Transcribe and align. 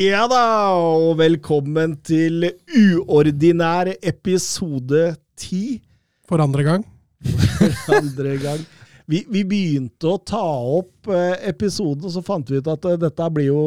Ja 0.00 0.22
da, 0.30 0.44
og 0.80 1.18
velkommen 1.18 1.98
til 2.08 2.46
uordinær 2.72 3.90
episode 4.00 5.10
ti. 5.36 5.82
For 6.24 6.40
andre 6.40 6.64
gang. 6.64 6.86
For 7.26 7.98
Andre 7.98 8.32
gang. 8.40 8.62
Vi, 9.10 9.20
vi 9.28 9.42
begynte 9.44 10.08
å 10.08 10.22
ta 10.24 10.40
opp 10.40 11.10
eh, 11.12 11.34
episoden, 11.50 12.06
og 12.08 12.14
så 12.14 12.22
fant 12.24 12.48
vi 12.48 12.62
ut 12.62 12.70
at 12.72 12.88
eh, 12.88 12.96
dette 13.02 13.26
blir 13.36 13.50
jo 13.50 13.64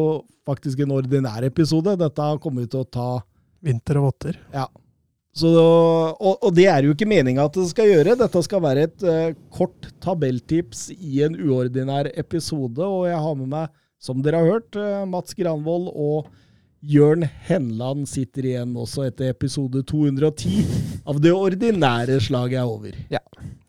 faktisk 0.50 0.82
en 0.82 0.96
ordinær 0.98 1.46
episode. 1.46 1.94
Dette 2.02 2.32
kommer 2.42 2.66
vi 2.66 2.72
til 2.74 2.82
å 2.82 2.90
ta 2.90 3.12
Vinter 3.62 4.02
og 4.02 4.10
votter. 4.10 4.42
Ja. 4.56 4.66
Så, 5.38 5.54
og, 5.54 6.34
og 6.34 6.50
det 6.58 6.66
er 6.72 6.88
jo 6.88 6.98
ikke 6.98 7.12
meninga 7.14 7.46
at 7.46 7.62
det 7.62 7.68
skal 7.76 7.92
gjøre. 7.92 8.18
Dette 8.24 8.42
skal 8.50 8.66
være 8.66 8.90
et 8.90 9.06
uh, 9.06 9.38
kort 9.54 9.92
tabelltips 10.02 10.88
i 10.98 11.22
en 11.30 11.38
uordinær 11.38 12.10
episode. 12.18 12.82
Og 12.82 13.06
jeg 13.12 13.22
har 13.22 13.38
med 13.38 13.54
meg, 13.54 13.70
som 14.04 14.24
dere 14.24 14.42
har 14.42 14.50
hørt, 14.58 14.76
eh, 14.76 15.04
Mats 15.10 15.36
Granvold 15.38 15.92
og 15.94 16.28
Jørn 16.84 17.24
Henland 17.48 18.10
sitter 18.12 18.44
igjen 18.50 18.74
også 18.76 19.06
etter 19.08 19.30
episode 19.32 19.86
210 19.88 20.66
av 21.08 21.22
det 21.24 21.32
ordinære 21.32 22.18
slaget 22.26 22.60
er 22.60 22.68
over. 22.68 22.98
Ja. 23.14 23.22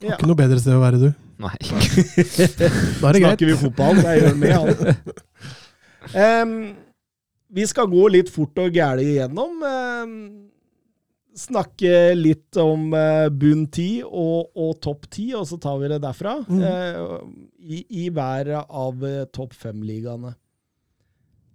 Ja. 0.03 0.17
Ikke 0.17 0.27
noe 0.27 0.39
bedre 0.41 0.59
sted 0.59 0.75
å 0.75 0.83
være, 0.83 0.99
du. 0.99 1.13
Nei. 1.45 1.55
Da 1.63 1.71
er 1.79 3.15
det 3.15 3.21
greit. 3.23 3.29
Snakker 3.29 3.53
vi 3.53 3.59
fotball, 3.63 4.01
så 4.03 4.11
er 4.11 4.19
Jørn 4.25 4.43
med, 4.43 4.57
han. 4.59 4.97
Um, 6.15 6.51
vi 7.49 7.65
skal 7.65 7.87
gå 7.89 8.03
litt 8.13 8.29
fort 8.29 8.59
og 8.61 8.75
gæli 8.77 9.07
igjennom. 9.15 9.55
em, 9.65 10.11
snakke 11.35 12.15
litt 12.15 12.57
om 12.63 12.93
uh, 12.95 13.27
bunn 13.33 13.67
ti 13.73 13.89
og, 14.05 14.53
og 14.55 14.77
topp 14.85 15.09
ti, 15.13 15.29
og 15.37 15.47
så 15.49 15.59
tar 15.63 15.81
vi 15.81 15.91
det 15.93 16.01
derfra. 16.05 16.37
Mm. 16.47 16.63
eh, 16.63 17.19
i, 17.65 17.81
I 18.05 18.09
hver 18.15 18.53
av 18.63 19.05
eh, 19.09 19.25
topp 19.35 19.57
fem-ligaene. 19.59 20.35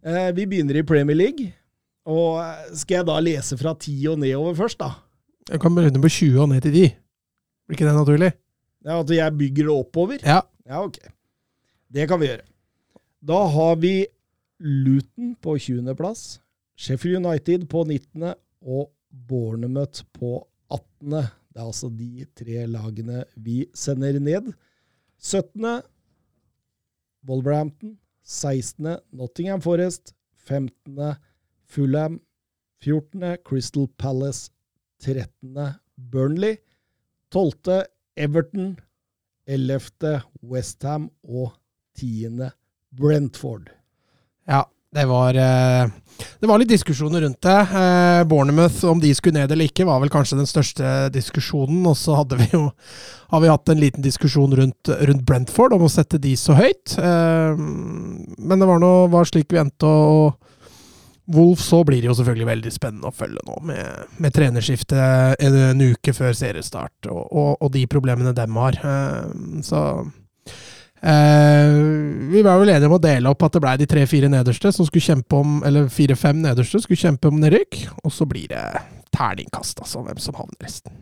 Eh, 0.03 0.29
vi 0.35 0.47
begynner 0.49 0.79
i 0.79 0.85
Premier 0.87 1.17
League. 1.17 1.51
Og 2.09 2.39
skal 2.79 3.01
jeg 3.01 3.07
da 3.09 3.17
lese 3.21 3.57
fra 3.59 3.75
ti 3.77 3.95
og 4.09 4.19
nedover 4.21 4.55
først, 4.57 4.79
da? 4.81 4.93
Jeg 5.49 5.61
kan 5.61 5.75
begynne 5.75 6.01
på 6.01 6.09
20 6.09 6.39
og 6.41 6.51
ned 6.51 6.63
til 6.65 6.73
10. 6.73 6.93
Blir 7.69 7.77
ikke 7.77 7.87
det 7.89 7.95
naturlig? 7.97 8.31
Ja, 8.85 8.99
At 8.99 9.11
jeg 9.13 9.37
bygger 9.37 9.67
det 9.67 9.75
oppover? 9.75 10.21
Ja. 10.23 10.39
Ja, 10.65 10.83
ok. 10.83 10.97
Det 11.93 12.07
kan 12.09 12.21
vi 12.21 12.29
gjøre. 12.29 12.45
Da 13.25 13.39
har 13.53 13.75
vi 13.81 13.93
Luton 14.59 15.35
på 15.41 15.57
20. 15.57 15.95
plass, 15.95 16.39
Sheffield 16.77 17.25
United 17.25 17.67
på 17.69 17.83
19. 17.83 18.33
og 18.61 18.89
Bournemouth 19.09 20.03
på 20.13 20.47
18. 20.69 21.11
Det 21.49 21.61
er 21.61 21.65
altså 21.65 21.89
de 21.89 22.25
tre 22.37 22.65
lagene 22.69 23.23
vi 23.35 23.65
sender 23.73 24.19
ned. 24.19 24.53
17. 25.17 25.81
Wolverhampton. 27.27 27.97
16. 28.23 28.97
Nottingham 29.11 29.61
Forest. 29.61 30.13
15. 30.45 31.15
Fulham. 31.65 32.21
14. 32.81 33.37
Crystal 33.43 33.87
Palace. 33.97 34.51
13. 34.99 35.57
Burnley. 36.11 36.57
12. 37.31 37.85
Everton. 38.17 38.79
11. 39.47 40.21
Westham 40.43 41.09
og 41.23 41.51
10. 41.97 42.27
Brentford. 42.97 43.69
Ja, 44.47 44.63
det 44.91 45.05
var, 45.05 45.35
eh, 45.35 45.89
det 46.39 46.47
var 46.47 46.59
litt 46.59 46.71
diskusjoner 46.71 47.21
rundt 47.21 47.41
det. 47.41 47.59
Eh, 47.59 48.23
Bournemouth, 48.23 48.85
om 48.85 48.99
de 48.99 49.13
skulle 49.15 49.37
ned 49.37 49.51
eller 49.51 49.69
ikke, 49.69 49.85
var 49.85 50.01
vel 50.01 50.09
kanskje 50.09 50.39
den 50.39 50.49
største 50.49 51.09
diskusjonen. 51.13 51.83
Og 51.85 51.97
så 51.97 52.17
hadde 52.17 52.39
vi 52.41 52.49
jo 52.53 52.69
har 53.29 53.43
vi 53.43 53.51
hatt 53.51 53.69
en 53.69 53.81
liten 53.81 54.01
diskusjon 54.01 54.55
rundt, 54.57 54.89
rundt 54.89 55.25
Brentford 55.25 55.75
om 55.77 55.85
å 55.85 55.91
sette 55.93 56.17
de 56.21 56.33
så 56.39 56.57
høyt. 56.57 56.97
Eh, 56.97 57.59
men 57.59 58.57
det 58.57 58.69
var 58.69 58.81
noe, 58.81 59.09
var 59.13 59.29
slik 59.29 59.53
vi 59.53 59.61
endte. 59.61 59.85
og 59.85 60.39
Wolf 61.29 61.61
så 61.61 61.83
blir 61.85 62.01
det 62.01 62.09
jo 62.09 62.15
selvfølgelig 62.17 62.47
veldig 62.49 62.71
spennende 62.73 63.11
å 63.11 63.13
følge 63.13 63.43
nå, 63.45 63.59
med, 63.69 64.15
med 64.17 64.33
trenerskifte 64.33 64.97
en, 65.37 65.57
en 65.67 65.83
uke 65.91 66.09
før 66.17 66.33
seriestart, 66.33 67.05
og, 67.05 67.21
og, 67.29 67.51
og 67.61 67.69
de 67.75 67.83
problemene 67.85 68.33
dem 68.33 68.57
har. 68.57 68.79
Så 69.61 69.83
vi 70.99 72.41
var 72.43 72.57
vel 72.59 72.73
enige 72.73 72.89
om 72.89 72.97
å 72.97 73.01
dele 73.01 73.31
opp 73.31 73.45
at 73.47 73.53
det 73.55 73.61
blei 73.63 73.75
de 73.79 73.87
tre-fire 73.87 74.27
nederste 74.31 74.71
som 74.75 74.87
skulle 74.87 75.05
kjempe 75.05 75.37
om 75.39 75.61
Eller 75.63 75.87
fire-fem 75.87 76.41
nederste 76.43 76.81
skulle 76.83 76.99
kjempe 76.99 77.31
om 77.31 77.39
nedrykk. 77.39 77.77
Og 78.03 78.11
så 78.11 78.27
blir 78.27 78.49
det 78.51 78.63
terningkast, 79.15 79.79
altså, 79.83 80.03
hvem 80.05 80.19
som 80.21 80.37
havner 80.37 80.59
resten. 80.65 80.97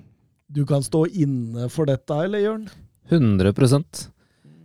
Du 0.47 0.63
kan 0.67 0.83
stå 0.85 1.05
inne 1.11 1.67
for 1.73 1.89
dette, 1.89 2.13
eller 2.13 2.43
Jørn? 2.45 2.67
100 3.11 3.51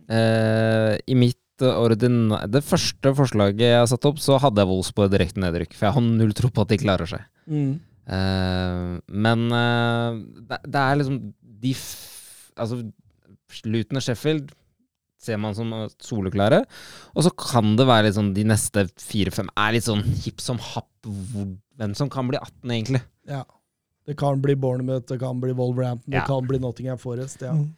eh, 0.09 0.97
I 1.07 1.15
mitt 1.15 1.39
Det 1.63 2.63
første 2.65 3.13
forslaget 3.15 3.61
jeg 3.61 3.77
har 3.77 3.87
satt 3.87 4.05
opp, 4.09 4.19
så 4.19 4.39
hadde 4.41 4.63
jeg 4.63 4.69
Wolfsburg 4.71 5.11
direkte 5.13 5.43
nedrykk. 5.43 5.75
For 5.77 5.87
jeg 5.87 5.95
har 5.97 6.05
null 6.05 6.33
tro 6.35 6.49
på 6.49 6.63
at 6.65 6.71
de 6.73 6.79
klarer 6.81 7.09
seg. 7.09 7.27
Eh, 8.03 8.89
men 9.07 9.45
eh, 9.59 10.17
det, 10.49 10.59
det 10.67 10.81
er 10.81 10.99
liksom 10.99 11.21
de 11.63 11.77
f 11.77 11.85
Altså, 12.53 12.83
Luton 13.65 13.97
og 13.97 14.03
Sheffield 14.05 14.51
ser 15.23 15.39
man 15.41 15.55
som 15.57 15.71
soleklare. 16.03 16.63
Og 17.15 17.25
så 17.25 17.31
kan 17.39 17.75
det 17.79 17.87
være 17.89 18.07
litt 18.09 18.17
sånn 18.19 18.33
de 18.35 18.43
neste 18.51 18.85
fire-fem 19.01 19.49
er 19.57 19.75
litt 19.77 19.87
sånn 19.87 20.03
hipp 20.25 20.41
som 20.43 20.59
happ 20.73 20.89
hvem 21.07 21.93
som 21.97 22.09
kan 22.13 22.27
bli 22.29 22.37
18, 22.41 22.71
egentlig. 22.77 23.03
Ja. 23.29 23.43
Det 24.03 24.17
kan 24.19 24.41
bli 24.43 24.55
Bournemouth, 24.59 25.07
det 25.07 25.15
kan 25.21 25.39
bli 25.39 25.53
Wolverhampton, 25.55 26.11
Ja. 26.11 26.19
det 26.21 26.27
kan 26.27 26.47
bli 26.47 26.59
Nottingham 26.59 26.99
Forest. 26.99 27.41
Ja. 27.41 27.53
Mm. 27.55 27.69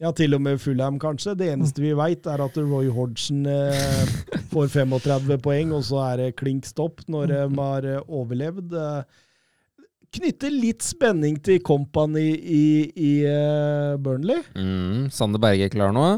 ja, 0.00 0.12
til 0.16 0.34
og 0.36 0.40
med 0.40 0.60
Fulham, 0.62 0.98
kanskje. 1.02 1.34
Det 1.36 1.48
eneste 1.52 1.82
vi 1.82 1.90
veit, 1.98 2.24
er 2.30 2.40
at 2.44 2.54
Roy 2.56 2.86
Hodgson 2.94 3.42
eh, 3.50 4.06
får 4.52 4.70
35 4.76 5.36
poeng, 5.44 5.74
og 5.76 5.82
så 5.84 5.98
er 6.12 6.22
det 6.22 6.36
klink 6.38 6.64
stopp 6.68 7.02
når 7.10 7.26
de 7.34 7.40
har 7.58 7.88
eh, 7.96 8.00
overlevd. 8.06 8.72
Eh, 8.72 9.02
knytter 10.16 10.52
litt 10.52 10.84
spenning 10.84 11.36
til 11.44 11.60
Company 11.66 12.32
i, 12.34 12.64
i 12.94 13.12
uh, 13.26 13.98
Burnley. 14.02 14.42
Mm, 14.58 15.10
Sander 15.14 15.42
Berge 15.42 15.68
er 15.68 15.72
klar 15.72 15.94
nå. 15.94 16.08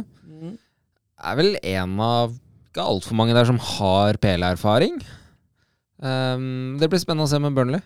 Er 1.23 1.37
vel 1.39 1.55
en 1.61 1.99
av 2.03 2.33
ikke 2.73 2.85
altfor 2.89 3.19
mange 3.19 3.35
der 3.37 3.47
som 3.47 3.59
har 3.61 4.17
PL-erfaring. 4.23 4.97
Um, 6.03 6.79
det 6.81 6.89
blir 6.91 7.03
spennende 7.03 7.29
å 7.29 7.31
se 7.31 7.39
med 7.43 7.55
Burnley. 7.55 7.83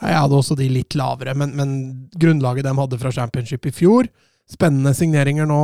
Ja, 0.00 0.08
Jeg 0.08 0.20
hadde 0.22 0.38
også 0.38 0.56
de 0.58 0.68
litt 0.70 0.96
lavere, 0.96 1.34
men, 1.36 1.52
men 1.58 1.74
grunnlaget 2.16 2.66
de 2.66 2.72
hadde 2.78 2.98
fra 3.02 3.12
championship 3.14 3.66
i 3.66 3.74
fjor 3.74 4.08
Spennende 4.46 4.92
signeringer 4.94 5.48
nå 5.50 5.62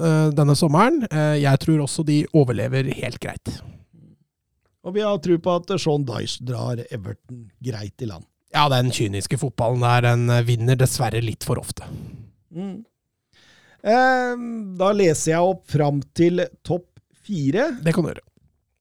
uh, 0.00 0.30
denne 0.32 0.54
sommeren. 0.56 1.02
Uh, 1.12 1.36
jeg 1.36 1.60
tror 1.60 1.82
også 1.84 2.00
de 2.08 2.22
overlever 2.32 2.88
helt 2.96 3.20
greit. 3.20 3.58
Og 4.82 4.96
vi 4.96 5.02
har 5.04 5.20
tro 5.20 5.36
på 5.36 5.56
at 5.60 5.74
Sean 5.76 6.06
Dyche 6.08 6.40
drar 6.48 6.80
Everton 6.88 7.44
greit 7.60 8.00
i 8.00 8.08
land. 8.08 8.24
Ja, 8.52 8.66
den 8.68 8.90
kyniske 8.92 9.38
fotballen 9.40 9.84
der, 9.84 10.08
den 10.10 10.26
eh, 10.32 10.44
vinner 10.46 10.76
dessverre 10.78 11.22
litt 11.24 11.44
for 11.46 11.60
ofte. 11.62 11.86
Mm. 12.52 12.82
Eh, 13.82 14.34
da 14.78 14.90
leser 14.94 15.34
jeg 15.34 15.54
opp 15.54 15.64
fram 15.72 16.02
til 16.14 16.44
topp 16.66 16.86
fire. 17.24 17.70
Det 17.82 17.94
kan 17.96 18.04
du 18.04 18.12
gjøre. 18.12 18.26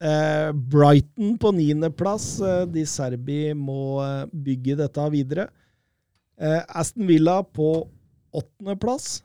Eh, 0.01 0.51
Brighton 0.51 1.37
på 1.41 1.53
niendeplass. 1.55 2.27
Eh, 2.41 2.63
de 2.73 2.85
Serbi 2.89 3.53
må 3.57 4.01
eh, 4.03 4.27
bygge 4.33 4.77
dette 4.81 5.07
videre. 5.13 5.47
Eh, 6.41 6.61
Aston 6.67 7.07
Villa 7.09 7.39
på 7.43 7.69
åttendeplass. 8.33 9.21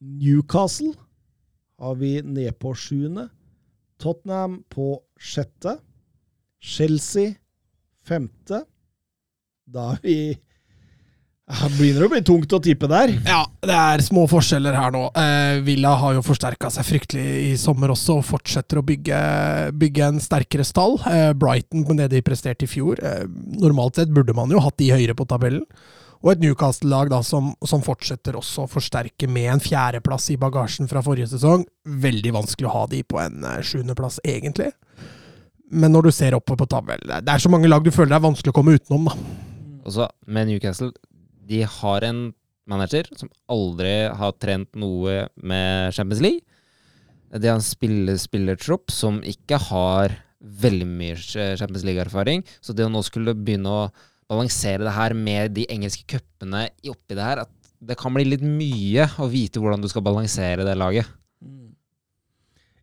Newcastle 0.00 0.94
har 1.78 1.98
vi 2.00 2.16
ned 2.22 2.56
på 2.58 2.72
sjuende. 2.74 3.28
Tottenham 4.00 4.62
på 4.72 4.96
sjette. 5.18 5.76
Chelsea 6.58 7.36
femte. 8.02 8.64
Da 9.68 9.90
er 9.92 9.98
vi 10.00 10.18
Det 11.48 11.68
begynner 11.78 12.06
å 12.06 12.10
bli 12.12 12.20
tungt 12.24 12.52
å 12.52 12.60
tippe 12.60 12.88
der. 12.90 13.10
Ja, 13.24 13.42
det 13.64 13.76
er 13.76 14.02
små 14.04 14.26
forskjeller 14.28 14.74
her 14.76 14.92
nå. 14.92 15.06
Eh, 15.16 15.60
Villa 15.64 15.94
har 15.96 16.12
jo 16.16 16.24
forsterka 16.24 16.68
seg 16.72 16.84
fryktelig 16.84 17.24
i 17.46 17.54
sommer 17.60 17.94
også, 17.94 18.18
og 18.20 18.26
fortsetter 18.28 18.80
å 18.80 18.84
bygge, 18.84 19.20
bygge 19.80 20.10
en 20.10 20.20
sterkere 20.20 20.66
stall. 20.68 20.98
Eh, 21.08 21.30
Brighton, 21.32 21.86
med 21.88 22.02
det 22.02 22.10
de 22.12 22.20
presterte 22.26 22.68
i 22.68 22.68
fjor, 22.68 23.00
eh, 23.00 23.24
normalt 23.64 23.96
sett 23.96 24.12
burde 24.12 24.36
man 24.36 24.52
jo 24.52 24.60
hatt 24.60 24.76
de 24.76 24.90
høyere 24.92 25.16
på 25.16 25.24
tabellen. 25.28 25.64
Og 26.20 26.34
et 26.34 26.44
Newcastle-lag 26.44 27.16
som, 27.24 27.54
som, 27.64 27.80
fortsetter 27.80 28.36
også 28.36 28.66
å 28.66 28.70
forsterke 28.70 29.28
med 29.30 29.48
en 29.54 29.64
fjerdeplass 29.64 30.28
i 30.34 30.38
bagasjen 30.40 30.90
fra 30.90 31.00
forrige 31.00 31.30
sesong. 31.32 31.64
Veldig 31.88 32.34
vanskelig 32.36 32.68
å 32.68 32.74
ha 32.74 32.86
de 32.92 33.04
på 33.06 33.20
en 33.22 33.44
uh, 33.46 33.60
sjuendeplass, 33.62 34.18
egentlig. 34.26 34.72
Men 35.70 35.94
når 35.94 36.08
du 36.08 36.16
ser 36.16 36.34
oppover 36.34 36.64
på 36.64 36.70
tabellen 36.72 37.20
Det 37.22 37.28
er 37.28 37.42
så 37.44 37.50
mange 37.52 37.68
lag 37.68 37.84
du 37.84 37.90
føler 37.92 38.14
det 38.14 38.16
er 38.18 38.24
vanskelig 38.24 38.54
å 38.54 38.56
komme 38.56 38.74
utenom, 38.74 39.12
da. 39.12 39.47
Og 39.88 39.94
så 39.96 40.08
med 40.28 40.50
Newcastle, 40.50 40.92
de 41.48 41.62
har 41.64 42.04
en 42.04 42.28
manager 42.68 43.08
som 43.16 43.30
aldri 43.48 43.92
har 44.12 44.36
trent 44.36 44.68
noe 44.76 45.24
med 45.40 45.96
Champions 45.96 46.20
League. 46.20 46.44
De 47.32 47.48
har 47.48 47.56
en 47.56 47.64
spiller, 47.64 48.18
spillertropp 48.20 48.92
som 48.92 49.22
ikke 49.24 49.56
har 49.70 50.18
veldig 50.38 50.86
mye 50.88 51.16
Champions 51.18 51.86
League-erfaring. 51.88 52.44
Så 52.60 52.76
det 52.76 52.84
å 52.84 52.92
nå 52.92 53.00
skulle 53.06 53.36
begynne 53.36 53.72
å 53.72 53.86
balansere 54.28 54.84
det 54.84 54.92
her 54.92 55.14
med 55.16 55.56
de 55.56 55.64
engelske 55.72 56.04
cupene 56.08 56.66
oppi 56.84 57.16
det 57.16 57.24
her, 57.24 57.46
at 57.46 57.54
det 57.80 57.96
kan 57.96 58.12
bli 58.12 58.26
litt 58.26 58.44
mye 58.44 59.06
å 59.22 59.28
vite 59.30 59.62
hvordan 59.62 59.80
du 59.80 59.88
skal 59.88 60.04
balansere 60.04 60.66
det 60.66 60.76
laget. 60.76 61.08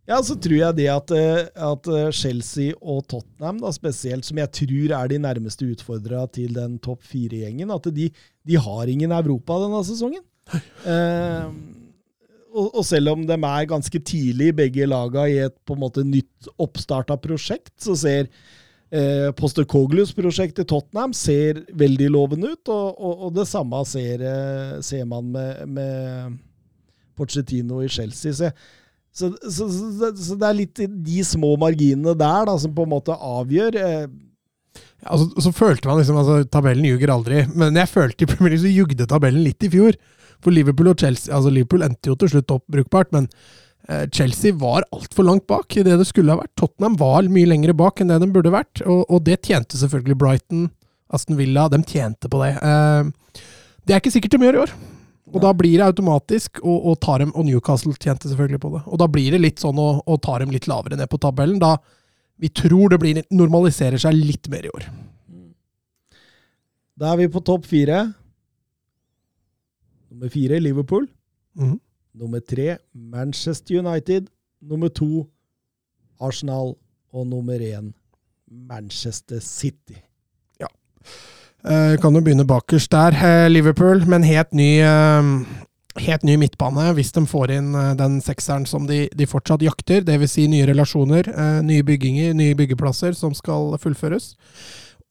Ja, 0.06 0.20
så 0.22 0.36
tror 0.38 0.58
jeg 0.60 0.78
det 0.78 0.86
at, 0.94 1.12
eh, 1.18 1.48
at, 1.50 1.88
eh, 1.90 2.12
Chelsea 2.14 2.76
og 2.78 3.08
Tottenham, 3.10 3.58
da 3.64 3.72
spesielt, 3.74 4.26
som 4.28 4.38
jeg 4.38 4.52
tror 4.54 4.94
er 5.00 5.10
de 5.10 5.18
nærmeste 5.22 5.66
utfordrere 5.74 6.28
til 6.38 6.54
den 6.54 6.78
topp 6.78 7.02
fire-gjengen, 7.10 7.74
at 7.74 7.90
de, 7.96 8.12
de, 8.46 8.60
har 8.62 8.92
ingen 8.92 9.16
Europa 9.16 9.58
denne 9.64 9.82
sesongen. 9.88 10.22
Eh, 10.86 11.48
og, 12.56 12.68
og, 12.70 12.84
selv 12.86 13.16
om 13.16 13.26
de 13.26 13.36
er 13.36 13.72
ganske 13.72 14.00
tidlig, 14.06 14.52
begge 14.56 14.86
laga, 14.88 15.26
i 15.28 15.42
et 15.48 15.56
på 15.66 15.76
en 15.76 15.82
måte 15.82 16.06
nytt 16.06 16.52
oppstarta 16.62 17.18
prosjekt, 17.20 17.74
så 17.82 17.98
ser 18.00 18.30
eh, 18.94 19.32
Postercoglus 19.36 20.14
prosjekt 20.16 20.62
i 20.62 20.68
Tottenham 20.70 21.14
ser 21.18 21.64
veldig 21.74 22.12
lovende 22.14 22.54
ut, 22.54 22.70
og, 22.70 22.88
og, 22.96 23.28
og 23.28 23.36
det 23.40 23.48
samme 23.50 23.82
ser, 23.90 24.22
eh, 24.22 24.78
ser 24.86 25.10
man 25.10 25.34
med, 25.34 25.66
med, 25.68 26.42
Pochettino 27.16 27.80
i 27.80 27.88
Chelsea. 27.88 28.34
Så, 28.36 28.50
så, 29.16 29.32
så, 29.48 29.70
så, 29.70 30.36
det 30.36 30.48
er 30.48 30.58
litt 30.58 30.80
de 31.08 31.24
små 31.24 31.54
marginene 31.60 32.16
der 32.20 32.48
da, 32.50 32.56
som 32.60 32.74
på 32.76 32.84
en 32.84 32.92
måte 32.92 33.16
avgjør. 33.16 33.78
Eh. 33.80 34.08
Ja, 35.06 35.14
altså, 35.16 35.30
så 35.46 35.54
følte 35.56 35.88
man 35.88 36.02
liksom 36.02 36.20
altså, 36.20 36.42
Tabellen 36.52 36.88
ljuger 36.90 37.14
aldri, 37.14 37.46
men 37.56 37.80
jeg 37.80 37.92
følte 37.92 38.26
i 38.26 38.32
Premier 38.34 38.56
League 38.56 38.66
så 38.66 38.74
jugde 38.74 39.08
tabellen 39.08 39.46
litt 39.46 39.64
i 39.64 39.72
fjor. 39.72 39.96
For 40.44 40.52
Liverpool 40.52 40.92
og 40.92 41.00
Chelsea 41.00 41.32
altså 41.34 41.54
Liverpool 41.54 41.86
endte 41.86 42.12
jo 42.12 42.18
til 42.20 42.34
slutt 42.34 42.52
opp 42.58 42.66
brukbart, 42.72 43.14
men 43.16 43.30
eh, 43.88 44.04
Chelsea 44.12 44.56
var 44.60 44.84
altfor 44.92 45.30
langt 45.30 45.48
bak 45.48 45.78
i 45.80 45.86
det 45.88 45.96
det 46.02 46.10
skulle 46.10 46.36
ha 46.36 46.42
vært. 46.42 46.52
Tottenham 46.60 47.00
var 47.00 47.32
mye 47.32 47.48
lengre 47.50 47.78
bak 47.78 48.04
enn 48.04 48.12
det 48.12 48.20
de 48.26 48.30
burde 48.36 48.52
vært, 48.54 48.84
og, 48.84 49.06
og 49.08 49.24
det 49.30 49.40
tjente 49.48 49.80
selvfølgelig 49.80 50.20
Brighton, 50.20 50.68
Aston 51.16 51.40
Villa, 51.40 51.70
de 51.72 51.80
tjente 51.88 52.28
på 52.28 52.44
det. 52.44 52.52
Eh, 52.60 53.48
det 53.88 53.96
er 53.96 54.04
ikke 54.04 54.18
sikkert 54.18 54.36
de 54.36 54.44
gjør 54.50 54.60
i 54.60 54.64
år. 54.66 54.76
Og 55.34 55.42
da 55.42 55.52
blir 55.58 55.80
det 55.80 55.88
automatisk, 55.88 56.60
og, 56.62 56.92
og, 56.92 57.08
dem, 57.20 57.32
og, 57.34 57.48
Newcastle 57.48 57.96
tjente 57.98 58.30
selvfølgelig 58.30 58.60
på 58.62 58.70
det. 58.76 58.82
Og 58.86 59.00
da 59.02 59.08
blir 59.10 59.34
det 59.34 59.42
litt 59.42 59.64
sånn 59.64 59.80
å, 59.82 59.88
å 60.06 60.18
ta 60.22 60.38
dem 60.42 60.54
litt 60.54 60.68
lavere 60.70 61.00
ned 61.00 61.10
på 61.10 61.18
tabellen. 61.22 61.58
Da 61.62 61.80
vi 62.42 62.52
tror 62.54 62.94
det 62.94 63.00
blir, 63.02 63.22
normaliserer 63.34 64.02
seg 64.02 64.18
litt 64.18 64.50
mer 64.54 64.68
i 64.68 64.72
år. 64.76 64.86
Da 66.96 67.12
er 67.12 67.24
vi 67.24 67.32
på 67.32 67.42
topp 67.44 67.66
fire. 67.68 68.04
Nummer 70.14 70.32
fire 70.32 70.62
Liverpool. 70.62 71.08
Mm. 71.60 71.78
Nummer 72.16 72.40
tre 72.40 72.78
Manchester 72.94 73.82
United. 73.82 74.30
Nummer 74.62 74.94
to 74.94 75.26
Arsenal. 76.20 76.76
Og 77.16 77.28
nummer 77.28 77.60
én 77.60 77.94
Manchester 78.48 79.40
City. 79.40 79.98
Ja. 80.60 80.68
Eh, 81.66 81.98
kan 82.02 82.14
jo 82.14 82.22
begynne 82.22 82.46
bakerst 82.46 82.92
der. 82.94 83.16
Eh, 83.18 83.50
Liverpool 83.50 84.06
med 84.06 84.22
en 84.22 84.30
helt 84.30 84.54
ny, 84.54 84.80
eh, 84.80 85.24
helt 85.98 86.24
ny 86.24 86.36
midtbane, 86.38 86.94
hvis 86.94 87.12
de 87.12 87.26
får 87.26 87.52
inn 87.56 87.74
den 87.98 88.22
sekseren 88.22 88.68
som 88.68 88.86
de, 88.88 89.08
de 89.16 89.26
fortsatt 89.26 89.64
jakter. 89.66 90.02
Dvs. 90.06 90.32
Si 90.32 90.48
nye 90.48 90.68
relasjoner, 90.68 91.32
nye 91.64 91.84
bygginger, 91.84 92.34
nye 92.36 92.56
byggeplasser 92.56 93.16
som 93.16 93.34
skal 93.34 93.78
fullføres. 93.80 94.36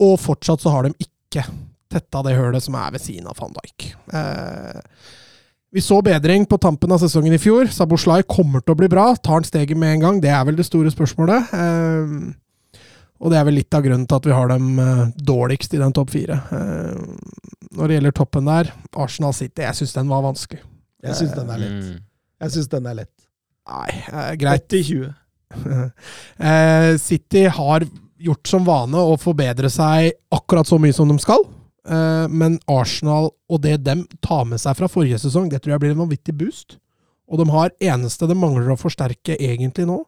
Og 0.00 0.18
fortsatt 0.20 0.60
så 0.60 0.70
har 0.74 0.84
de 0.84 0.94
ikke 1.00 1.46
tetta 1.94 2.22
det 2.26 2.36
hølet 2.38 2.64
som 2.64 2.76
er 2.78 2.94
ved 2.94 3.02
siden 3.02 3.28
av 3.30 3.38
van 3.40 3.54
Dijk. 3.58 3.92
Eh, 4.12 4.80
vi 5.74 5.82
så 5.82 5.98
bedring 6.06 6.46
på 6.46 6.58
tampen 6.62 6.92
av 6.94 7.02
sesongen 7.02 7.34
i 7.34 7.40
fjor. 7.42 7.66
Saboslai 7.72 8.22
kommer 8.30 8.62
til 8.62 8.76
å 8.76 8.78
bli 8.78 8.88
bra. 8.90 9.08
Tar 9.18 9.40
han 9.40 9.46
steget 9.46 9.78
med 9.78 9.96
en 9.96 10.04
gang? 10.04 10.20
Det 10.22 10.30
er 10.30 10.44
vel 10.46 10.58
det 10.58 10.68
store 10.68 10.92
spørsmålet. 10.94 11.54
Eh, 11.56 12.14
og 13.24 13.32
det 13.32 13.40
er 13.40 13.46
vel 13.48 13.56
litt 13.56 13.72
av 13.72 13.84
grunnen 13.86 14.04
til 14.08 14.20
at 14.20 14.26
vi 14.28 14.36
har 14.36 14.50
dem 14.52 14.78
eh, 14.82 15.04
dårligst 15.32 15.72
i 15.72 15.80
den 15.80 15.94
topp 15.96 16.12
fire. 16.12 16.36
Eh, 16.52 17.38
når 17.74 17.88
det 17.88 17.96
gjelder 17.96 18.16
toppen 18.20 18.50
der, 18.50 18.70
Arsenal 19.00 19.32
City, 19.36 19.64
jeg 19.64 19.80
syns 19.80 19.96
den 19.96 20.10
var 20.12 20.26
vanskelig. 20.26 20.60
Jeg 21.04 21.18
syns 21.18 21.34
den 21.36 21.52
er 21.52 21.62
lett. 21.62 21.80
Mm. 21.80 22.02
Jeg 22.44 22.54
syns 22.54 22.70
den 22.72 22.88
er 22.90 22.98
lett. 23.00 23.14
Nei, 23.70 23.90
eh, 24.04 24.32
greit. 24.40 24.68
80-20. 24.68 25.12
Eh, 26.34 26.96
City 26.98 27.44
har 27.46 27.84
gjort 28.18 28.48
som 28.50 28.64
vane 28.66 28.98
å 28.98 29.12
forbedre 29.20 29.68
seg 29.70 30.10
akkurat 30.34 30.66
så 30.66 30.80
mye 30.82 30.96
som 30.96 31.08
de 31.08 31.14
skal. 31.22 31.44
Eh, 31.86 32.26
men 32.32 32.56
Arsenal 32.70 33.30
og 33.48 33.60
det 33.62 33.76
de 33.86 34.00
tar 34.24 34.48
med 34.50 34.60
seg 34.60 34.76
fra 34.78 34.88
forrige 34.90 35.20
sesong, 35.22 35.46
det 35.52 35.62
tror 35.62 35.76
jeg 35.76 35.84
blir 35.84 35.94
en 35.94 36.02
vanvittig 36.02 36.34
boost. 36.40 36.78
Og 37.30 37.40
de 37.40 37.46
har 37.52 37.72
eneste 37.80 38.28
de 38.28 38.36
mangler 38.36 38.72
å 38.74 38.80
forsterke 38.80 39.38
egentlig 39.38 39.86
nå, 39.88 40.02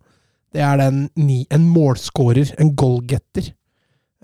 det 0.56 0.64
er 0.64 0.81
den 0.81 1.06
ni, 1.20 1.44
en 1.53 1.69
målskårer, 1.69 2.55
en 2.62 2.73
goalgetter. 2.79 3.53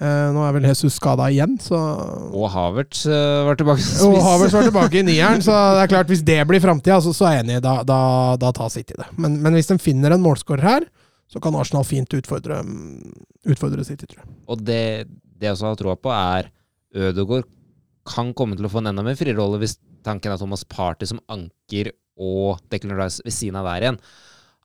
Uh, 0.03 0.33
nå 0.35 0.41
er 0.43 0.55
vel 0.57 0.65
Jesus 0.67 0.97
skada 0.97 1.29
igjen, 1.31 1.59
så 1.63 1.77
Og 2.33 2.49
Havertz 2.51 3.05
uh, 3.07 3.45
var 3.47 3.59
tilbake. 3.61 3.85
Og 4.09 4.17
Havertz 4.25 4.57
var 4.57 4.65
tilbake 4.67 4.99
i 4.99 5.05
nieren, 5.07 5.43
så 5.47 5.53
det 5.77 5.85
er 5.85 5.93
klart 5.93 6.11
hvis 6.11 6.25
det 6.27 6.41
blir 6.49 6.63
framtida, 6.65 6.97
så, 7.05 7.13
så, 7.15 7.29
er 7.29 7.37
jeg 7.37 7.45
enig, 7.45 7.61
da, 7.63 7.77
da, 7.87 8.01
da 8.41 8.51
tar 8.57 8.73
City 8.73 8.97
det. 8.99 9.07
Men, 9.21 9.37
men, 9.45 9.55
hvis 9.59 9.69
de 9.71 9.77
finner 9.83 10.17
en 10.17 10.25
målskårer 10.25 10.65
her, 10.67 10.89
så 11.31 11.41
kan 11.45 11.55
Arsenal 11.57 11.85
fint 11.87 12.17
utfordre, 12.17 12.63
utfordre 13.47 13.85
City, 13.87 14.09
tror 14.09 14.25
jeg. 14.25 14.33
Og 14.51 14.65
det, 14.65 14.83
det 15.39 15.51
jeg 15.51 15.59
også 15.59 15.71
har 15.71 15.79
troa 15.81 15.99
på, 16.01 16.13
er 16.17 16.51
Ødegaard 16.93 17.47
kan 18.09 18.33
komme 18.35 18.59
til 18.59 18.67
å 18.67 18.73
få 18.73 18.81
en 18.83 18.91
enda 18.91 19.05
mer 19.07 19.17
frirolle 19.17 19.61
hvis 19.63 19.77
tanken 20.03 20.33
er 20.33 20.41
Thomas 20.41 20.65
Party 20.67 21.07
som 21.07 21.21
anker 21.31 21.93
og 22.19 22.59
Declan 22.73 22.99
Rice 22.99 23.23
ved 23.25 23.37
siden 23.37 23.61
av 23.61 23.69
hver 23.69 23.87
igjen. 23.87 24.01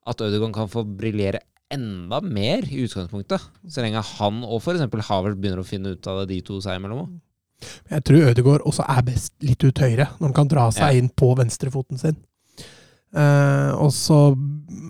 At 0.08 0.24
Ødegaard 0.24 0.56
kan 0.56 0.72
få 0.72 0.88
briljere 0.88 1.44
enda 1.74 2.22
mer 2.24 2.66
i 2.70 2.84
utgangspunktet. 2.86 3.48
Så 3.68 3.84
lenge 3.84 4.04
han 4.18 4.44
og 4.46 4.62
f.eks. 4.62 4.86
Havert 5.10 5.40
begynner 5.40 5.64
å 5.64 5.68
finne 5.68 5.96
ut 5.96 6.10
av 6.10 6.22
det 6.22 6.36
de 6.36 6.42
to 6.48 6.60
seg 6.64 6.80
imellom. 6.80 7.18
Jeg 7.90 8.06
tror 8.06 8.30
Ødegaard 8.32 8.66
også 8.70 8.86
er 8.86 9.04
best 9.08 9.34
litt 9.46 9.64
ut 9.66 9.82
høyre, 9.82 10.12
når 10.20 10.30
han 10.30 10.38
kan 10.38 10.52
dra 10.52 10.68
seg 10.74 10.94
ja. 10.94 11.02
inn 11.02 11.10
på 11.10 11.32
venstrefoten 11.40 12.00
sin. 12.02 12.20
Uh, 13.16 13.72
og 13.80 13.94
så 13.96 14.18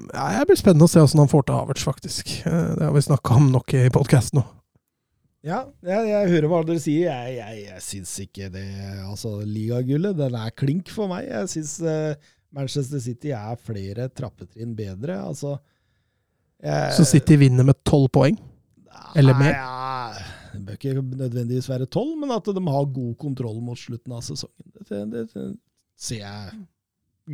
ja, 0.09 0.39
Det 0.39 0.47
blir 0.49 0.57
spennende 0.57 0.87
å 0.87 0.89
se 0.89 0.99
hvordan 0.99 1.21
han 1.21 1.29
får 1.31 1.43
til 1.47 1.59
Havertz, 1.59 1.85
faktisk. 1.85 2.31
Uh, 2.43 2.73
det 2.75 2.87
har 2.87 2.95
vi 2.95 3.05
snakka 3.05 3.37
om 3.39 3.51
nok 3.53 3.75
i 3.77 3.87
podkasten 3.93 4.41
nå. 4.41 4.45
Ja, 5.47 5.61
jeg, 5.85 6.09
jeg, 6.09 6.31
hører 6.33 6.51
hva 6.51 6.63
dere 6.67 6.81
sier. 6.83 7.07
Jeg, 7.07 7.37
jeg, 7.37 7.59
jeg 7.69 7.83
syns 7.85 8.13
ikke 8.25 8.49
det 8.51 8.65
Altså, 9.05 9.37
ligagullet, 9.47 10.17
den 10.17 10.35
er 10.35 10.55
klink 10.57 10.91
for 10.91 11.07
meg. 11.11 11.29
Jeg 11.29 11.53
syns 11.53 11.77
uh, 11.85 12.33
Manchester 12.57 12.99
City 13.03 13.31
er 13.37 13.59
flere 13.61 14.09
trappetrinn 14.11 14.75
bedre. 14.75 15.21
Altså 15.21 15.55
jeg, 16.63 16.93
Så 16.97 17.05
City 17.05 17.37
vinner 17.39 17.67
med 17.67 17.77
tolv 17.87 18.09
poeng? 18.13 18.37
Eller 19.17 19.37
mer? 19.37 19.53
Ja, 19.53 20.23
det 20.53 20.63
bør 20.65 20.79
ikke 20.79 20.95
nødvendigvis 21.01 21.69
være 21.69 21.89
tolv, 21.89 22.15
men 22.19 22.33
at 22.33 22.49
de 22.49 22.63
har 22.67 22.89
god 22.95 23.13
kontroll 23.21 23.59
mot 23.63 23.79
slutten 23.79 24.15
av 24.15 24.23
sesongen. 24.25 24.73
Det, 24.77 25.03
det, 25.13 25.27
det 25.33 25.45
ser 25.97 26.23
jeg 26.23 26.65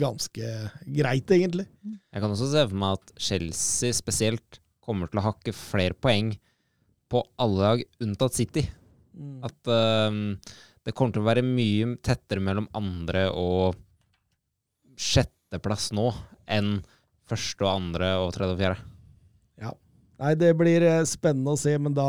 ganske 0.04 0.52
greit, 0.98 1.32
egentlig. 1.36 1.68
Jeg 1.86 2.24
kan 2.24 2.32
også 2.34 2.50
se 2.52 2.66
for 2.68 2.80
meg 2.84 2.98
at 2.98 3.14
Chelsea 3.22 3.96
spesielt 3.96 4.60
kommer 4.84 5.10
til 5.10 5.22
å 5.22 5.28
hakke 5.30 5.54
flere 5.56 5.96
poeng 5.96 6.34
på 7.12 7.22
alle 7.42 7.68
lag 7.68 7.84
unntatt 8.04 8.36
City. 8.36 8.66
Mm. 9.14 9.44
At 9.46 9.70
um, 9.70 10.24
det 10.84 10.96
kommer 10.98 11.16
til 11.16 11.24
å 11.24 11.30
være 11.30 11.46
mye 11.46 11.94
tettere 12.04 12.44
mellom 12.44 12.68
andre 12.76 13.28
og 13.30 13.78
sjetteplass 15.00 15.92
nå 15.96 16.10
enn 16.52 16.80
første 17.30 17.64
og 17.64 17.72
andre 17.72 18.10
og 18.24 18.34
tredje 18.36 18.58
og 18.58 18.60
fjerde. 18.64 18.90
Nei, 20.22 20.34
det 20.38 20.54
blir 20.58 20.84
eh, 20.86 21.04
spennende 21.10 21.56
å 21.56 21.60
se, 21.60 21.74
men 21.82 21.96
da 21.98 22.08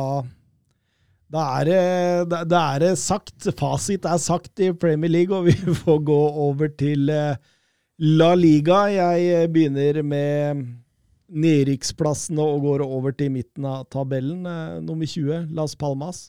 da 1.34 1.42
er, 1.58 1.66
det, 1.66 2.42
da 2.46 2.61
er 2.76 2.82
det 2.84 2.92
sagt. 3.00 3.49
Fasit 3.58 4.04
er 4.06 4.20
sagt 4.23 4.61
i 4.62 4.68
Premier 4.76 5.11
League, 5.11 5.34
og 5.34 5.46
vi 5.49 5.75
får 5.80 6.02
gå 6.06 6.20
over 6.46 6.70
til 6.78 7.11
eh, 7.11 7.40
La 7.99 8.34
Liga. 8.38 8.84
Jeg 8.92 9.25
eh, 9.32 9.49
begynner 9.50 10.02
med 10.06 10.62
nedrykksplassene 11.34 12.44
og 12.44 12.68
går 12.68 12.84
over 12.84 13.16
til 13.16 13.32
midten 13.34 13.66
av 13.66 13.88
tabellen. 13.90 14.44
Nummer 14.84 15.08
20 15.08 15.49
Las 15.56 15.75
Palmas. 15.75 16.28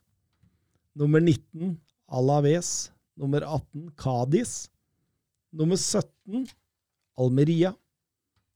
Nummer 0.95 1.21
19 1.21 1.75
Alaves. 2.09 2.71
Nummer 3.19 3.43
18 3.43 3.91
Cádiz. 3.99 4.55
Nummer 5.53 5.77
17 5.77 6.47
Almeria. 7.19 7.75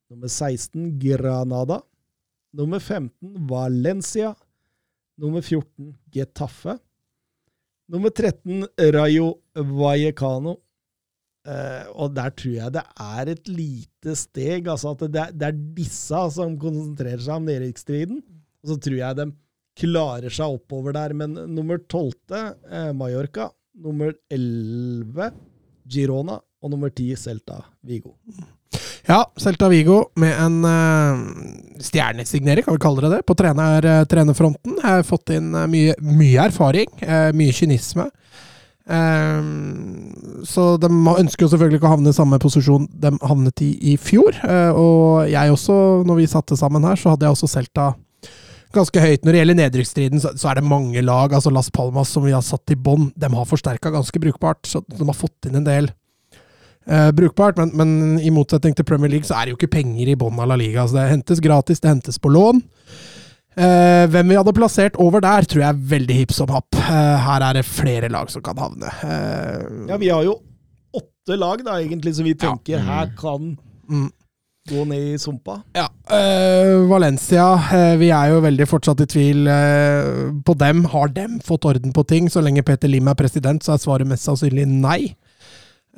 Nummer 0.09 0.31
16 0.31 0.97
Granada. 1.03 1.83
Nummer 2.55 2.79
15 2.79 3.35
Valencia. 3.49 4.33
Nummer 5.19 5.41
14 5.41 5.93
Getafe. 6.13 6.77
Nummer 7.89 8.09
13, 8.13 8.67
Rayo 8.93 9.33
Vallecano. 9.53 10.59
Uh, 11.49 11.85
og 12.03 12.11
der 12.13 12.33
tror 12.35 12.55
jeg 12.57 12.73
det 12.75 12.81
er 13.01 13.29
et 13.31 13.47
lite 13.49 14.15
steg. 14.19 14.67
altså 14.67 14.91
at 14.93 15.05
det, 15.07 15.21
er, 15.21 15.31
det 15.33 15.47
er 15.47 15.61
disse 15.77 16.19
som 16.35 16.57
konsentrerer 16.61 17.23
seg 17.23 17.39
om 17.39 17.47
nedrykksstriden. 17.47 18.19
Og 18.59 18.73
så 18.73 18.77
tror 18.83 18.99
jeg 18.99 19.17
de 19.17 19.27
klarer 19.79 20.35
seg 20.35 20.59
oppover 20.59 20.95
der. 20.97 21.15
Men 21.17 21.37
nummer 21.55 21.81
12, 21.81 22.13
eh, 22.69 22.91
Mallorca. 22.93 23.49
Nummer 23.79 24.13
11, 24.29 25.31
Girona. 25.89 26.39
Og 26.59 26.73
nummer 26.73 26.91
10, 26.91 27.15
Celta 27.17 27.61
Vigo. 27.87 28.17
Ja, 29.09 29.23
Celta 29.41 29.65
Vigo 29.71 30.03
med 30.21 30.35
en 30.37 30.65
uh, 30.65 31.17
stjernesignering, 31.81 32.61
kan 32.65 32.75
vi 32.75 32.81
kalle 32.83 33.01
det 33.01 33.09
det, 33.15 33.23
på 33.25 33.33
trener, 33.33 33.81
uh, 33.81 34.03
trenerfronten. 34.05 34.75
Har 34.83 35.01
fått 35.07 35.31
inn 35.33 35.47
uh, 35.57 35.65
mye, 35.65 35.95
mye, 35.97 36.37
erfaring, 36.43 36.91
mye 37.33 37.55
kynisme. 37.55 38.09
så 40.49 40.63
de 40.81 40.87
ønsker 40.89 41.45
jo 41.45 41.49
selvfølgelig 41.51 41.77
ikke 41.77 41.85
å 41.85 41.91
havne 41.91 42.09
i 42.09 42.15
samme 42.17 42.39
posisjon 42.41 42.87
de 42.89 43.11
havnet 43.21 43.61
i 43.61 43.67
i 43.91 43.97
fjor. 44.01 44.33
og 44.73 45.29
jeg 45.29 45.53
også, 45.53 45.75
når 46.09 46.17
vi 46.17 46.25
satte 46.31 46.57
sammen 46.57 46.87
her, 46.87 46.97
så 46.97 47.13
hadde 47.13 47.27
jeg 47.27 47.35
også 47.35 47.51
Celta 47.53 47.91
ganske 48.73 49.03
høyt. 49.03 49.25
Når 49.25 49.31
det 49.31 49.43
gjelder 49.43 49.59
nedrykksstriden, 49.59 50.23
så, 50.23 50.33
så, 50.33 50.49
er 50.49 50.57
det 50.57 50.65
mange 50.71 51.01
lag. 51.05 51.33
altså 51.33 51.53
Las 51.53 51.69
Palmas 51.69 52.09
som 52.09 52.25
vi 52.25 52.33
har 52.33 52.41
satt 52.41 52.73
i 52.73 52.77
bånn, 52.77 53.11
de 53.13 53.29
har 53.29 53.45
forsterka 53.45 53.93
ganske 53.93 54.21
brukbart. 54.25 54.65
Så 54.65 54.81
de 54.89 55.05
har 55.05 55.17
fått 55.17 55.49
inn 55.49 55.61
en 55.61 55.69
del 55.69 55.91
eh, 56.89 57.11
brukbart. 57.15 57.61
Men, 57.61 57.71
men, 57.77 58.19
i 58.19 58.33
motsetning 58.33 58.75
til 58.75 58.87
Premier 58.87 59.13
League 59.13 59.29
så 59.29 59.37
er 59.37 59.47
det 59.47 59.55
jo 59.55 59.61
ikke 59.61 59.75
penger 59.79 60.11
i 60.11 60.17
bånn 60.19 60.41
av 60.41 60.51
La 60.51 60.59
Liga. 60.59 60.87
Så 60.87 60.97
det 60.97 61.07
hentes 61.13 61.43
gratis, 61.43 61.81
det 61.83 61.93
hentes 61.93 62.19
på 62.21 62.33
lån. 62.33 62.63
Eh, 63.59 64.05
hvem 64.07 64.29
vi 64.29 64.37
hadde 64.37 64.55
plassert 64.55 64.99
over 65.01 65.23
der, 65.23 65.47
tror 65.49 65.63
jeg 65.63 65.73
er 65.73 65.87
veldig 65.95 66.19
hipp 66.21 66.35
som 66.35 66.51
happ. 66.53 66.77
Eh, 66.79 67.15
her 67.25 67.43
er 67.49 67.57
det 67.59 67.65
flere 67.67 68.11
lag 68.11 68.29
som 68.31 68.43
kan 68.45 68.59
havne. 68.61 68.91
Eh, 69.03 69.89
ja, 69.89 69.97
vi 69.99 70.11
har 70.13 70.23
jo 70.27 70.37
åtte 70.95 71.37
lag 71.37 71.65
da, 71.65 71.79
egentlig, 71.81 72.15
som 72.15 72.27
vi 72.27 72.37
tenker 72.39 72.77
ja. 72.77 72.85
her 72.85 73.11
kan 73.19 73.51
mm. 73.89 74.07
gå 74.69 74.85
ned 74.87 75.15
i 75.15 75.17
sumpa. 75.21 75.59
Ja. 75.75 75.89
Uh, 76.09 76.87
Valencia, 76.89 77.45
uh, 77.69 77.95
vi 77.99 78.09
er 78.15 78.31
jo 78.31 78.39
veldig 78.45 78.65
fortsatt 78.69 79.03
i 79.03 79.09
tvil 79.11 79.49
uh, 79.49 80.29
på 80.45 80.55
dem. 80.57 80.85
Har 80.93 81.11
dem 81.13 81.37
fått 81.45 81.67
orden 81.69 81.93
på 81.93 82.05
ting? 82.09 82.29
Så 82.31 82.41
lenge 82.45 82.63
Peter 82.65 82.89
Lim 82.89 83.11
er 83.11 83.17
president, 83.19 83.65
så 83.65 83.75
er 83.75 83.83
svaret 83.83 84.09
mest 84.09 84.29
sannsynlig 84.29 84.65
nei. 84.71 85.01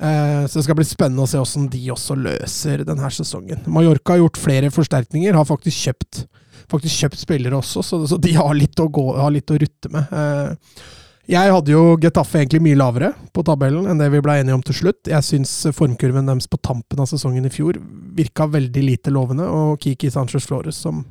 Eh, 0.02 0.46
så 0.46 0.58
det 0.58 0.64
skal 0.66 0.78
bli 0.78 0.86
spennende 0.86 1.22
å 1.22 1.30
se 1.30 1.38
hvordan 1.38 1.68
de 1.70 1.82
også 1.94 2.16
løser 2.18 2.82
denne 2.88 3.10
sesongen. 3.14 3.62
Mallorca 3.70 4.16
har 4.16 4.24
gjort 4.24 4.40
flere 4.40 4.72
forsterkninger, 4.74 5.36
har 5.38 5.46
faktisk 5.46 5.86
kjøpt, 5.86 6.24
faktisk 6.72 7.04
kjøpt 7.04 7.22
spillere 7.22 7.60
også, 7.60 7.84
så, 7.86 8.18
de 8.18 8.34
har 8.34 8.50
litt, 8.58 8.74
gå, 8.74 9.06
har 9.18 9.30
litt, 9.34 9.52
å 9.52 9.60
rutte 9.62 9.92
med. 9.94 10.10
Eh, 10.10 10.82
jeg 11.30 11.52
hadde 11.54 11.70
jo 11.70 11.94
Getafe 12.02 12.40
egentlig 12.40 12.64
mye 12.64 12.80
lavere 12.80 13.12
på 13.30 13.44
tabellen 13.46 13.86
enn 13.86 14.00
det 14.00 14.08
vi 14.10 14.20
ble 14.24 14.40
enige 14.40 14.56
om 14.58 14.64
til 14.66 14.74
slutt. 14.74 15.06
Jeg 15.06 15.22
syns 15.22 15.52
formkurven 15.76 16.26
deres 16.26 16.50
på 16.50 16.58
tampen 16.58 16.98
av 16.98 17.06
sesongen 17.06 17.46
i 17.46 17.52
fjor 17.54 17.78
virka 18.18 18.48
veldig 18.50 18.82
lite 18.82 19.14
lovende, 19.14 19.46
og 19.46 19.78
Kiki 19.80 20.10
Sanchez 20.10 20.48
Flores, 20.50 20.82
som 20.82 21.04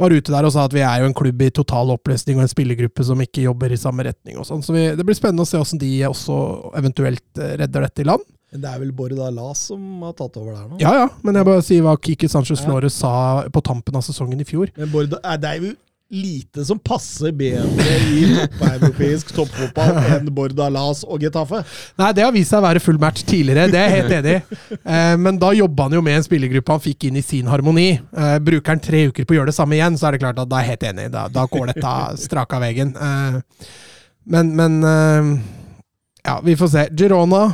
var 0.00 0.14
ute 0.14 0.32
der 0.32 0.48
og 0.48 0.52
sa 0.54 0.66
at 0.66 0.74
vi 0.74 0.82
er 0.84 1.02
jo 1.02 1.08
en 1.10 1.16
klubb 1.16 1.42
i 1.44 1.50
total 1.54 1.92
oppløsning 1.94 2.38
og 2.38 2.46
en 2.46 2.52
spillergruppe 2.52 3.04
som 3.06 3.20
ikke 3.22 3.46
jobber 3.46 3.72
i 3.74 3.80
samme 3.80 4.06
retning. 4.08 4.38
og 4.40 4.46
sånn. 4.48 4.62
Så 4.64 4.74
vi, 4.74 4.86
Det 4.96 5.06
blir 5.06 5.18
spennende 5.18 5.44
å 5.46 5.48
se 5.48 5.60
hvordan 5.60 5.82
de 5.82 5.92
også 6.08 6.38
eventuelt 6.80 7.42
eh, 7.42 7.56
redder 7.62 7.88
dette 7.88 8.04
i 8.04 8.08
land. 8.08 8.24
Men 8.52 8.64
Det 8.64 8.68
er 8.72 8.80
vel 8.82 8.92
Borda 8.92 9.30
Las 9.32 9.68
som 9.70 10.02
har 10.04 10.12
tatt 10.12 10.36
over 10.36 10.52
der 10.52 10.66
nå? 10.68 10.80
Ja, 10.82 10.92
ja. 11.02 11.06
Men 11.24 11.38
jeg 11.38 11.48
bare 11.48 11.64
sier 11.64 11.86
hva 11.86 11.96
Kiki 11.96 12.28
Sanchez 12.28 12.60
Flores 12.64 12.98
ja. 13.00 13.00
sa 13.00 13.48
på 13.52 13.62
tampen 13.64 13.96
av 13.96 14.04
sesongen 14.04 14.40
i 14.40 14.48
fjor. 14.48 14.72
Men 14.76 14.92
Borda, 14.92 15.22
det 15.40 15.48
er 15.48 15.62
jo 15.62 15.72
lite 16.12 16.64
som 16.64 16.78
passer 16.78 17.32
bedre 17.32 17.94
i 18.12 18.24
europeisk 18.68 19.30
toppfotball 19.32 19.96
enn 20.12 20.28
Bordalas 20.34 21.02
og 21.08 21.24
Getafe. 21.24 21.62
Nei, 22.00 22.10
det 22.16 22.26
har 22.26 22.34
vist 22.34 22.52
seg 22.52 22.60
å 22.60 22.66
være 22.66 22.82
full 22.84 23.00
match 23.00 23.24
tidligere, 23.24 23.70
det 23.72 23.80
er 23.80 23.88
jeg 23.88 24.02
helt 24.02 24.16
enig 24.18 24.34
i. 24.36 24.76
Eh, 24.82 25.14
men 25.24 25.40
da 25.40 25.54
jobba 25.56 25.88
han 25.88 25.96
jo 25.96 26.04
med 26.04 26.18
en 26.18 26.26
spillergruppe 26.26 26.76
han 26.76 26.84
fikk 26.84 27.08
inn 27.08 27.16
i 27.16 27.24
sin 27.24 27.48
harmoni. 27.48 27.88
Eh, 27.96 28.36
bruker 28.44 28.74
han 28.74 28.84
tre 28.84 29.06
uker 29.08 29.24
på 29.24 29.34
å 29.34 29.40
gjøre 29.40 29.52
det 29.54 29.56
samme 29.56 29.78
igjen, 29.78 29.96
så 29.96 30.10
er 30.10 30.16
det 30.16 30.22
klart 30.26 30.42
at 30.42 30.52
da 30.52 30.60
er 30.60 30.68
jeg 30.68 30.74
helt 30.76 30.88
enig. 30.92 31.08
Da, 31.16 31.26
da 31.32 31.46
går 31.48 31.72
dette 31.72 31.96
strak 32.26 32.52
av 32.58 32.64
veggen. 32.66 32.92
Eh, 32.92 33.66
men, 34.36 34.54
men 34.58 34.78
eh, 34.86 35.34
Ja, 36.22 36.36
vi 36.44 36.54
får 36.54 36.68
se. 36.70 36.88
Girona 36.94 37.46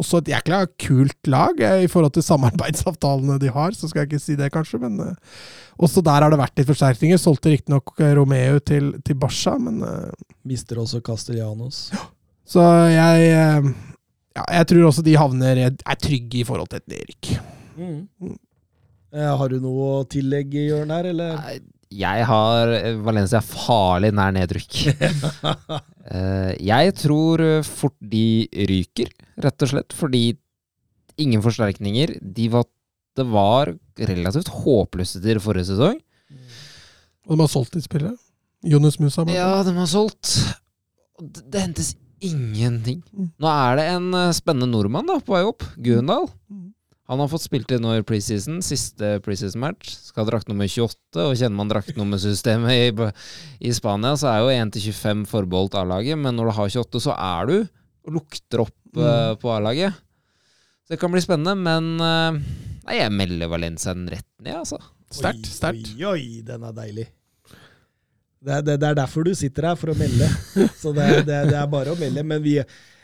også 0.00 0.20
et 0.20 0.30
jækla 0.32 0.62
kult 0.80 1.30
lag 1.30 1.60
eh, 1.64 1.84
i 1.84 1.90
forhold 1.90 2.14
til 2.16 2.24
samarbeidsavtalene 2.26 3.38
de 3.42 3.52
har, 3.52 3.76
så 3.76 3.90
skal 3.90 4.02
jeg 4.02 4.10
ikke 4.10 4.22
si 4.22 4.36
det, 4.38 4.50
kanskje, 4.54 4.80
men 4.82 4.98
uh, 5.04 5.40
også 5.80 6.02
der 6.04 6.24
har 6.24 6.32
det 6.32 6.40
vært 6.40 6.56
litt 6.60 6.70
forsterkninger. 6.70 7.20
Solgte 7.20 7.52
riktignok 7.52 7.94
eh, 8.00 8.14
Romeo 8.18 8.60
til, 8.64 8.92
til 9.06 9.18
Barca, 9.20 9.56
men 9.60 9.82
uh, 9.84 10.30
Mister 10.48 10.80
også 10.82 11.02
Castellanos. 11.04 11.88
Ja. 11.94 12.04
Så 12.50 12.66
jeg 12.90 13.32
uh, 13.36 13.72
ja, 14.36 14.44
jeg 14.60 14.70
tror 14.70 14.88
også 14.88 15.04
de 15.06 15.18
havner 15.18 15.64
er 15.68 15.98
trygge 16.00 16.42
i 16.42 16.46
forhold 16.46 16.70
til 16.70 16.80
et 16.80 16.94
nedrykk. 16.94 17.32
Mm. 17.80 18.00
Mm. 18.22 18.38
Har 19.10 19.50
du 19.50 19.58
noe 19.58 19.86
å 19.98 20.02
tillegge, 20.06 20.68
Jørn, 20.68 20.92
her, 20.94 21.08
eller? 21.10 21.58
Jeg 21.90 22.26
har 22.28 22.70
Valencia 23.02 23.40
farlig 23.42 24.12
nær 24.14 24.30
nedrykk. 24.36 24.84
jeg 26.00 26.94
tror 26.96 27.42
fort 27.66 27.96
de 28.00 28.48
ryker 28.70 29.10
rett 29.44 29.64
og 29.66 29.70
slett 29.72 29.92
fordi 29.94 30.22
ingen 31.20 31.42
forsterkninger. 31.44 32.16
De 32.22 32.48
var, 32.52 32.64
det 33.16 33.26
var 33.28 33.74
relativt 34.08 34.48
håpløse 34.62 35.20
til 35.22 35.42
forrige 35.44 35.68
sesong. 35.74 36.00
Og 37.28 37.36
de 37.36 37.44
har 37.44 37.52
solgt 37.52 37.76
de 37.76 37.84
spillere? 37.84 38.16
Jonas 38.66 38.98
Musa? 39.00 39.24
Ja, 39.32 39.62
de 39.64 39.74
har 39.76 39.88
solgt. 39.88 40.32
Det, 41.20 41.44
det 41.52 41.62
hentes 41.62 41.94
ingenting. 42.20 43.00
Mm. 43.12 43.30
Nå 43.40 43.52
er 43.52 43.78
det 43.78 43.86
en 43.94 44.08
eh, 44.16 44.32
spennende 44.36 44.68
nordmann 44.70 45.08
da, 45.08 45.18
på 45.24 45.36
vei 45.36 45.44
opp. 45.48 45.64
Gundal. 45.80 46.28
Mm. 46.50 46.69
Han 47.10 47.18
har 47.18 47.30
fått 47.32 47.42
spilt 47.42 47.72
inn 47.74 47.82
nå 47.82 47.96
i 47.98 48.04
preseason, 48.06 48.60
siste 48.62 49.16
preseason-match. 49.24 49.96
Skal 50.10 50.22
ha 50.22 50.28
drakt 50.28 50.50
nummer 50.50 50.68
28, 50.70 51.24
og 51.24 51.32
kjenner 51.34 51.58
man 51.58 51.72
draktnummersystemet 51.72 52.70
i, 52.70 53.08
i 53.66 53.72
Spania, 53.74 54.14
så 54.20 54.28
er 54.30 54.44
jo 54.44 54.52
1-25 54.54 55.24
forbeholdt 55.26 55.74
A-laget, 55.80 56.20
men 56.22 56.38
når 56.38 56.52
du 56.52 56.54
har 56.60 56.70
28, 56.76 57.02
så 57.08 57.16
er 57.16 57.50
du 57.50 57.56
og 58.06 58.14
lukter 58.14 58.62
opp 58.62 58.76
mm. 58.94 59.02
uh, 59.02 59.32
på 59.42 59.50
A-laget. 59.56 59.98
Så 60.86 60.94
det 60.94 61.00
kan 61.02 61.10
bli 61.10 61.22
spennende, 61.24 61.56
men 61.58 61.90
uh, 61.98 62.38
nei, 62.86 63.00
jeg 63.00 63.16
melder 63.18 63.50
Valencia 63.50 63.96
den 63.96 64.06
rett 64.14 64.30
ned, 64.38 64.60
altså. 64.62 64.78
Sterkt. 65.10 65.50
Sterkt. 65.50 65.90
Oi, 65.98 66.06
oi, 66.12 66.44
den 66.46 66.68
er 66.68 66.76
deilig. 66.78 67.08
Det 68.40 68.54
er, 68.54 68.62
det, 68.64 68.78
det 68.80 68.86
er, 68.86 68.96
derfor 69.02 69.26
du 69.26 69.34
sitter 69.34 69.72
her, 69.72 69.76
for 69.82 69.92
å 69.92 69.98
melde. 69.98 70.30
Så 70.80 70.94
det, 70.96 71.10
det, 71.26 71.42
det, 71.50 71.58
er 71.58 71.66
bare 71.74 71.92
å 71.92 71.98
melde. 71.98 72.22
Men 72.24 72.40
vi, 72.44 72.54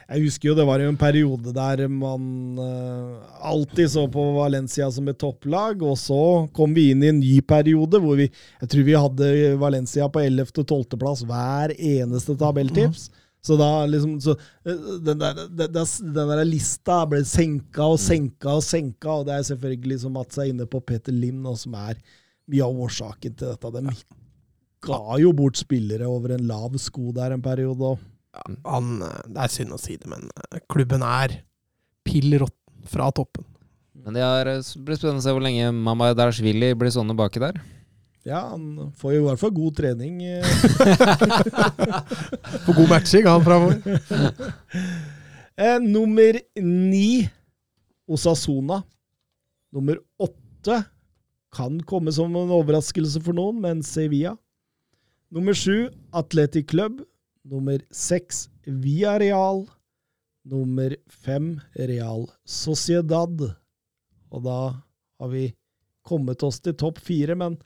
jeg 0.07 0.23
husker 0.23 0.49
jo 0.49 0.55
det 0.55 0.67
var 0.69 0.79
jo 0.79 0.91
en 0.93 0.99
periode 0.99 1.53
der 1.55 1.81
man 1.91 2.61
uh, 2.61 3.25
alltid 3.43 3.91
så 3.91 4.05
på 4.11 4.23
Valencia 4.37 4.87
som 4.95 5.09
et 5.11 5.19
topplag, 5.19 5.83
og 5.83 5.99
så 5.99 6.47
kom 6.55 6.77
vi 6.77 6.93
inn 6.93 7.03
i 7.03 7.11
en 7.11 7.19
ny 7.19 7.41
periode 7.43 7.99
hvor 8.03 8.19
vi 8.21 8.29
Jeg 8.31 8.71
tror 8.71 8.87
vi 8.87 8.95
hadde 8.95 9.31
Valencia 9.59 10.07
på 10.07 10.23
11.-12.-plass 10.23 11.25
hver 11.27 11.75
eneste 11.75 12.39
tabelltips. 12.39 13.09
Mm. 13.11 13.23
Så 13.47 13.57
da 13.59 13.71
liksom 13.87 14.17
så, 14.21 14.37
eh, 14.67 14.87
den, 15.03 15.19
der, 15.19 15.43
den, 15.49 15.73
den, 15.75 16.15
der, 16.31 16.45
lista 16.47 17.03
ble 17.07 17.21
senka 17.27 17.91
og 17.93 18.01
senka 18.03 18.57
og 18.59 18.65
senka, 18.67 19.21
og 19.21 19.29
det 19.29 19.37
er 19.37 19.47
selvfølgelig, 19.51 20.01
som 20.03 20.17
Mats 20.19 20.39
er 20.39 20.51
inne 20.51 20.67
på, 20.71 20.81
Peter 20.83 21.15
Lim, 21.15 21.45
som 21.59 21.77
er 21.79 21.99
mye 22.51 22.67
av 22.67 22.83
årsaken 22.87 23.37
til 23.39 23.53
dette. 23.53 23.71
De 23.75 23.95
ga 24.87 25.19
jo 25.23 25.31
bort 25.35 25.59
spillere 25.59 26.11
over 26.11 26.35
en 26.35 26.47
lav 26.47 26.75
sko 26.83 27.15
der 27.15 27.35
en 27.35 27.43
periode 27.43 27.95
òg. 27.95 28.13
Ja, 28.37 28.81
det 29.27 29.43
er 29.43 29.53
synd 29.53 29.77
å 29.77 29.81
si 29.81 29.99
det, 29.99 30.09
men 30.11 30.29
eh, 30.51 30.63
klubben 30.73 31.05
er 31.07 31.41
pill 32.07 32.39
råtten 32.43 32.91
fra 32.91 33.11
toppen. 33.15 33.47
Men 34.07 34.15
det 34.15 34.27
blir 34.85 34.99
spennende 34.99 35.19
å 35.19 35.25
se 35.25 35.33
hvor 35.35 35.43
lenge 35.43 35.73
Mamma 35.75 36.13
Dashvili 36.15 36.71
blir 36.79 36.93
sånne 36.95 37.17
baki 37.19 37.43
der. 37.43 37.57
Ja, 38.27 38.41
han 38.51 38.91
får 38.99 39.13
jo 39.15 39.21
i 39.21 39.27
hvert 39.29 39.41
fall 39.41 39.53
god 39.55 39.77
trening. 39.79 40.19
På 42.67 42.75
god 42.75 42.89
matching, 42.91 43.27
han 43.27 43.45
framover. 43.47 44.01
eh, 45.63 45.79
nummer 45.83 46.41
ni, 46.59 47.29
Osasona. 48.11 48.81
Nummer 49.75 50.01
åtte 50.19 50.81
kan 51.55 51.79
komme 51.87 52.15
som 52.15 52.35
en 52.35 52.51
overraskelse 52.55 53.23
for 53.23 53.35
noen, 53.39 53.63
men 53.63 53.83
Sevilla. 53.87 54.35
Nummer 55.31 55.55
sju, 55.55 55.89
Atletic 56.15 56.67
Club. 56.71 57.03
Nummer 57.47 57.79
seks, 57.95 58.49
Via 58.67 59.19
Real. 59.23 59.67
Nummer 60.47 60.97
fem, 61.11 61.57
Real 61.75 62.27
Sociedad. 62.47 63.41
Og 64.31 64.43
da 64.43 64.61
har 65.21 65.31
vi 65.31 65.49
kommet 66.07 66.43
oss 66.47 66.61
til 66.63 66.75
topp 66.79 66.99
fire, 67.03 67.35
men 67.39 67.59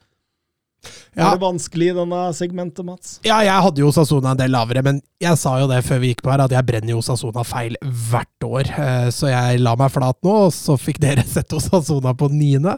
ja. 1.13 1.25
Var 1.25 1.35
det 1.37 1.43
vanskelig 1.43 1.89
i 1.91 1.95
denne 1.97 2.19
segmentet, 2.33 2.85
Mats? 2.87 3.17
Ja, 3.27 3.41
jeg 3.45 3.65
hadde 3.67 3.83
jo 3.83 3.91
Sasona 3.93 4.33
en 4.33 4.39
del 4.39 4.53
lavere, 4.55 4.81
men 4.87 5.01
jeg 5.21 5.37
sa 5.37 5.57
jo 5.61 5.67
det 5.69 5.83
før 5.85 6.01
vi 6.01 6.13
gikk 6.13 6.23
på 6.25 6.31
her, 6.33 6.45
at 6.47 6.55
jeg 6.55 6.67
brenner 6.69 6.95
jo 6.95 7.03
Sasona 7.05 7.43
feil 7.45 7.77
hvert 7.83 8.47
år. 8.47 8.71
Eh, 8.71 9.09
så 9.13 9.29
jeg 9.33 9.61
la 9.61 9.75
meg 9.81 9.93
flat 9.93 10.17
nå, 10.25 10.37
og 10.47 10.55
så 10.57 10.79
fikk 10.81 11.03
dere 11.03 11.27
sette 11.35 11.61
Sasona 11.61 12.15
på 12.17 12.31
niende. 12.33 12.77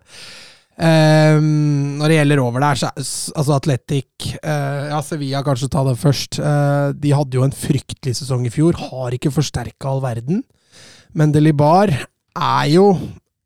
Um, 0.72 1.98
når 2.00 2.08
det 2.08 2.16
gjelder 2.16 2.40
over 2.40 2.64
der, 2.64 2.78
så 2.80 2.88
altså 2.96 3.58
Atletic 3.58 4.30
uh, 4.40 4.88
Ja, 4.88 5.02
Sevilla 5.04 5.42
kanskje 5.44 5.68
ta 5.72 5.84
det 5.84 5.98
først. 6.00 6.40
Uh, 6.40 6.94
de 6.96 7.12
hadde 7.12 7.36
jo 7.36 7.44
en 7.44 7.54
fryktelig 7.54 8.16
sesong 8.22 8.46
i 8.48 8.52
fjor. 8.52 8.78
Har 8.80 9.12
ikke 9.14 9.34
forsterka 9.34 9.90
all 9.90 10.02
verden. 10.04 10.40
Men 11.12 11.34
Delibar 11.34 11.92
er 11.92 12.66
jo 12.72 12.86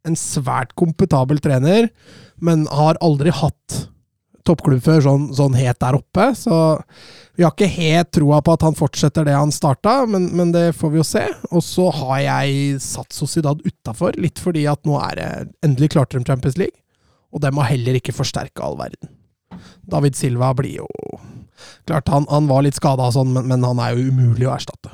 en 0.06 0.14
svært 0.18 0.76
kompetabel 0.78 1.42
trener, 1.42 1.90
men 2.38 2.64
har 2.70 3.00
aldri 3.02 3.34
hatt 3.34 3.82
toppklubb 4.46 4.82
før 4.84 5.02
sånn, 5.02 5.28
sånn 5.34 5.56
het 5.58 5.80
der 5.82 5.98
oppe. 5.98 6.28
Så 6.38 6.54
vi 7.36 7.42
har 7.42 7.52
ikke 7.52 7.70
helt 7.74 8.12
troa 8.14 8.38
på 8.44 8.54
at 8.54 8.64
han 8.68 8.78
fortsetter 8.78 9.26
det 9.26 9.34
han 9.34 9.50
starta, 9.54 9.98
men, 10.06 10.30
men 10.38 10.54
det 10.54 10.68
får 10.78 10.92
vi 10.94 11.00
jo 11.02 11.06
se. 11.10 11.26
Og 11.50 11.64
så 11.66 11.90
har 11.98 12.22
jeg 12.22 12.80
satt 12.84 13.16
Sociedad 13.16 13.62
utafor, 13.66 14.14
litt 14.22 14.38
fordi 14.42 14.66
at 14.70 14.86
nå 14.86 15.00
er 15.02 15.18
det 15.18 15.30
endelig 15.66 15.92
klart 15.96 16.14
de 16.14 16.22
Champions 16.22 16.60
League. 16.62 16.78
Og 17.36 17.42
dem 17.44 17.60
har 17.60 17.68
heller 17.68 17.98
ikke 17.98 18.16
forsterka 18.16 18.64
all 18.64 18.78
verden. 18.80 19.12
David 19.86 20.16
Silva 20.18 20.50
blir 20.56 20.80
jo 20.80 20.88
Klart 21.88 22.10
han, 22.12 22.26
han 22.28 22.48
var 22.50 22.64
litt 22.66 22.76
skada 22.76 23.06
og 23.06 23.14
sånn, 23.14 23.30
men, 23.32 23.46
men 23.48 23.62
han 23.64 23.78
er 23.80 23.94
jo 23.94 24.10
umulig 24.10 24.44
å 24.44 24.52
erstatte. 24.52 24.90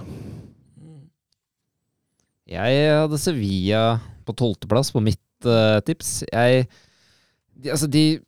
Jeg 2.53 2.83
hadde 2.93 3.19
Sevilla 3.19 3.81
på 4.27 4.35
tolvteplass 4.39 4.93
på 4.95 5.03
mitt 5.03 5.49
uh, 5.49 5.81
tips. 5.83 6.21
Jeg 6.29 6.67
de, 7.57 7.73
Altså, 7.73 7.89
de 7.91 8.21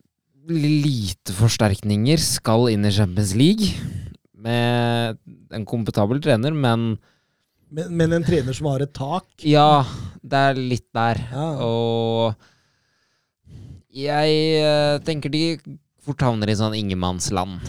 lite 0.51 1.33
forsterkninger 1.33 2.21
skal 2.21 2.67
inn 2.73 2.85
i 2.85 2.93
Champions 2.93 3.31
League 3.37 3.71
med 4.45 5.17
en 5.55 5.65
kompetabel 5.65 6.19
trener, 6.21 6.53
men 6.53 6.97
Men, 7.69 7.87
men 7.97 8.13
en 8.13 8.23
trener 8.25 8.53
som 8.53 8.67
har 8.69 8.83
et 8.83 8.93
tak 8.93 9.25
ja, 9.41 9.83
det 10.21 10.41
er 10.51 10.59
litt 10.59 10.85
der. 10.93 11.17
Ja. 11.31 11.47
Og 11.65 12.35
jeg 13.95 14.61
uh, 14.61 14.99
tenker 15.07 15.31
de 15.33 15.43
fort 16.05 16.21
havner 16.21 16.51
i 16.51 16.55
sånn 16.59 16.75
ingenmannsland. 16.77 17.63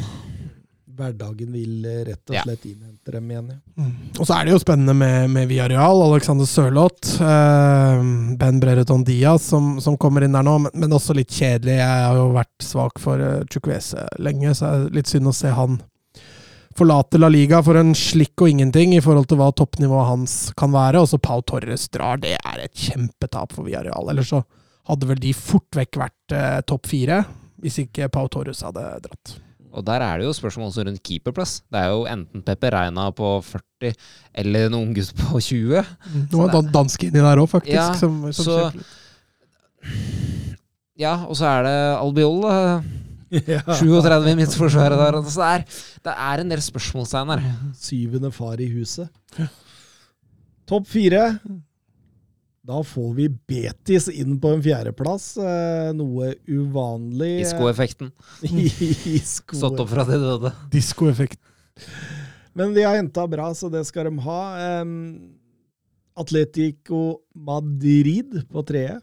Hverdagen 0.96 1.50
vil 1.52 1.84
eh, 1.84 1.98
rett 2.08 2.30
og 2.30 2.34
Ja. 2.38 2.42
slett 2.46 2.62
innhente 2.64 3.12
dem 3.12 3.26
igjen. 3.30 3.48
Ja. 3.52 3.82
Mm. 3.84 3.90
Og 4.16 4.24
så 4.24 4.32
er 4.38 4.46
det 4.48 4.54
jo 4.54 4.60
spennende 4.62 4.94
med, 4.96 5.28
med 5.28 5.48
Villarreal. 5.50 6.00
Alexander 6.06 6.48
Sørloth. 6.48 7.18
eh, 7.20 8.00
ben 8.40 8.60
Brereton 8.62 9.04
Diaz 9.04 9.44
som, 9.52 9.74
som 9.84 9.98
kommer 10.00 10.24
inn 10.24 10.32
der 10.32 10.46
nå, 10.46 10.54
men, 10.64 10.72
men 10.72 10.96
også 10.96 11.12
litt 11.18 11.28
kjedelig. 11.36 11.76
Jeg 11.76 12.06
har 12.06 12.16
jo 12.16 12.30
vært 12.36 12.64
svak 12.64 12.98
for 13.02 13.20
uh, 13.20 13.44
Chukwese 13.52 14.06
lenge, 14.24 14.54
så 14.56 14.72
det 14.72 14.88
er 14.88 14.96
litt 15.02 15.12
synd 15.12 15.28
å 15.28 15.36
se 15.36 15.52
han 15.52 15.76
forlate 16.76 17.20
La 17.20 17.28
Liga 17.32 17.60
for 17.64 17.76
en 17.80 17.92
slikk 17.96 18.40
og 18.44 18.50
ingenting 18.52 18.96
i 18.96 19.00
forhold 19.04 19.28
til 19.30 19.38
hva 19.40 19.50
toppnivået 19.56 20.08
hans 20.10 20.38
kan 20.56 20.72
være. 20.72 21.00
Og 21.04 21.08
så 21.12 21.20
Pau 21.20 21.44
Torres 21.44 21.88
drar. 21.92 22.20
Det 22.24 22.38
er 22.40 22.64
et 22.64 22.72
kjempetap 22.88 23.52
for 23.56 23.68
Villarreal. 23.68 24.08
Ellers 24.12 24.32
så 24.32 24.42
hadde 24.88 25.08
vel 25.12 25.20
de 25.20 25.32
fort 25.36 25.76
vekk 25.76 26.00
vært 26.06 26.15
eh, 26.32 26.60
topp 26.66 26.86
fire, 26.90 27.24
hvis 27.62 27.78
ikke 27.84 28.08
Pau 28.12 28.26
Torres 28.28 28.60
hadde 28.66 28.82
dratt. 29.04 29.36
Og 29.76 29.84
der 29.84 30.00
er 30.00 30.18
det 30.18 30.24
jo 30.24 30.32
spørsmål 30.32 30.70
også 30.70 30.84
rundt 30.86 31.02
keeperplass. 31.04 31.58
Det 31.70 31.76
er 31.82 31.90
jo 31.92 32.06
enten 32.08 32.42
Pepe 32.46 32.70
Reina 32.72 33.10
på 33.12 33.42
40 33.44 33.92
eller 34.40 34.66
en 34.70 34.74
unggutt 34.78 35.12
på 35.18 35.40
20. 35.40 35.82
Nå 36.32 36.38
var 36.46 36.54
det 36.62 36.72
danske 36.72 37.10
inni 37.10 37.20
der 37.20 37.42
òg, 37.42 37.50
faktisk. 37.52 37.76
Ja, 37.76 37.90
som, 38.00 38.22
som 38.32 38.44
så- 38.44 38.72
Ja, 40.96 41.26
og 41.28 41.36
så 41.36 41.44
er 41.58 41.66
det 41.66 41.76
Albiol. 42.00 42.40
da. 42.46 42.82
Ja. 43.50 43.58
37 43.74 44.30
i 44.30 44.34
midtforsvaret 44.38 44.96
der. 45.00 45.16
Altså 45.18 45.40
det 45.42 45.46
er, 45.50 45.64
det 46.06 46.12
er 46.14 46.40
en 46.44 46.50
del 46.52 46.60
spørsmålstegn 46.62 47.32
her. 47.34 47.42
Syvende 47.74 48.30
far 48.32 48.60
i 48.62 48.68
huset. 48.70 49.08
Topp 50.70 50.86
fire. 50.88 51.24
Da 52.66 52.82
får 52.82 53.14
vi 53.14 53.28
Betis 53.28 54.08
inn 54.10 54.40
på 54.42 54.50
en 54.56 54.62
fjerdeplass. 54.62 55.36
Eh, 55.38 55.92
noe 55.94 56.32
uvanlig. 56.50 57.44
Diskoeffekten. 57.44 58.10
Disko. 58.42 59.58
Stått 59.60 59.82
opp 59.84 59.92
fra 59.92 60.06
de 60.08 60.18
døde. 60.18 60.50
Diskoeffekten. 60.72 61.42
Men 62.56 62.72
de 62.74 62.82
har 62.82 62.96
henta 62.98 63.26
bra, 63.30 63.52
så 63.54 63.70
det 63.70 63.84
skal 63.86 64.08
de 64.08 64.24
ha. 64.24 64.40
Um, 64.80 65.36
Atletico 66.18 67.20
Madrid 67.36 68.34
på 68.50 68.64
tredje. 68.66 68.98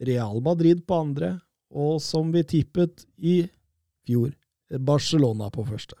Real 0.00 0.42
Madrid 0.44 0.84
på 0.84 1.00
andre. 1.06 1.38
Og 1.70 2.00
som 2.02 2.32
vi 2.34 2.42
tippet 2.44 3.06
i 3.16 3.40
fjor, 4.04 4.34
Barcelona 4.84 5.48
på 5.54 5.64
første. 5.64 5.99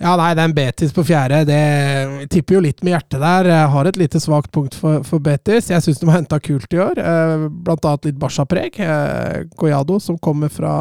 Ja, 0.00 0.16
nei, 0.18 0.32
det 0.34 0.42
er 0.42 0.48
en 0.48 0.56
Betis 0.56 0.92
på 0.94 1.04
fjerde. 1.06 1.44
Det 1.46 2.28
tipper 2.32 2.56
jo 2.56 2.64
litt 2.64 2.82
med 2.82 2.96
hjertet 2.96 3.22
der. 3.22 3.48
Jeg 3.52 3.70
har 3.74 3.88
et 3.88 4.00
lite 4.00 4.20
svakt 4.22 4.50
punkt 4.54 4.74
for, 4.78 5.04
for 5.06 5.22
Betis. 5.22 5.70
Jeg 5.70 5.84
syns 5.84 6.02
de 6.02 6.10
har 6.10 6.18
henta 6.18 6.40
kult 6.42 6.74
i 6.74 6.82
år. 6.82 6.98
Eh, 6.98 7.46
blant 7.66 7.88
annet 7.90 8.10
litt 8.10 8.18
Barca-preg. 8.20 8.80
Eh, 8.82 9.40
Goyado, 9.60 10.00
som 10.02 10.18
kommer 10.18 10.50
fra, 10.52 10.76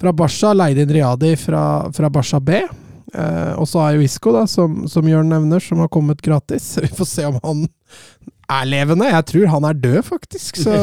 fra 0.00 0.14
Barca, 0.14 0.54
leide 0.54 0.86
inn 0.86 0.94
Riadi 0.94 1.34
fra, 1.40 1.64
fra 1.96 2.12
Barca 2.12 2.40
B. 2.40 2.62
Eh, 3.14 3.52
og 3.58 3.66
så 3.70 3.82
er 3.82 3.96
jo 3.96 4.06
Isco, 4.06 4.34
da, 4.34 4.46
som, 4.50 4.84
som 4.90 5.10
Jørn 5.10 5.30
nevner, 5.32 5.62
som 5.62 5.82
har 5.82 5.90
kommet 5.92 6.22
gratis. 6.22 6.76
Vi 6.84 6.92
får 6.94 7.10
se 7.10 7.26
om 7.26 7.40
han 7.42 7.66
er 8.52 8.66
levende. 8.68 9.08
Jeg 9.10 9.26
tror 9.30 9.46
han 9.52 9.66
er 9.68 9.78
død, 9.82 10.00
faktisk. 10.06 10.60
Så 10.62 10.74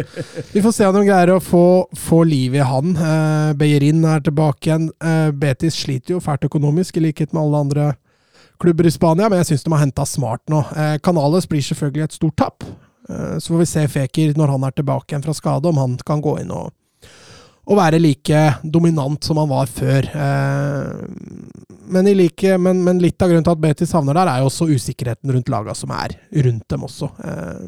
vi 0.54 0.62
får 0.64 0.74
se 0.76 0.88
om 0.88 0.96
de 0.96 1.06
greier 1.08 1.34
å 1.34 1.40
få, 1.44 1.64
få 1.96 2.22
liv 2.28 2.56
i 2.56 2.64
han. 2.64 2.94
Eh, 2.96 3.50
Beyerin 3.60 4.04
er 4.08 4.22
tilbake 4.24 4.70
igjen. 4.70 4.90
Eh, 5.04 5.30
Betis 5.36 5.78
sliter 5.82 6.16
jo 6.16 6.22
fælt 6.24 6.46
økonomisk, 6.48 6.96
i 6.96 7.04
likhet 7.08 7.34
med 7.34 7.42
alle 7.44 7.64
andre 7.66 7.90
klubber 8.60 8.86
i 8.86 8.92
Spania, 8.92 9.28
men 9.28 9.40
jeg 9.40 9.52
syns 9.52 9.64
de 9.64 9.72
har 9.72 9.82
henta 9.84 10.04
smart 10.08 10.42
nå. 10.52 10.62
Eh, 10.76 10.96
Canales 11.04 11.48
blir 11.48 11.64
selvfølgelig 11.64 12.08
et 12.08 12.18
stort 12.18 12.36
tap. 12.40 12.66
Eh, 13.08 13.38
så 13.38 13.54
får 13.54 13.62
vi 13.62 13.70
se 13.70 13.86
Feker 13.88 14.36
når 14.38 14.54
han 14.56 14.66
er 14.68 14.76
tilbake 14.76 15.12
igjen 15.12 15.24
fra 15.24 15.36
skade, 15.36 15.70
om 15.70 15.80
han 15.80 15.96
kan 16.06 16.22
gå 16.24 16.36
inn 16.42 16.52
og, 16.54 16.72
og 17.70 17.78
være 17.78 18.00
like 18.02 18.38
dominant 18.66 19.22
som 19.24 19.38
han 19.38 19.48
var 19.50 19.68
før. 19.70 20.08
Eh, 20.10 21.68
men, 21.90 22.08
i 22.10 22.14
like, 22.18 22.56
men, 22.58 22.80
men 22.86 22.98
litt 23.02 23.22
av 23.22 23.30
grunnen 23.30 23.46
til 23.46 23.54
at 23.54 23.62
Betis 23.62 23.92
havner 23.94 24.18
der, 24.18 24.30
er 24.32 24.42
jo 24.42 24.48
også 24.50 24.66
usikkerheten 24.70 25.30
rundt 25.36 25.52
laga 25.52 25.74
som 25.78 25.92
er 25.94 26.16
rundt 26.46 26.66
dem 26.74 26.86
også. 26.88 27.08
Eh, 27.22 27.62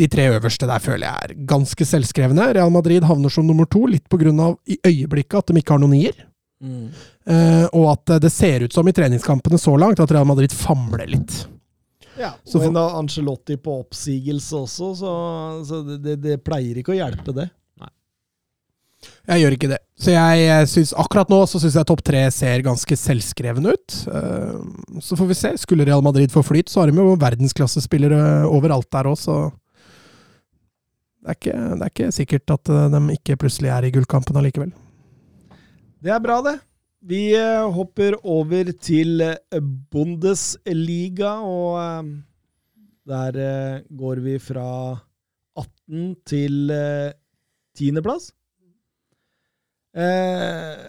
de 0.00 0.08
tre 0.10 0.26
øverste 0.34 0.66
der 0.66 0.82
føler 0.82 1.06
jeg 1.06 1.28
er 1.30 1.36
ganske 1.46 1.86
selvskrevne. 1.86 2.48
Real 2.58 2.74
Madrid 2.74 3.06
havner 3.06 3.30
som 3.30 3.46
nummer 3.46 3.68
to, 3.70 3.84
litt 3.86 4.08
på 4.10 4.18
grunn 4.18 4.42
av 4.42 4.58
i 4.66 4.80
øyeblikket 4.82 5.38
at 5.38 5.52
de 5.54 5.62
ikke 5.62 5.76
har 5.76 5.82
noen 5.84 5.94
nier. 6.00 6.18
Eh, 6.62 7.64
og 7.74 7.88
at 7.94 8.16
det 8.22 8.30
ser 8.34 8.66
ut 8.66 8.74
som 8.74 8.86
i 8.90 8.94
treningskampene 8.94 9.58
så 9.58 9.74
langt 9.78 10.02
at 10.02 10.10
Real 10.14 10.26
Madrid 10.26 10.50
famler 10.54 11.06
litt. 11.10 11.44
Ja, 12.18 12.34
Så 12.44 12.58
og 12.58 12.62
for- 12.64 12.68
en 12.68 12.76
av 12.76 12.98
Angelotti 12.98 13.56
på 13.56 13.78
oppsigelse 13.86 14.58
også, 14.66 14.90
så, 14.98 15.12
så 15.66 15.80
det, 15.86 15.96
det, 16.04 16.16
det 16.26 16.36
pleier 16.44 16.78
ikke 16.82 16.92
å 16.92 16.98
hjelpe, 16.98 17.32
det. 17.38 17.48
Jeg 19.28 19.42
gjør 19.42 19.54
ikke 19.56 19.68
det. 19.70 19.78
Så 20.02 20.12
jeg 20.14 20.68
synes, 20.70 20.92
akkurat 20.98 21.30
nå 21.30 21.38
så 21.46 21.60
syns 21.62 21.76
jeg 21.78 21.86
topp 21.88 22.02
tre 22.06 22.22
ser 22.34 22.62
ganske 22.66 22.96
selvskreven 22.98 23.68
ut. 23.70 23.96
Eh, 24.10 25.00
Så 25.02 25.18
får 25.18 25.28
vi 25.30 25.36
se. 25.38 25.52
Skulle 25.62 25.86
Real 25.86 26.02
Madrid 26.02 26.32
få 26.34 26.42
flyt, 26.46 26.70
så 26.70 26.82
har 26.82 26.90
de 26.90 26.98
jo 26.98 27.16
verdensklassespillere 27.20 28.46
overalt 28.50 28.90
der 28.90 29.10
òg, 29.10 29.18
så 29.18 29.36
det 31.22 31.30
er, 31.30 31.38
ikke, 31.38 31.54
det 31.78 31.84
er 31.86 31.92
ikke 31.92 32.10
sikkert 32.16 32.50
at 32.56 32.72
eh, 32.74 32.88
de 32.96 33.02
ikke 33.14 33.38
plutselig 33.44 33.70
er 33.70 33.86
i 33.86 33.92
gullkampen 33.94 34.38
allikevel. 34.40 34.72
Det 36.02 36.10
er 36.10 36.22
bra, 36.24 36.40
det. 36.42 36.56
Vi 37.06 37.22
eh, 37.38 37.62
hopper 37.74 38.16
over 38.26 38.72
til 38.82 39.22
Bundesliga, 39.94 41.36
og 41.46 42.10
der 43.06 43.38
går 43.98 44.20
vi 44.22 44.36
fra 44.42 44.98
18 45.58 46.14
til 46.26 46.70
eh, 46.74 47.12
10.-plass. 47.78 48.32
Eh, 49.92 50.84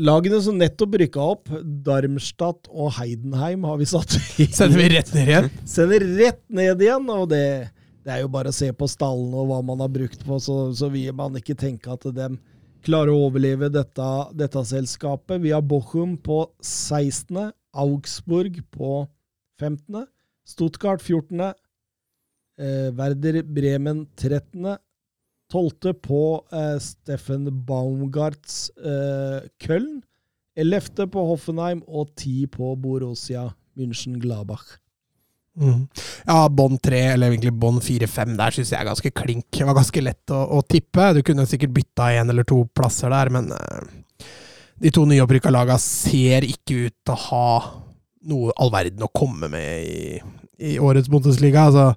lagene 0.00 0.38
som 0.40 0.56
nettopp 0.56 0.96
rykka 1.02 1.24
opp, 1.34 1.50
Darmstadt 1.84 2.70
og 2.72 2.94
Heidenheim, 2.96 3.66
har 3.68 3.76
vi 3.80 3.88
satt 3.90 4.16
i 4.40 4.48
Sender 4.58 4.80
vi 4.80 4.88
rett 4.94 5.12
ned 5.12 5.28
igjen? 5.28 5.50
sender 5.68 6.06
rett 6.16 6.42
ned 6.48 6.84
igjen, 6.84 7.10
og 7.12 7.28
det, 7.32 7.44
det 8.04 8.14
er 8.14 8.22
jo 8.24 8.32
bare 8.32 8.52
å 8.52 8.56
se 8.56 8.70
på 8.72 8.88
stallene 8.88 9.42
og 9.42 9.50
hva 9.50 9.60
man 9.72 9.84
har 9.84 9.92
brukt 9.92 10.24
på, 10.24 10.40
så, 10.40 10.64
så 10.76 10.88
vil 10.92 11.12
man 11.16 11.36
ikke 11.38 11.58
tenke 11.58 11.92
at 11.92 12.08
de 12.16 12.30
klarer 12.82 13.12
å 13.12 13.26
overleve 13.28 13.68
dette, 13.70 14.06
dette 14.34 14.62
selskapet. 14.66 15.38
Vi 15.44 15.52
har 15.54 15.62
Bochum 15.62 16.16
på 16.18 16.46
16., 16.58 17.52
Augsburg 17.72 18.58
på 18.74 19.04
15., 19.60 20.08
Stuttgart 20.48 21.04
14., 21.04 21.52
eh, 22.58 22.88
Werder 22.98 23.42
Bremen 23.46 24.06
13., 24.18 24.74
12. 25.52 25.92
på 26.00 26.22
eh, 26.52 26.78
Steffen 26.80 27.50
Baumgarts 27.66 28.70
eh, 28.80 29.48
Köln, 29.60 30.00
11. 30.56 31.08
på 31.12 31.26
Hoffenheim 31.28 31.82
og 31.86 32.14
10 32.16 32.46
på 32.56 32.72
Borussia 32.80 33.50
München-Glabach. 33.76 34.78
Mm. 35.60 35.84
Ja, 36.24 36.48
bånd 36.48 36.80
tre, 36.80 37.00
eller 37.12 37.28
egentlig 37.28 37.52
bånd 37.60 37.82
fire-fem, 37.84 38.32
der 38.38 38.54
syns 38.56 38.72
jeg 38.72 38.80
er 38.80 38.88
ganske 38.88 39.12
klink. 39.12 39.50
Det 39.52 39.68
var 39.68 39.76
ganske 39.76 40.04
lett 40.04 40.32
å, 40.32 40.40
å 40.56 40.62
tippe. 40.64 41.10
Du 41.16 41.20
kunne 41.26 41.44
sikkert 41.48 41.74
bytta 41.76 42.08
én 42.16 42.32
eller 42.32 42.48
to 42.48 42.62
plasser 42.72 43.12
der, 43.12 43.32
men 43.34 43.52
eh, 43.52 44.28
de 44.82 44.92
to 44.94 45.04
nyopprykka 45.08 45.52
laga 45.52 45.76
ser 45.80 46.46
ikke 46.48 46.86
ut 46.88 46.96
til 47.04 47.14
å 47.14 47.22
ha 47.28 47.48
noe 48.32 48.54
all 48.56 48.72
verden 48.72 49.04
å 49.04 49.12
komme 49.12 49.50
med 49.52 49.84
i, 49.84 50.22
i 50.58 50.78
årets 50.78 51.08
Bundesliga. 51.08 51.66
Altså, 51.68 51.94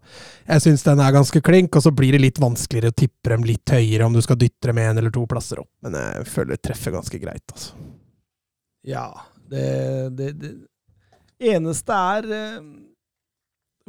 jeg 0.47 0.63
syns 0.63 0.85
den 0.85 1.01
er 1.03 1.15
ganske 1.15 1.41
klink, 1.45 1.75
og 1.75 1.83
så 1.85 1.91
blir 1.95 2.15
det 2.15 2.23
litt 2.23 2.41
vanskeligere 2.41 2.93
å 2.93 2.97
tippe 2.97 3.33
dem 3.33 3.45
litt 3.47 3.75
høyere 3.75 4.07
om 4.07 4.15
du 4.15 4.21
skal 4.25 4.39
dytte 4.41 4.71
dem 4.71 4.81
en 4.81 5.01
eller 5.01 5.13
to 5.13 5.25
plasser 5.29 5.61
opp. 5.61 5.71
Men 5.85 5.97
jeg 5.99 6.25
føler 6.31 6.55
det 6.55 6.63
treffer 6.65 6.95
ganske 6.95 7.21
greit, 7.21 7.45
altså. 7.53 7.77
Ja, 8.85 9.07
det, 9.49 9.67
det, 10.17 10.31
det 10.39 10.51
eneste 11.55 11.93
er 11.93 12.27
eh, 12.37 12.59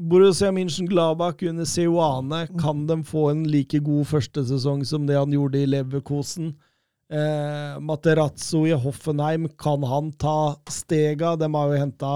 Borussia 0.00 0.48
München-Glabach 0.52 1.44
under 1.48 1.68
Seoane. 1.68 2.46
Kan 2.60 2.86
de 2.88 3.02
få 3.04 3.30
en 3.32 3.44
like 3.48 3.80
god 3.84 4.08
første 4.08 4.44
sesong 4.48 4.84
som 4.88 5.04
det 5.08 5.18
han 5.18 5.32
gjorde 5.32 5.60
i 5.60 5.68
Leverkosen? 5.68 6.54
Eh, 7.12 7.76
Materazzo 7.80 8.64
i 8.66 8.72
Hoffenheim, 8.72 9.48
kan 9.60 9.84
han 9.86 10.10
ta 10.18 10.56
stega? 10.68 11.36
De 11.36 11.48
har 11.54 11.72
jo 11.72 11.84
henta 11.84 12.14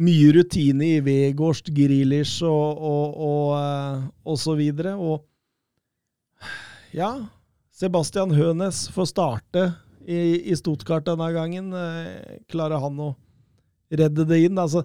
mye 0.00 0.32
rutine 0.34 0.88
i 0.96 1.00
Vegårst, 1.04 1.70
Grilish 1.74 2.42
og, 2.46 2.78
og, 2.78 3.14
og, 3.14 3.48
eh, 3.58 4.04
og, 4.26 4.38
så 4.40 4.56
videre. 4.58 4.94
Og 4.98 5.22
ja, 6.94 7.12
Sebastian 7.74 8.34
Hønes 8.34 8.88
får 8.94 9.10
starte 9.12 9.68
i, 10.06 10.50
i 10.50 10.56
Stuttgart 10.58 11.06
denne 11.06 11.30
gangen. 11.34 11.72
Eh, 11.74 12.40
klarer 12.50 12.82
han 12.82 12.98
å 13.02 13.12
redde 13.94 14.26
det 14.28 14.40
inn? 14.46 14.58
Altså, 14.58 14.84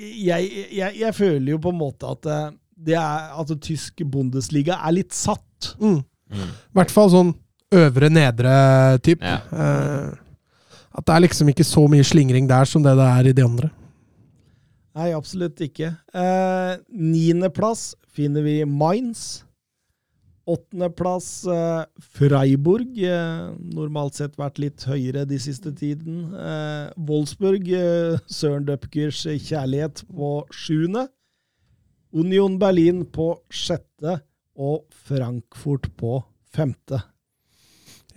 jeg, 0.00 0.50
jeg, 0.72 0.96
jeg, 0.96 1.14
føler 1.14 1.54
jo 1.54 1.60
på 1.62 1.72
en 1.74 1.80
måte 1.80 2.10
at 2.10 2.26
eh, 2.30 2.48
det 2.80 2.96
er, 2.96 3.30
at 3.36 3.50
det 3.50 3.60
tysk 3.66 4.02
Bundesliga 4.08 4.80
er 4.80 4.96
litt 4.96 5.14
satt. 5.14 5.74
Mm. 5.78 6.00
Mm. 6.30 6.50
I 6.50 6.78
hvert 6.78 6.94
fall 6.94 7.10
sånn 7.12 7.32
øvre-nedre-typ. 7.76 9.22
Ja. 9.22 9.38
Uh, 9.52 10.29
at 11.00 11.08
det 11.08 11.16
er 11.16 11.24
liksom 11.24 11.50
ikke 11.52 11.66
så 11.66 11.86
mye 11.90 12.06
slingring 12.06 12.48
der 12.50 12.68
som 12.68 12.84
det 12.84 12.92
det 12.98 13.06
er 13.08 13.30
i 13.30 13.36
de 13.36 13.44
andre. 13.46 13.70
Nei, 14.98 15.12
absolutt 15.14 15.60
ikke. 15.62 15.94
Eh, 16.12 16.72
Niendeplass 16.90 17.94
finner 18.10 18.44
vi 18.44 18.58
Mainz. 18.66 19.44
Åttendeplass 20.50 21.28
eh, 21.46 21.84
Freiburg. 22.18 22.98
Eh, 22.98 23.52
normalt 23.76 24.18
sett 24.18 24.34
vært 24.40 24.58
litt 24.62 24.84
høyere 24.90 25.22
de 25.30 25.38
siste 25.40 25.72
tiden. 25.78 26.34
Eh, 26.34 26.90
Wolfsburg, 27.06 27.70
uh, 27.70 28.18
Søren 28.26 28.66
Døpkers 28.66 29.22
kjærlighet, 29.30 30.02
på 30.10 30.32
sjuende. 30.50 31.06
Union 32.10 32.58
Berlin 32.58 33.04
på 33.06 33.32
sjette. 33.46 34.18
Og 34.60 34.82
Frankfurt 35.06 35.86
på 35.96 36.18
femte. 36.52 36.98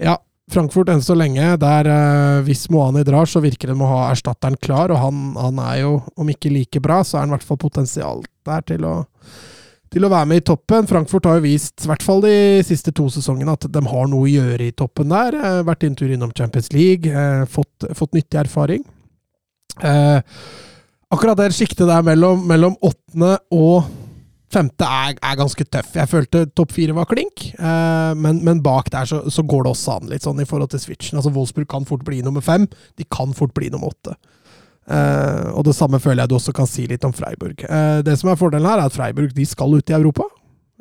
Ja, 0.02 0.18
Frankfurt 0.52 0.92
enn 0.92 1.02
så 1.04 1.16
lenge. 1.16 1.56
Der, 1.62 1.88
eh, 1.88 2.44
hvis 2.48 2.68
Moani 2.74 3.04
drar, 3.08 3.30
så 3.30 3.42
virker 3.44 3.72
det 3.72 3.78
med 3.80 3.88
å 3.88 3.94
ha 3.94 4.12
erstatteren 4.12 4.60
klar. 4.60 4.92
Og 4.92 5.00
han, 5.00 5.34
han, 5.40 5.60
er 5.64 5.82
jo, 5.86 5.96
om 6.20 6.30
ikke 6.30 6.52
like 6.52 6.84
bra, 6.84 7.02
så 7.04 7.18
er 7.18 7.26
han 7.26 7.34
i 7.34 7.38
hvert 7.38 7.48
fall 7.48 7.62
potensial 7.62 8.24
der 8.44 8.66
til 8.68 8.84
å, 8.88 8.96
til 9.94 10.04
å 10.04 10.12
være 10.12 10.30
med 10.30 10.42
i 10.42 10.46
toppen. 10.52 10.90
Frankfurt 10.90 11.30
har 11.30 11.40
jo 11.40 11.46
vist, 11.46 11.78
i 11.80 11.90
hvert 11.92 12.04
fall 12.04 12.24
de 12.26 12.36
siste 12.68 12.92
to 12.96 13.08
sesongene, 13.14 13.56
at 13.56 13.70
de 13.72 13.86
har 13.88 14.12
noe 14.12 14.28
å 14.28 14.34
gjøre 14.34 14.68
i 14.68 14.76
toppen 14.76 15.14
der. 15.14 15.40
Eh, 15.40 15.64
vært 15.70 15.88
en 15.88 15.98
tur 16.00 16.12
innom 16.12 16.36
Champions 16.36 16.74
League, 16.76 17.08
eh, 17.08 17.48
fått, 17.48 17.88
fått 17.96 18.18
nyttig 18.18 18.44
erfaring. 18.44 18.84
Eh, 19.80 20.20
akkurat 21.14 21.40
det 21.40 21.54
sjiktet 21.56 21.88
der 21.88 22.04
mellom, 22.06 22.44
mellom 22.50 22.76
åttende 22.84 23.38
og 23.54 23.88
Femte 24.54 24.86
er, 24.86 25.16
er, 25.18 25.38
ganske 25.40 25.66
tøff. 25.66 25.96
Jeg 25.98 26.10
følte 26.12 26.44
topp 26.54 26.76
fire 26.76 26.94
var 26.98 27.08
klink, 27.10 27.48
eh, 27.54 28.12
men, 28.20 28.44
men, 28.46 28.62
bak 28.66 28.92
der 28.94 29.10
så, 29.10 29.24
så, 29.34 29.46
går 29.50 29.66
det 29.66 29.74
også 29.74 29.98
an 29.98 30.12
litt 30.12 30.26
sånn 30.28 30.42
i 30.44 30.48
forhold 30.50 30.74
til 30.74 30.84
switchen. 30.84 31.18
Altså 31.18 31.34
Wolfsburg 31.34 31.70
kan 31.72 31.88
fort 31.90 32.06
bli 32.06 32.22
nummer 32.26 32.46
fem, 32.46 32.68
de 33.00 33.08
kan 33.10 33.34
fort 33.38 33.56
bli 33.58 33.72
nummer 33.74 33.94
åtte. 33.94 34.16
Eh, 34.84 35.50
og 35.54 35.66
det 35.66 35.76
samme 35.78 36.02
føler 36.04 36.24
jeg 36.24 36.34
du 36.34 36.38
også 36.38 36.54
kan 36.56 36.70
si 36.70 36.86
litt 36.92 37.06
om 37.08 37.16
Freiburg. 37.16 37.66
Eh, 37.66 38.00
det 38.06 38.18
som 38.20 38.30
er 38.32 38.40
fordelen 38.40 38.70
her, 38.70 38.82
er 38.84 38.92
at 38.92 38.96
Freiburg 38.96 39.34
de 39.36 39.46
skal 39.48 39.74
ut 39.74 39.90
i 39.90 39.98
Europa. 39.98 40.28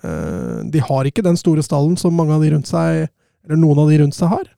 Eh, 0.03 0.65
de 0.73 0.83
har 0.83 1.09
ikke 1.09 1.25
den 1.25 1.39
store 1.39 1.63
stallen 1.65 1.97
som 2.01 2.17
mange 2.17 2.35
av 2.35 2.43
de 2.43 2.51
rundt 2.55 2.71
seg, 2.71 3.07
eller 3.47 3.61
noen 3.61 3.85
av 3.85 3.93
de 3.93 4.03
rundt 4.03 4.19
seg 4.19 4.33
har, 4.33 4.51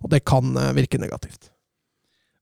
og 0.00 0.12
det 0.12 0.22
kan 0.28 0.52
eh, 0.56 0.74
virke 0.76 1.00
negativt. 1.00 1.50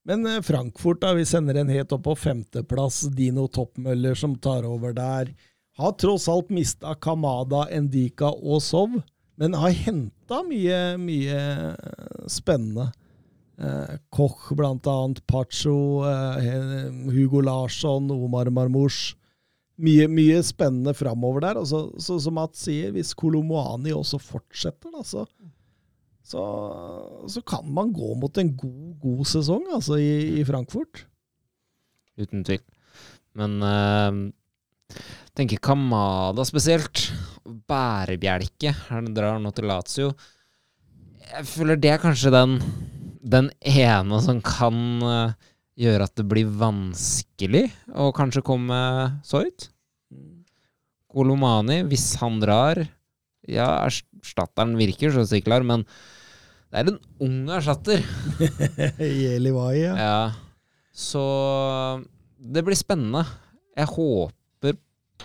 Men 0.08 0.24
eh, 0.26 0.40
Frankfurt, 0.42 1.02
da, 1.04 1.12
vi 1.14 1.26
sender 1.28 1.60
en 1.60 1.70
helt 1.72 1.92
opp 1.94 2.06
på 2.06 2.16
femteplass. 2.16 3.04
Dino 3.14 3.46
Toppmøller 3.52 4.16
som 4.18 4.38
tar 4.40 4.66
over 4.66 4.96
der. 4.96 5.34
Har 5.78 5.94
tross 5.94 6.26
alt 6.28 6.48
mista 6.50 6.94
Kamada, 6.98 7.68
Endika 7.70 8.32
og 8.34 8.62
Sov, 8.66 8.96
men 9.38 9.54
har 9.54 9.74
henta 9.84 10.40
mye, 10.42 10.78
mye 10.98 11.42
spennende. 12.26 12.88
Eh, 13.58 13.94
Koch, 14.14 14.48
blant 14.58 14.86
annet. 14.90 15.20
Pacho, 15.26 16.02
eh, 16.06 16.90
Hugo 17.14 17.40
Larsson, 17.40 18.10
Omar 18.10 18.50
Marmouche. 18.50 19.16
Mye, 19.78 20.08
mye 20.10 20.42
spennende 20.42 20.94
framover 20.94 21.46
der. 21.46 21.60
Og 21.60 21.66
så, 21.70 21.84
så, 22.02 22.18
som 22.22 22.34
Mats 22.38 22.64
sier, 22.66 22.90
hvis 22.94 23.14
Kolomoani 23.18 23.94
også 23.94 24.18
fortsetter, 24.22 24.90
da, 24.94 25.04
så, 25.06 25.26
så, 26.26 26.42
så, 27.30 27.42
kan 27.46 27.66
man 27.70 27.92
gå 27.94 28.14
mot 28.18 28.38
en 28.42 28.50
god, 28.58 28.96
god 29.02 29.22
sesong 29.30 29.70
altså, 29.74 30.00
i, 30.02 30.40
i 30.40 30.46
Frankfurt. 30.46 31.06
Uten 32.18 32.42
tvil. 32.46 32.64
Men 33.38 33.62
uh, 33.62 34.98
tenker 35.38 35.60
Kamada 35.62 36.44
spesielt. 36.46 37.08
Bærebjelke. 37.68 38.74
Han 38.90 39.12
drar 39.14 39.38
nå 39.40 39.52
til 39.54 39.68
Lazio. 39.70 40.12
Jeg 41.28 41.46
føler 41.46 41.78
det 41.78 41.92
er 41.92 42.02
kanskje 42.02 42.32
den, 42.34 42.56
den 43.22 43.50
ene 43.60 44.18
som 44.24 44.40
kan 44.44 44.78
uh, 45.04 45.36
gjøre 45.78 46.08
at 46.08 46.16
det 46.18 46.26
blir 46.28 46.50
vanskelig 46.60 47.66
å 47.94 48.10
kanskje 48.16 48.44
komme 48.46 48.78
så 49.26 49.44
ut. 49.46 49.68
Kolomani, 51.08 51.82
hvis 51.88 52.10
han 52.20 52.36
drar 52.42 52.82
Ja, 53.48 53.86
erstatteren 53.86 54.74
virker 54.76 55.12
så 55.14 55.22
sikkert 55.24 55.46
klar, 55.48 55.64
men 55.64 55.86
det 56.68 56.82
er 56.82 56.90
en 56.90 56.98
ung 57.24 57.38
erstatter. 57.56 58.02
Jelivai, 59.22 59.78
ja. 59.78 59.94
ja. 59.96 60.18
Så 60.92 61.22
det 62.36 62.64
blir 62.66 62.76
spennende. 62.76 63.22
Jeg 63.78 63.88
håper 63.94 64.37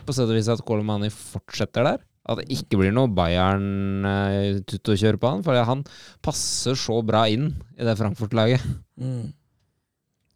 på 0.01 0.15
sett 0.15 0.29
og 0.29 0.35
vis 0.37 0.49
at 0.51 0.63
Kolomani 0.65 1.11
fortsetter 1.13 1.85
der. 1.87 2.03
At 2.23 2.39
det 2.39 2.55
ikke 2.55 2.79
blir 2.79 2.93
noe 2.95 3.11
Bayern-tutt 3.11 4.93
å 4.93 4.99
kjøre 4.99 5.19
på 5.19 5.31
han. 5.31 5.41
For 5.43 5.59
han 5.67 5.83
passer 6.23 6.77
så 6.79 7.01
bra 7.05 7.25
inn 7.31 7.49
i 7.75 7.83
det 7.83 7.97
Frankfurt-laget. 7.99 8.63
Mm. 8.95 9.33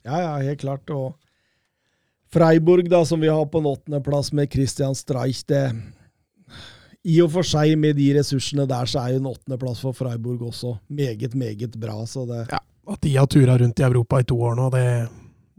Ja, 0.04 0.20
ja, 0.24 0.34
helt 0.50 0.62
klart. 0.64 0.92
Og 0.92 1.16
Freiburg, 2.34 2.90
da, 2.92 3.04
som 3.08 3.24
vi 3.24 3.32
har 3.32 3.48
på 3.48 3.62
en 3.62 3.70
åttendeplass 3.72 4.34
med 4.36 4.52
Christian 4.52 4.96
Streich, 5.00 5.46
det 5.48 5.64
I 7.08 7.22
og 7.24 7.32
for 7.38 7.48
seg, 7.48 7.78
med 7.80 7.96
de 7.96 8.10
ressursene 8.18 8.68
der, 8.68 8.90
så 8.90 9.06
er 9.06 9.16
jo 9.16 9.22
en 9.22 9.32
åttendeplass 9.32 9.80
for 9.84 9.96
Freiburg 9.96 10.44
også 10.50 10.76
meget, 10.92 11.36
meget 11.40 11.80
bra. 11.80 12.02
Så 12.04 12.28
det 12.28 12.50
Ja, 12.52 12.60
at 12.60 13.04
de 13.04 13.16
har 13.16 13.32
tura 13.32 13.56
rundt 13.60 13.80
i 13.80 13.88
Europa 13.88 14.20
i 14.20 14.28
to 14.28 14.42
år 14.44 14.60
nå, 14.60 14.70
det, 14.76 14.86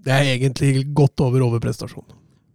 det 0.04 0.12
er 0.12 0.32
egentlig 0.36 0.86
godt 0.96 1.24
over 1.24 1.48
overprestasjon. 1.48 2.04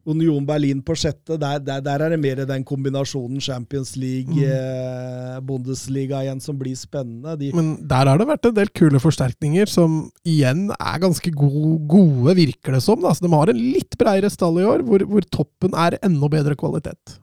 Union 0.03 0.43
Berlin 0.43 0.81
på 0.83 0.95
sjette, 0.99 1.37
der, 1.39 1.61
der, 1.63 1.79
der, 1.83 2.01
er 2.03 2.11
det 2.11 2.19
mer 2.19 2.41
den 2.47 2.65
kombinasjonen 2.67 3.39
Champions 3.41 3.93
League, 3.95 4.35
mm. 4.35 4.41
eh, 4.43 5.37
Bundesliga 5.47 6.19
igjen, 6.25 6.41
som 6.43 6.57
blir 6.59 6.75
spennende. 6.75 7.37
De 7.39 7.53
Men 7.55 7.75
der 7.87 8.11
har 8.11 8.19
det 8.19 8.27
vært 8.27 8.49
en 8.49 8.57
del 8.57 8.71
kule 8.75 8.99
forsterkninger 8.99 9.71
som 9.71 10.01
igjen 10.27 10.65
er 10.75 10.97
ganske 11.03 11.31
gode, 11.31 11.77
gode 11.87 12.35
virker 12.41 12.75
det 12.75 12.83
som. 12.83 13.05
Altså, 13.07 13.23
de 13.23 13.31
har 13.31 13.53
en 13.53 13.61
litt 13.61 13.95
bredere 13.99 14.31
stall 14.33 14.59
i 14.59 14.67
år, 14.67 14.83
hvor, 14.87 15.05
hvor 15.07 15.29
toppen 15.31 15.77
er 15.85 15.95
enda 16.03 16.31
bedre 16.35 16.57
kvalitet. 16.59 17.15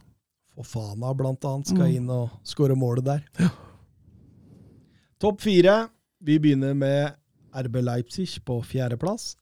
Fofana 0.57 1.13
blant 1.17 1.45
annet 1.49 1.69
skal 1.69 1.85
mm. 1.85 1.97
inn 1.99 2.15
og 2.17 2.33
skåre 2.49 2.79
målet 2.79 3.11
der. 3.13 3.27
Ja. 3.41 3.53
Topp 5.21 5.45
fire. 5.45 5.83
Vi 6.25 6.39
begynner 6.41 6.73
med 6.77 7.13
RB 7.53 7.81
Leipzig 7.85 8.41
på 8.45 8.57
fjerdeplass. 8.65 9.35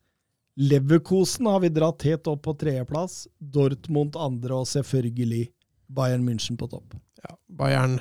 Leverkosen 0.59 1.47
har 1.47 1.61
vi 1.62 1.68
dratt 1.71 2.03
helt 2.03 2.27
opp 2.27 2.42
på 2.42 2.55
tredjeplass. 2.59 3.29
Dortmund 3.38 4.16
andre, 4.18 4.57
og 4.59 4.66
selvfølgelig 4.66 5.44
Bayern 5.87 6.25
München 6.27 6.59
på 6.59 6.66
topp. 6.66 6.97
Ja, 7.23 7.37
Bayern 7.61 8.01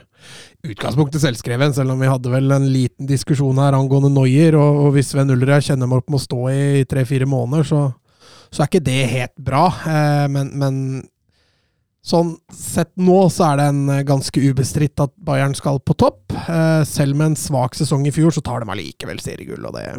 utgangspunktet 0.66 1.22
selvskreven, 1.22 1.74
selv 1.74 1.94
om 1.94 2.02
vi 2.02 2.10
hadde 2.10 2.32
vel 2.34 2.50
en 2.54 2.66
liten 2.74 3.10
diskusjon 3.10 3.62
her 3.62 3.78
angående 3.78 4.10
Noyer. 4.14 4.58
Og, 4.58 4.90
hvis 4.96 5.14
Sven 5.14 5.34
Ulrich 5.34 5.70
kjenner 5.70 5.90
meg 5.90 6.02
opp 6.02 6.10
med 6.10 6.18
å 6.18 6.26
stå 6.26 6.42
i 6.50 6.84
tre-fire 6.90 7.30
måneder, 7.30 7.70
så, 7.70 7.84
så, 8.50 8.64
er 8.64 8.72
ikke 8.72 8.86
det 8.90 9.00
helt 9.14 9.38
bra. 9.38 9.68
Eh, 9.94 10.26
men, 10.34 10.52
men, 10.58 10.84
sånn 12.08 12.38
sett 12.56 12.94
nå 12.98 13.20
så 13.34 13.52
er 13.52 13.62
det 13.62 13.72
en 13.72 14.06
ganske 14.08 14.50
ubestridt 14.50 15.06
at 15.06 15.14
Bayern 15.22 15.54
skal 15.58 15.78
på 15.78 15.94
topp. 15.94 16.34
Eh, 16.34 16.82
selv 16.90 17.22
med 17.22 17.36
en 17.36 17.42
svak 17.42 17.78
sesong 17.78 18.10
i 18.10 18.14
fjor, 18.16 18.34
så 18.34 18.42
tar 18.42 18.66
de 18.66 18.74
allikevel 18.74 19.22
seriegull, 19.22 19.66
og 19.70 19.78
det 19.78 19.92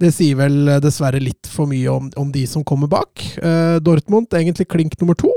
det 0.00 0.10
sier 0.14 0.38
vel 0.38 0.68
eh, 0.68 0.82
dessverre 0.82 1.22
litt 1.22 1.48
for 1.50 1.70
mye 1.70 1.90
om, 1.90 2.10
om 2.20 2.30
de 2.34 2.44
som 2.50 2.64
kommer 2.66 2.90
bak. 2.90 3.22
Eh, 3.38 3.76
Dortmund 3.84 4.34
egentlig 4.34 4.68
klink 4.70 4.96
nummer 5.00 5.18
to. 5.18 5.32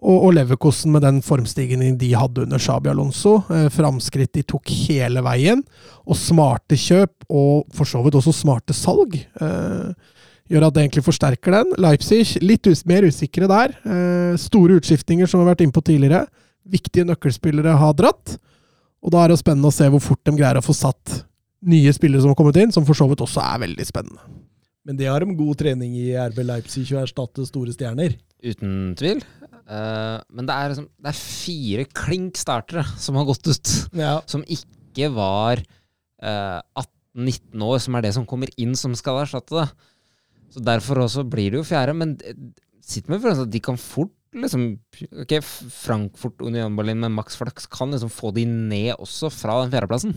Og, 0.00 0.16
og 0.16 0.30
Leverkosten 0.32 0.94
med 0.94 1.04
den 1.04 1.20
formstigningen 1.24 1.98
de 2.00 2.14
hadde 2.16 2.46
under 2.46 2.60
Shabi 2.62 2.88
Alonso. 2.92 3.42
Eh, 3.52 3.68
framskritt 3.72 4.32
de 4.38 4.46
tok 4.48 4.72
hele 4.88 5.20
veien. 5.24 5.60
Og 6.08 6.16
smarte 6.16 6.78
kjøp, 6.80 7.28
og 7.28 7.68
for 7.76 7.88
så 7.88 8.00
vidt 8.04 8.16
også 8.16 8.34
smarte 8.34 8.76
salg. 8.76 9.18
Eh, 9.20 10.16
gjør 10.50 10.66
at 10.66 10.76
det 10.76 10.86
egentlig 10.86 11.06
forsterker 11.06 11.58
den. 11.60 11.74
Leipzig 11.84 12.40
litt 12.42 12.66
us 12.70 12.86
mer 12.88 13.04
usikre 13.06 13.50
der. 13.50 13.76
Eh, 13.84 14.38
store 14.40 14.80
utskiftninger 14.80 15.28
som 15.28 15.40
vi 15.40 15.46
har 15.46 15.52
vært 15.52 15.66
inne 15.66 15.76
på 15.76 15.84
tidligere. 15.84 16.24
Viktige 16.70 17.06
nøkkelspillere 17.08 17.76
har 17.80 17.96
dratt. 17.98 18.38
Og 19.04 19.12
da 19.12 19.24
er 19.24 19.32
det 19.32 19.40
spennende 19.40 19.68
å 19.68 19.74
se 19.74 19.88
hvor 19.92 20.02
fort 20.02 20.24
de 20.24 20.32
greier 20.36 20.60
å 20.60 20.64
få 20.64 20.76
satt 20.76 21.22
nye 21.68 21.92
spillere 21.94 22.22
som 22.22 22.32
har 22.32 22.38
kommet 22.38 22.58
inn, 22.60 22.72
som 22.74 22.86
for 22.88 22.96
så 22.96 23.08
vidt 23.10 23.22
også 23.24 23.42
er 23.44 23.64
veldig 23.66 23.86
spennende. 23.88 24.22
Men 24.88 24.96
det 24.96 25.10
har 25.10 25.22
de 25.22 25.36
god 25.36 25.58
trening 25.60 25.92
i 25.98 26.08
RB 26.16 26.40
Leipzig 26.48 26.86
å 26.94 27.02
erstatte 27.02 27.44
store 27.46 27.74
stjerner. 27.74 28.16
Uten 28.40 28.94
tvil. 28.98 29.20
Uh, 29.68 30.18
men 30.32 30.48
det 30.48 30.54
er, 30.56 30.72
liksom, 30.72 30.88
det 30.98 31.10
er 31.12 31.20
fire 31.20 31.84
klink 31.94 32.40
startere 32.40 32.86
som 32.98 33.18
har 33.20 33.28
gått 33.28 33.50
ut. 33.50 33.74
Ja. 34.00 34.16
Som 34.30 34.42
ikke 34.48 35.10
var 35.14 35.60
uh, 35.60 36.58
18-19 37.14 37.66
år, 37.68 37.76
som 37.84 37.98
er 37.98 38.06
det 38.06 38.14
som 38.16 38.26
kommer 38.28 38.50
inn 38.60 38.72
som 38.78 38.96
skal 38.98 39.22
erstatte 39.22 39.60
det. 39.60 39.68
Så 40.50 40.64
derfor 40.66 41.04
også 41.04 41.26
blir 41.28 41.52
det 41.52 41.60
jo 41.60 41.68
fjerde. 41.68 41.94
Men 42.00 42.16
sitt 42.18 42.96
sitter 42.96 43.14
med 43.14 43.22
følelsen 43.22 43.46
at 43.46 43.54
de 43.54 43.62
kan 43.62 43.78
fort 43.78 44.16
liksom 44.30 44.64
Ok, 45.24 45.32
Frankfurt 45.42 46.42
Union 46.46 46.76
Berlin 46.78 47.00
med 47.02 47.10
maks 47.16 47.34
flaks 47.34 47.64
kan 47.66 47.90
liksom 47.90 48.12
få 48.14 48.30
de 48.36 48.44
ned 48.46 48.92
også 48.94 49.26
fra 49.34 49.56
den 49.64 49.72
fjerdeplassen. 49.72 50.14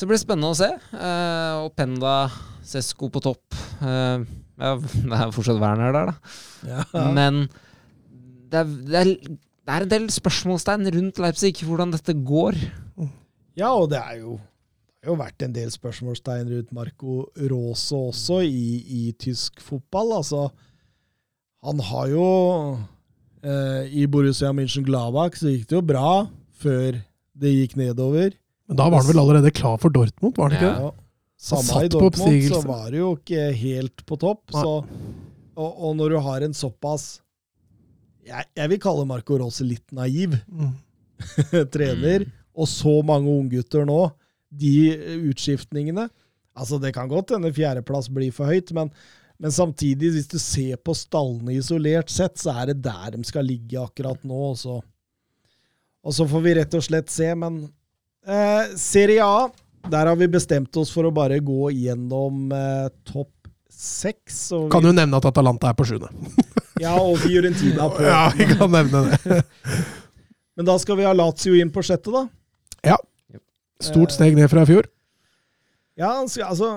Så 0.00 0.06
det 0.06 0.14
blir 0.14 0.20
spennende 0.22 0.48
å 0.48 0.56
se. 0.56 0.66
Eh, 0.96 1.54
og 1.60 1.74
Penda, 1.76 2.30
Sesko 2.64 3.10
på 3.12 3.20
topp. 3.20 3.42
Eh, 3.84 4.22
ja, 4.56 4.70
det 5.10 5.18
er 5.18 5.34
fortsatt 5.36 5.60
Werner 5.60 5.92
der, 5.92 6.08
da. 6.08 6.30
Ja. 6.64 6.86
Men 7.12 7.42
det 8.48 8.62
er, 8.62 8.72
det, 8.88 9.02
er, 9.02 9.12
det 9.20 9.74
er 9.74 9.84
en 9.84 9.92
del 9.92 10.08
spørsmålstegn 10.08 10.88
rundt 10.96 11.20
Leipzig, 11.20 11.52
hvordan 11.68 11.92
dette 11.92 12.16
går. 12.16 12.56
ja, 13.60 13.74
og 13.74 13.90
det 13.92 14.00
er 14.00 14.22
jo 14.22 14.38
det 14.40 15.04
har 15.04 15.12
jo 15.12 15.20
vært 15.20 15.44
en 15.44 15.60
del 15.60 15.68
spørsmålstegn 15.76 16.48
rundt 16.48 16.74
Marco 16.80 17.20
Rose 17.52 18.00
også 18.08 18.40
i, 18.48 18.80
i 19.04 19.04
tysk 19.20 19.60
fotball. 19.60 20.16
Altså, 20.22 20.46
han 21.60 21.84
har 21.92 22.08
jo 22.08 22.26
eh, 23.44 23.84
I 24.00 24.08
Borussia 24.08 24.56
München-Gladbach 24.56 25.36
så 25.36 25.52
gikk 25.52 25.68
det 25.68 25.76
jo 25.76 25.88
bra 25.92 26.10
før 26.64 27.02
det 27.36 27.58
gikk 27.58 27.76
nedover. 27.84 28.39
Men 28.70 28.78
da 28.78 28.86
var 28.86 29.02
han 29.02 29.08
vel 29.10 29.18
allerede 29.18 29.50
klar 29.50 29.80
for 29.82 29.90
Dortmund, 29.90 30.36
var 30.38 30.52
han 30.52 30.58
ikke 30.58 30.68
det? 30.68 30.84
Ja. 30.86 30.90
Samme 31.40 31.80
i 31.82 31.88
Dortmund, 31.90 32.44
så 32.52 32.60
var 32.68 32.84
det 32.92 33.00
jo 33.00 33.08
ikke 33.16 33.48
helt 33.58 34.04
på 34.06 34.18
topp. 34.20 34.52
Så, 34.54 34.74
og, 35.58 35.70
og 35.74 35.96
når 35.98 36.14
du 36.14 36.18
har 36.22 36.44
en 36.46 36.54
såpass 36.54 37.08
jeg, 38.28 38.46
jeg 38.54 38.70
vil 38.70 38.80
kalle 38.84 39.06
Marco 39.08 39.38
Rose 39.40 39.66
litt 39.66 39.88
naiv 39.96 40.38
Mm. 40.46 40.76
trener, 41.74 42.22
og 42.56 42.68
så 42.70 42.92
mange 43.04 43.28
unggutter 43.28 43.82
nå, 43.84 43.98
de 44.48 44.70
utskiftningene 45.28 46.06
Altså, 46.56 46.78
det 46.82 46.94
kan 46.96 47.08
godt 47.08 47.34
hende 47.34 47.52
fjerdeplass 47.54 48.08
blir 48.12 48.32
for 48.34 48.50
høyt, 48.50 48.72
men, 48.76 48.88
men 49.40 49.52
samtidig, 49.54 50.10
hvis 50.14 50.30
du 50.30 50.38
ser 50.42 50.80
på 50.82 50.94
stallene 50.98 51.54
isolert 51.54 52.10
sett, 52.12 52.40
så 52.40 52.54
er 52.58 52.72
det 52.72 52.80
der 52.84 53.14
de 53.14 53.20
skal 53.24 53.46
ligge 53.46 53.78
akkurat 53.80 54.24
nå. 54.26 54.40
Og 54.50 54.58
så, 54.58 54.74
og 56.02 56.16
så 56.16 56.26
får 56.28 56.42
vi 56.44 56.56
rett 56.58 56.74
og 56.76 56.84
slett 56.84 57.12
se, 57.12 57.30
men 57.38 57.62
eh, 58.26 58.76
Serie 58.76 59.24
A, 59.24 59.48
der 59.90 60.06
har 60.10 60.16
vi 60.20 60.28
bestemt 60.28 60.76
oss 60.76 60.90
for 60.92 61.08
å 61.08 61.12
bare 61.14 61.38
gå 61.40 61.70
gjennom 61.72 62.50
eh, 62.52 62.88
topp 63.08 63.32
seks. 63.70 64.50
Vi, 64.52 64.66
Kan 64.72 64.84
jo 64.84 64.92
nevne 64.92 65.16
at 65.20 65.28
Atalanta 65.30 65.70
er 65.70 65.76
på 65.78 65.86
sjuende. 65.88 66.10
ja, 66.84 66.96
og 67.00 67.16
Fiorentina 67.22 67.88
på 67.92 68.04
Ja, 68.04 68.26
vi 68.36 68.48
kan 68.52 68.70
nevne 68.72 69.06
det. 69.08 69.40
Men 70.56 70.68
da 70.68 70.76
skal 70.82 70.98
vi 70.98 71.06
ha 71.08 71.14
Lazio 71.16 71.54
inn 71.56 71.70
på 71.72 71.82
sjette, 71.86 72.12
da. 72.12 72.26
Ja. 72.84 72.98
Stort 73.80 74.12
steg 74.12 74.36
ned 74.36 74.50
fra 74.52 74.66
i 74.66 74.68
fjor. 74.68 74.88
Ja, 75.96 76.10
altså 76.20 76.68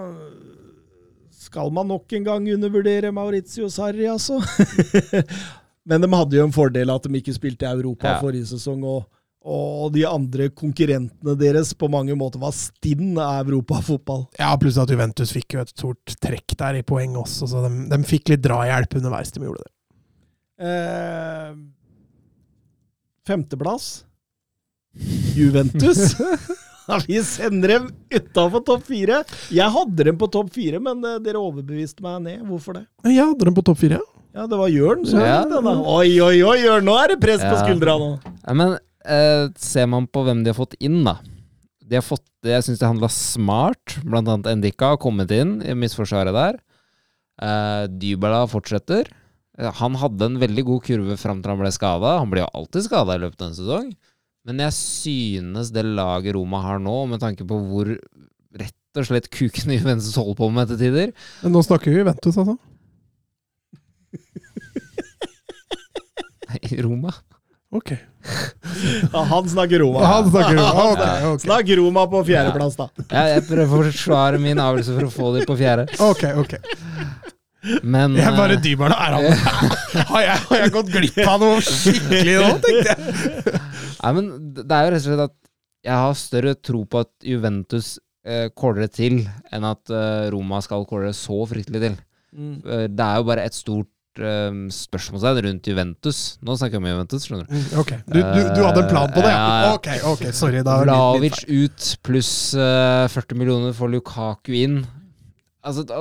Skal 1.31 1.71
man 1.75 1.87
nok 1.91 2.11
en 2.15 2.23
gang 2.23 2.47
undervurdere 2.55 3.11
Maurizio 3.11 3.67
Sarri, 3.71 4.07
altså? 4.07 4.39
Men 5.89 5.99
de 6.03 6.07
hadde 6.13 6.37
jo 6.39 6.45
en 6.47 6.55
fordel 6.55 6.91
at 6.93 7.03
de 7.03 7.19
ikke 7.19 7.35
spilte 7.35 7.67
i 7.67 7.75
Europa 7.75 8.13
Ja. 8.13 8.19
forrige 8.23 8.47
sesong, 8.53 8.83
og, 8.87 9.03
og 9.43 9.89
de 9.91 10.05
andre 10.07 10.47
konkurrentene 10.55 11.33
deres 11.39 11.73
på 11.75 11.89
mange 11.91 12.15
måter 12.15 12.39
var 12.39 12.53
stinn 12.55 13.17
av 13.19 13.43
europafotball. 13.49 14.25
Ja, 14.39 14.53
pluss 14.59 14.77
at 14.79 14.91
Juventus 14.93 15.33
fikk 15.35 15.57
jo 15.57 15.63
et 15.65 15.73
stort 15.75 16.15
trekk 16.23 16.55
der 16.59 16.79
i 16.79 16.83
poeng 16.87 17.17
også, 17.19 17.49
så 17.51 17.63
de, 17.67 17.73
de 17.91 17.99
fikk 18.07 18.31
litt 18.31 18.43
drahjelp 18.45 18.95
underveis. 19.01 19.33
De 19.35 19.43
gjorde 19.43 19.65
det. 19.65 19.71
Eh, 20.63 21.53
femteplass 23.27 24.05
Juventus. 25.35 26.13
Ja, 26.83 26.97
vi 27.07 27.21
sender 27.23 27.71
dem 27.71 27.85
utafor 28.11 28.59
topp 28.67 28.81
fire. 28.89 29.21
Jeg 29.55 29.71
hadde 29.71 30.03
dem 30.03 30.17
på 30.19 30.27
topp 30.27 30.49
fire, 30.51 30.81
men 30.83 30.99
eh, 31.07 31.13
dere 31.23 31.39
overbeviste 31.39 32.03
meg 32.03 32.17
ned. 32.25 32.41
Hvorfor 32.43 32.75
det? 32.75 32.81
Jeg 33.07 33.23
hadde 33.23 33.47
dem 33.47 33.55
på 33.55 33.63
topp 33.63 33.79
fire? 33.79 34.01
Ja, 34.35 34.43
det 34.51 34.59
var 34.59 34.67
Jørn 34.67 35.05
som 35.07 35.21
Ja. 35.23 35.37
Oi, 35.47 36.09
oi, 36.19 36.41
oi, 36.43 36.57
Jørn, 36.59 36.83
nå 36.83 36.97
er 36.99 37.13
det 37.13 37.21
press 37.23 37.39
på 37.39 37.53
Ja. 37.53 37.61
skuldra 37.63 37.95
nå. 38.01 38.09
Ja, 38.43 38.55
men 38.59 38.75
eh, 39.05 39.47
ser 39.59 39.87
man 39.91 40.07
på 40.07 40.23
hvem 40.25 40.43
de 40.43 40.51
har 40.53 40.59
fått 40.59 40.77
inn, 40.83 41.01
da 41.05 41.17
De 41.83 41.95
har 41.99 42.05
fått, 42.05 42.25
Jeg 42.43 42.63
syns 42.65 42.79
de 42.79 42.87
handla 42.87 43.09
smart. 43.11 43.97
Blant 44.03 44.27
annet 44.27 44.49
Endika 44.51 44.93
har 44.93 45.01
kommet 45.01 45.31
inn 45.31 45.61
i 45.63 45.73
misforsvaret 45.75 46.33
der. 46.35 46.57
Eh, 47.41 47.85
Dybala 47.87 48.45
fortsetter. 48.51 49.07
Eh, 49.57 49.71
Han 49.79 49.95
hadde 49.95 50.25
en 50.25 50.39
veldig 50.41 50.65
god 50.65 50.83
kurve 50.83 51.17
fram 51.17 51.41
til 51.41 51.51
han 51.53 51.61
ble 51.61 51.71
skada. 51.71 52.17
Han 52.19 52.29
blir 52.31 52.43
jo 52.43 52.51
alltid 52.53 52.83
skada 52.87 53.15
i 53.15 53.23
løpet 53.23 53.41
av 53.41 53.47
en 53.51 53.59
sesong. 53.59 53.93
Men 54.45 54.59
jeg 54.59 54.73
synes 54.75 55.71
det 55.71 55.85
laget 55.87 56.35
Roma 56.35 56.59
har 56.61 56.79
nå, 56.83 56.97
med 57.07 57.19
tanke 57.23 57.45
på 57.47 57.55
hvor 57.69 57.87
rett 58.59 58.99
og 58.99 59.05
slett 59.07 59.29
kukene 59.33 59.79
Juventus 59.79 60.13
holder 60.19 60.35
på 60.37 60.49
med 60.53 60.67
til 60.69 60.77
tider 60.77 61.09
Men 61.41 61.55
nå 61.55 61.61
snakker 61.65 61.89
vi 61.89 61.97
Juventus, 62.03 62.35
altså. 62.37 62.53
Nei, 66.51 66.61
Roma 66.85 67.09
Ok. 67.73 67.91
Ja, 69.13 69.23
han 69.23 69.49
snakker 69.49 69.79
Roma. 69.79 70.05
Han 70.05 70.29
snakker 70.29 70.55
Roma. 70.55 70.83
Ok, 70.91 71.03
ok. 71.33 71.41
Snakk 71.41 71.69
Roma 71.79 72.03
på 72.07 72.21
fjerdeplass, 72.27 72.75
da. 72.77 72.89
jeg, 73.01 73.31
jeg 73.33 73.45
prøver 73.49 73.65
å 73.65 73.85
forsvare 73.89 74.41
min 74.41 74.61
avgjørelse 74.61 74.97
for 74.97 75.07
å 75.07 75.13
få 75.13 75.31
dem 75.37 75.47
på 75.49 75.57
fjerde. 75.57 75.87
Ok, 76.05 76.23
ok. 76.43 76.53
Men 77.81 78.17
Jeg 78.19 78.35
bare 78.35 78.57
eh, 78.57 78.61
dyber 78.63 78.91
nå. 78.91 78.97
Er 78.99 79.15
han 79.15 79.25
har 80.11 80.25
jeg, 80.25 80.39
har 80.49 80.61
jeg 80.61 80.73
gått 80.75 80.89
glipp 80.93 81.19
av 81.23 81.37
noe 81.41 81.61
skikkelig 81.63 82.33
nå, 82.41 82.49
tenkte 82.65 82.93
jeg. 82.93 83.61
Nei, 84.03 84.11
men 84.19 84.31
det 84.59 84.67
er 84.67 84.85
jo 84.85 84.93
rett 84.93 84.99
og 85.01 85.07
slett 85.07 85.25
at 85.29 85.37
jeg 85.83 85.99
har 86.05 86.17
større 86.19 86.55
tro 86.59 86.83
på 86.87 87.03
at 87.03 87.11
Juventus 87.27 87.95
eh, 88.27 88.49
kåler 88.55 88.85
det 88.85 88.91
til, 88.99 89.21
enn 89.51 89.67
at 89.67 89.91
eh, 89.91 90.27
Roma 90.35 90.59
skal 90.63 90.85
kåle 90.87 91.09
det 91.11 91.17
så 91.19 91.39
fryktelig 91.49 91.87
til. 91.87 92.01
Mm. 92.33 92.63
det 92.97 93.05
er 93.05 93.17
jo 93.19 93.25
bare 93.27 93.43
et 93.45 93.53
stort 93.53 93.91
eh, 94.21 94.57
spørsmålstegn 94.75 95.39
rundt 95.47 95.69
Juventus. 95.71 96.19
Nå 96.45 96.55
snakker 96.59 96.77
jeg 96.77 96.83
om 96.83 96.89
Juventus, 96.91 97.25
skjønner 97.25 97.47
du. 97.47 97.53
Mm, 97.55 97.79
Ok, 97.81 97.93
du, 98.07 98.19
du, 98.19 98.41
du 98.53 98.61
hadde 98.65 98.83
en 98.83 98.89
plan 98.91 99.13
på 99.15 99.23
det? 99.25 99.31
Ja, 99.33 99.47
ja. 99.63 99.71
Ok, 99.77 99.89
ok, 100.11 100.25
sorry. 100.35 100.61
Da 100.67 100.75
Vlavic 100.83 101.41
ut 101.49 101.87
pluss 102.05 102.33
uh, 102.57 103.07
40 103.09 103.39
millioner 103.39 103.73
for 103.77 103.89
Lukaku 103.89 104.53
inn. 104.59 104.83
Altså, 105.63 105.85
det- 105.87 105.97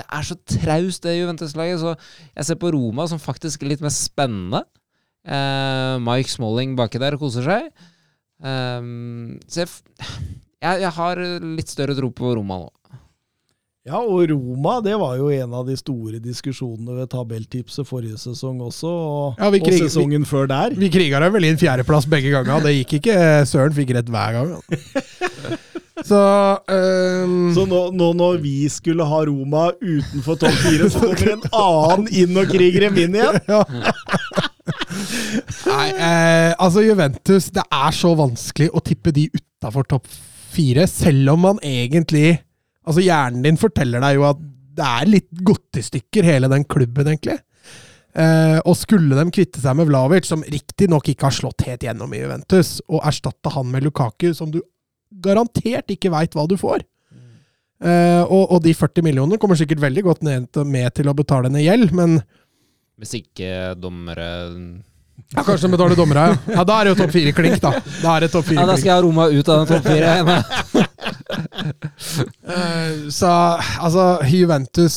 er 0.00 0.22
så 0.24 0.34
traust, 0.48 1.02
det 1.04 1.18
Juventus-laget. 1.18 1.80
Så 1.82 1.94
jeg 2.36 2.44
ser 2.48 2.56
på 2.60 2.70
Roma 2.72 3.04
som 3.10 3.18
faktisk 3.20 3.62
er 3.62 3.68
litt 3.74 3.82
mer 3.84 3.92
spennende. 3.92 4.62
Uh, 5.28 5.98
Mike 6.00 6.30
Smalling 6.32 6.72
baki 6.78 6.98
der 7.02 7.18
koser 7.20 7.44
seg. 7.44 7.66
Um, 8.40 9.34
så 9.44 9.66
jeg, 9.66 9.68
jeg, 10.64 10.80
jeg 10.86 10.92
har 10.96 11.20
litt 11.44 11.68
større 11.68 11.96
tro 11.98 12.08
på 12.16 12.30
Roma 12.38 12.62
nå. 12.62 12.70
Ja, 13.88 13.96
og 13.96 14.26
Roma 14.28 14.74
det 14.84 14.92
var 15.00 15.14
jo 15.16 15.30
en 15.32 15.54
av 15.56 15.64
de 15.64 15.72
store 15.78 16.18
diskusjonene 16.20 16.98
ved 16.98 17.08
tabelltipset 17.14 17.86
forrige 17.88 18.18
sesong 18.20 18.58
også, 18.66 18.90
og, 18.90 19.38
Ja, 19.40 19.48
vi 19.48 19.62
og 19.62 19.70
sesongen 19.70 19.88
sesongen 19.88 20.26
før 20.28 20.50
der. 20.50 20.74
Vi 20.76 20.90
kriga 20.92 21.20
deg 21.22 21.32
vel 21.32 21.46
inn 21.48 21.60
fjerdeplass 21.60 22.04
begge 22.10 22.28
ganger. 22.34 22.60
Det 22.66 22.74
gikk 22.74 22.98
ikke. 22.98 23.14
Søren 23.48 23.72
fikk 23.72 23.94
rett 23.96 24.12
hver 24.12 24.36
gang. 24.36 24.52
Så 26.10 26.16
um, 26.16 27.50
Så 27.56 27.64
nå, 27.68 27.80
nå 27.96 28.10
når 28.16 28.38
vi 28.40 28.54
skulle 28.72 29.04
ha 29.04 29.22
Roma 29.28 29.66
utenfor 29.80 30.38
topp 30.40 30.60
fire, 30.60 30.88
så 30.92 31.00
kommer 31.10 31.32
en 31.34 31.48
annen 31.60 32.06
inn 32.22 32.40
og 32.40 32.52
kriger 32.52 32.86
dem 32.86 33.00
inn 33.00 33.16
igjen. 33.16 33.40
ja. 33.52 33.64
Nei, 35.66 35.86
eh, 35.96 36.52
altså 36.60 36.84
Juventus 36.84 37.48
Det 37.52 37.62
er 37.64 37.96
så 37.96 38.12
vanskelig 38.18 38.68
å 38.76 38.82
tippe 38.84 39.12
de 39.16 39.26
utafor 39.32 39.88
topp 39.88 40.08
fire, 40.52 40.86
selv 40.90 41.34
om 41.34 41.44
man 41.48 41.60
egentlig 41.64 42.38
Altså 42.90 43.04
Hjernen 43.04 43.44
din 43.46 43.60
forteller 43.60 44.02
deg 44.02 44.18
jo 44.18 44.26
at 44.26 44.42
det 44.80 44.86
er 44.86 45.08
litt 45.10 45.30
godtestykker, 45.46 46.26
hele 46.26 46.48
den 46.50 46.64
klubben, 46.68 47.08
egentlig. 47.10 47.38
Eh, 48.10 48.58
og 48.66 48.74
skulle 48.78 49.14
de 49.14 49.30
kvitte 49.34 49.62
seg 49.62 49.76
med 49.78 49.86
Vlavic, 49.90 50.26
som 50.26 50.42
riktignok 50.42 51.12
ikke 51.12 51.28
har 51.28 51.36
slått 51.36 51.66
helt 51.68 51.84
gjennom 51.86 52.10
i 52.14 52.22
Juventus, 52.22 52.78
og 52.90 53.04
erstatte 53.06 53.52
han 53.54 53.70
med 53.70 53.86
Lukaku, 53.86 54.32
som 54.34 54.50
du 54.50 54.58
garantert 55.22 55.90
ikke 55.94 56.10
veit 56.10 56.34
hva 56.38 56.46
du 56.46 56.56
får 56.58 56.82
eh, 57.82 58.22
og, 58.22 58.44
og 58.54 58.60
de 58.62 58.74
40 58.78 59.02
millionene 59.06 59.40
kommer 59.42 59.58
sikkert 59.58 59.82
veldig 59.82 60.04
godt 60.06 60.22
ned, 60.26 60.60
med 60.66 60.94
til 60.94 61.10
å 61.10 61.16
betale 61.18 61.50
ned 61.50 61.66
gjeld, 61.66 61.94
men 61.94 62.20
Hvis 63.00 63.16
ikke 63.22 63.74
dommere 63.80 64.28
Ja, 65.34 65.42
kanskje 65.44 65.68
de 65.68 65.72
betaler 65.74 65.98
dommere, 65.98 66.26
ja. 66.30 66.54
ja. 66.56 66.64
Da 66.66 66.78
er 66.80 66.88
det 66.88 66.94
jo 66.94 66.98
topp 67.02 67.12
fire-klink, 67.14 67.58
da. 67.62 67.72
Da 68.02 68.16
er 68.16 68.26
det 68.26 68.30
topp 68.34 68.50
Ja, 68.54 68.66
da 68.68 68.76
skal 68.78 68.90
jeg 68.90 68.96
ha 68.96 69.04
Roma 69.04 69.28
ut 69.30 69.50
av 69.52 69.62
den 69.62 69.70
topp 69.74 69.84
fire. 69.90 70.88
Eh, 72.50 73.08
så 73.14 73.28
altså, 73.78 74.04
Juventus 74.26 74.96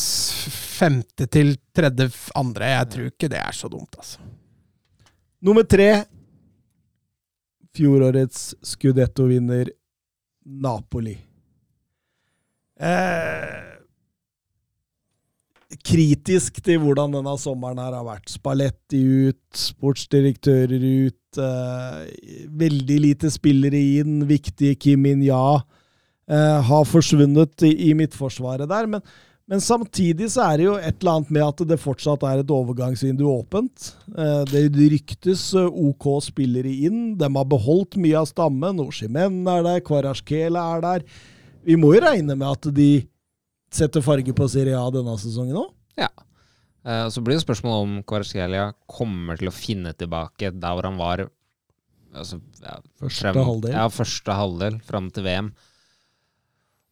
femte 0.49 1.27
til 1.31 1.53
tredje 1.75 2.07
andre. 2.39 2.71
Jeg 2.71 2.89
tror 2.93 3.11
ikke 3.11 3.29
det 3.29 3.39
er 3.39 3.53
så 3.55 3.69
dumt, 3.69 3.93
altså. 3.99 4.23
Nummer 5.45 5.67
tre. 5.69 5.89
Fjorårets 7.77 8.55
Scudetto-vinner 8.65 9.69
Napoli. 10.45 11.15
Eh, 12.79 13.72
kritisk 15.83 16.61
til 16.63 16.79
hvordan 16.81 17.13
denne 17.17 17.33
sommeren 17.39 17.81
her 17.81 17.95
har 17.97 18.05
vært. 18.07 18.31
Spalletti 18.31 19.01
ut, 19.27 19.41
sportsdirektører 19.57 20.87
ut, 21.07 21.41
eh, 21.41 22.47
veldig 22.63 22.99
lite 23.03 23.31
spillere 23.33 23.81
inn, 23.99 24.23
viktige 24.29 24.79
Kim 24.79 25.05
In-Ja 25.09 25.59
eh, 25.59 26.57
har 26.69 26.87
forsvunnet 26.87 27.67
i, 27.67 27.75
i 27.89 27.93
midtforsvaret 27.99 28.69
der. 28.71 28.87
Men, 28.87 29.03
men 29.49 29.63
samtidig 29.63 30.31
så 30.31 30.47
er 30.47 30.61
det 30.61 30.67
jo 30.69 30.77
et 30.79 31.01
eller 31.01 31.17
annet 31.17 31.35
med 31.35 31.45
at 31.49 31.67
det 31.67 31.81
fortsatt 31.83 32.23
er 32.29 32.41
et 32.41 32.55
overgangsvindu 32.55 33.25
åpent. 33.27 33.91
Eh, 34.15 34.41
det 34.53 34.65
ryktes 34.95 35.49
eh, 35.59 35.67
OK 35.67 36.09
spillere 36.23 36.71
inn. 36.87 37.17
De 37.19 37.27
har 37.27 37.49
beholdt 37.51 37.99
mye 37.99 38.23
av 38.23 38.31
stammen. 38.31 38.79
Oshimen 38.87 39.41
er 39.51 39.67
der, 39.67 39.83
Kvarasjkela 39.83 40.69
er 40.77 40.85
der. 40.87 41.09
Vi 41.63 41.75
må 41.79 41.93
jo 41.95 42.03
regne 42.03 42.35
med 42.35 42.47
at 42.49 42.71
de 42.75 42.91
setter 43.73 44.03
farge 44.05 44.33
på 44.37 44.47
Serie 44.51 44.77
A 44.79 44.85
denne 44.93 45.15
sesongen 45.21 45.57
òg. 45.63 45.71
Ja. 45.99 46.09
Eh, 46.85 47.07
så 47.13 47.21
blir 47.23 47.37
det 47.37 47.45
spørsmålet 47.45 47.85
om 47.87 47.93
Kvarskelia 48.09 48.69
kommer 48.91 49.39
til 49.39 49.49
å 49.51 49.55
finne 49.55 49.93
tilbake 49.97 50.51
der 50.53 50.73
hvor 50.77 50.87
han 50.89 50.97
var 50.99 51.25
altså, 52.13 52.41
ja, 52.61 52.77
Første 53.01 53.23
frem- 53.31 53.39
halvdel. 53.47 53.71
Ja, 53.75 53.85
første 53.89 54.35
halvdel 54.37 54.79
fram 54.85 55.07
til 55.15 55.23
VM. 55.27 55.53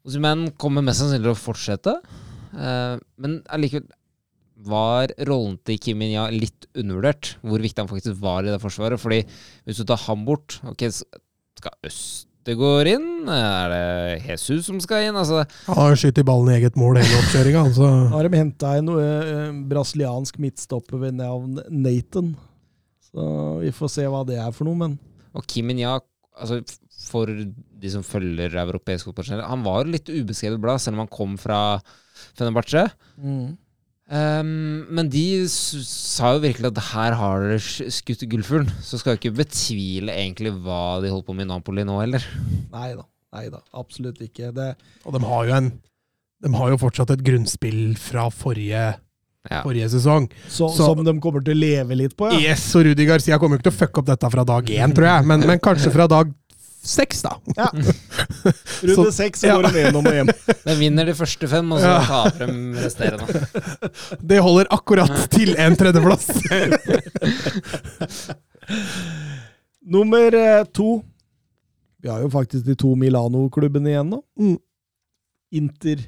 Osimhen 0.08 0.48
kommer 0.58 0.82
mest 0.86 1.04
sannsynlig 1.04 1.28
til 1.28 1.36
å 1.36 1.42
fortsette, 1.44 1.94
eh, 2.58 2.96
men 3.22 3.42
allikevel 3.54 3.90
var 4.62 5.10
rollen 5.26 5.56
til 5.66 5.78
Kim 5.82 5.98
Min-ja 6.02 6.28
litt 6.30 6.68
undervurdert, 6.78 7.36
hvor 7.42 7.62
viktig 7.64 7.82
han 7.82 7.90
faktisk 7.90 8.20
var 8.22 8.46
i 8.46 8.52
det 8.54 8.60
forsvaret. 8.62 9.00
Fordi 9.02 9.24
hvis 9.66 9.80
du 9.82 9.86
tar 9.90 9.98
ham 10.08 10.24
bort, 10.26 10.60
ok, 10.70 10.84
s- 10.86 11.04
skal 12.42 12.56
går 12.58 12.90
inn? 12.96 13.08
Er 13.30 13.70
det 13.70 14.26
Jesus 14.26 14.66
som 14.66 14.80
skal 14.82 15.08
inn? 15.08 15.18
Altså, 15.18 15.44
Han 15.68 15.78
har 15.78 16.00
skutt 16.00 16.18
i 16.18 16.26
ballen 16.26 16.50
i 16.50 16.56
eget 16.58 16.78
mål 16.80 16.98
hele 16.98 17.20
oppkjøringa, 17.20 17.66
altså. 17.70 17.90
har 18.16 18.26
de 18.28 18.40
henta 18.40 18.72
en 18.80 18.90
uh, 18.90 19.52
brasiliansk 19.70 20.40
midtstopper 20.42 21.04
ved 21.04 21.20
navn 21.20 21.60
Nathan. 21.70 22.34
Så 23.12 23.28
vi 23.62 23.74
får 23.76 23.94
se 23.94 24.08
hva 24.10 24.24
det 24.26 24.40
er 24.42 24.56
for 24.56 24.66
noe, 24.70 24.80
men 24.80 24.98
Og 25.38 25.46
Kim 25.48 25.70
Min-ja, 25.70 26.00
altså 26.34 26.64
for 27.02 27.30
de 27.30 27.90
som 27.94 28.04
følger 28.06 28.54
europeisk 28.62 29.10
fotball 29.10 29.42
han 29.42 29.66
var 29.66 29.90
litt 29.90 30.10
ubeskrevet 30.10 30.62
blad, 30.62 30.82
selv 30.82 30.98
om 30.98 31.06
han 31.06 31.14
kom 31.14 31.38
fra 31.42 31.60
Fenerbahçe. 32.38 32.88
Um, 34.12 34.88
men 34.92 35.08
de 35.08 35.48
sa 35.48 36.34
jo 36.36 36.42
virkelig 36.44 36.68
at 36.74 36.82
her 36.92 37.14
har 37.16 37.46
dere 37.46 37.60
sk- 37.64 37.88
skutt 37.96 38.26
gullfuglen. 38.28 38.68
Så 38.84 39.00
skal 39.00 39.14
jeg 39.16 39.22
ikke 39.22 39.38
betvile 39.40 40.12
egentlig 40.12 40.52
hva 40.66 41.00
de 41.04 41.08
holder 41.14 41.28
på 41.30 41.36
med 41.38 41.46
i 41.48 41.52
Napoli 41.54 41.86
nå 41.88 41.96
heller. 42.02 42.26
nei 42.74 42.90
da. 42.98 43.06
Nei 43.32 43.46
da, 43.48 43.62
absolutt 43.80 44.20
ikke. 44.20 44.50
Det, 44.54 44.76
Og 45.08 45.14
de 45.16 45.22
har 45.24 45.46
jo 45.48 45.54
en 45.56 45.72
De 46.44 46.50
har 46.58 46.70
jo 46.74 46.78
fortsatt 46.82 47.12
et 47.14 47.24
grunnspill 47.24 47.96
fra 48.02 48.26
forrige, 48.34 48.98
Ja. 49.50 49.62
forrige 49.64 49.88
sesong. 49.94 50.28
så, 50.50 50.68
Så- 50.76 50.86
som 50.90 51.04
de 51.06 51.14
kommer 51.22 51.40
til 51.46 51.56
å 51.56 51.60
leve 51.62 51.96
litt 51.96 52.18
på, 52.18 52.30
ja. 52.32 52.50
Yes, 52.52 52.76
og 52.76 52.84
Rudi 52.86 53.06
Garcia 53.06 53.38
kommer 53.40 53.56
jo 53.56 53.62
ikke 53.62 53.70
til 53.72 53.78
å 53.78 53.88
fucke 53.88 53.98
opp 54.00 54.06
dette 54.08 54.30
fra 54.32 54.44
dag 54.44 54.66
én, 54.66 54.92
tror 54.94 55.06
jeg, 55.08 55.26
men, 55.26 55.40
men 55.48 55.60
kanskje 55.60 55.92
fra 55.94 56.08
dag 56.08 56.34
seks, 56.84 57.22
da. 57.22 57.36
Runde 58.82 58.96
Så- 58.96 59.12
seks, 59.14 59.40
så 59.44 59.48
ja. 59.52 59.56
går 59.60 59.68
de 59.70 59.82
gjennom 59.84 60.08
og 60.10 60.14
hjem. 60.18 60.32
De 60.66 60.76
vinner 60.80 61.06
de 61.06 61.14
første 61.18 61.48
fem, 61.52 61.72
og 61.76 61.80
så 61.84 61.92
Ja. 61.92 62.00
taper 62.08 62.48
de 62.52 62.86
resterende. 62.86 63.26
Det 64.32 64.40
holder 64.42 64.66
akkurat 64.74 65.14
til 65.34 65.54
en 65.62 65.76
tredjeplass. 65.78 66.28
Nummer 69.82 70.34
eh, 70.36 70.64
to. 70.74 71.02
Vi 72.02 72.10
har 72.10 72.22
jo 72.24 72.30
faktisk 72.34 72.66
de 72.66 72.76
to 72.78 72.96
Milano-klubbene 72.98 73.92
igjen 73.94 74.10
nå. 74.16 74.22
Mm. 74.40 74.58
Inter 75.58 76.02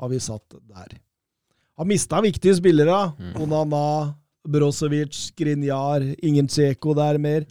har 0.00 0.08
vi 0.10 0.18
satt 0.22 0.56
der. 0.58 0.96
Har 1.78 1.86
mista 1.88 2.20
viktige 2.24 2.56
spillere. 2.58 3.12
Mm. 3.18 3.34
Onana, 3.44 3.82
Brozovic, 4.48 5.30
Grinjar, 5.38 6.02
ingen 6.24 6.48
Tseko 6.48 6.94
der 6.98 7.18
mer. 7.22 7.44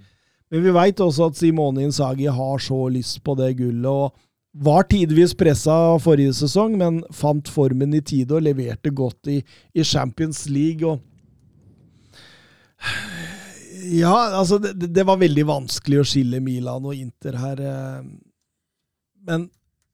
Men 0.49 0.65
vi 0.65 0.73
veit 0.73 1.01
også 1.03 1.29
at 1.29 1.37
Simone 1.37 1.83
Insagi 1.85 2.25
har 2.25 2.63
så 2.63 2.87
lyst 2.89 3.21
på 3.23 3.35
det 3.37 3.55
gullet. 3.59 3.85
og 3.85 4.15
var 4.53 4.87
tidvis 4.89 5.35
pressa 5.37 5.73
forrige 6.01 6.33
sesong, 6.33 6.73
men 6.77 7.03
fant 7.13 7.47
formen 7.53 7.93
i 7.93 8.01
tide 8.01 8.33
og 8.33 8.41
leverte 8.47 8.89
godt 8.89 9.29
i, 9.29 9.43
i 9.77 9.83
Champions 9.85 10.47
League. 10.49 10.81
og 10.89 10.99
ja, 13.89 14.15
altså 14.39 14.59
det, 14.61 14.89
det 14.93 15.05
var 15.07 15.21
veldig 15.21 15.45
vanskelig 15.47 16.01
å 16.01 16.07
skille 16.07 16.41
Milan 16.43 16.85
og 16.85 16.97
Inter 16.97 17.37
her. 17.39 17.61
eh. 17.61 18.03
Men 19.29 19.49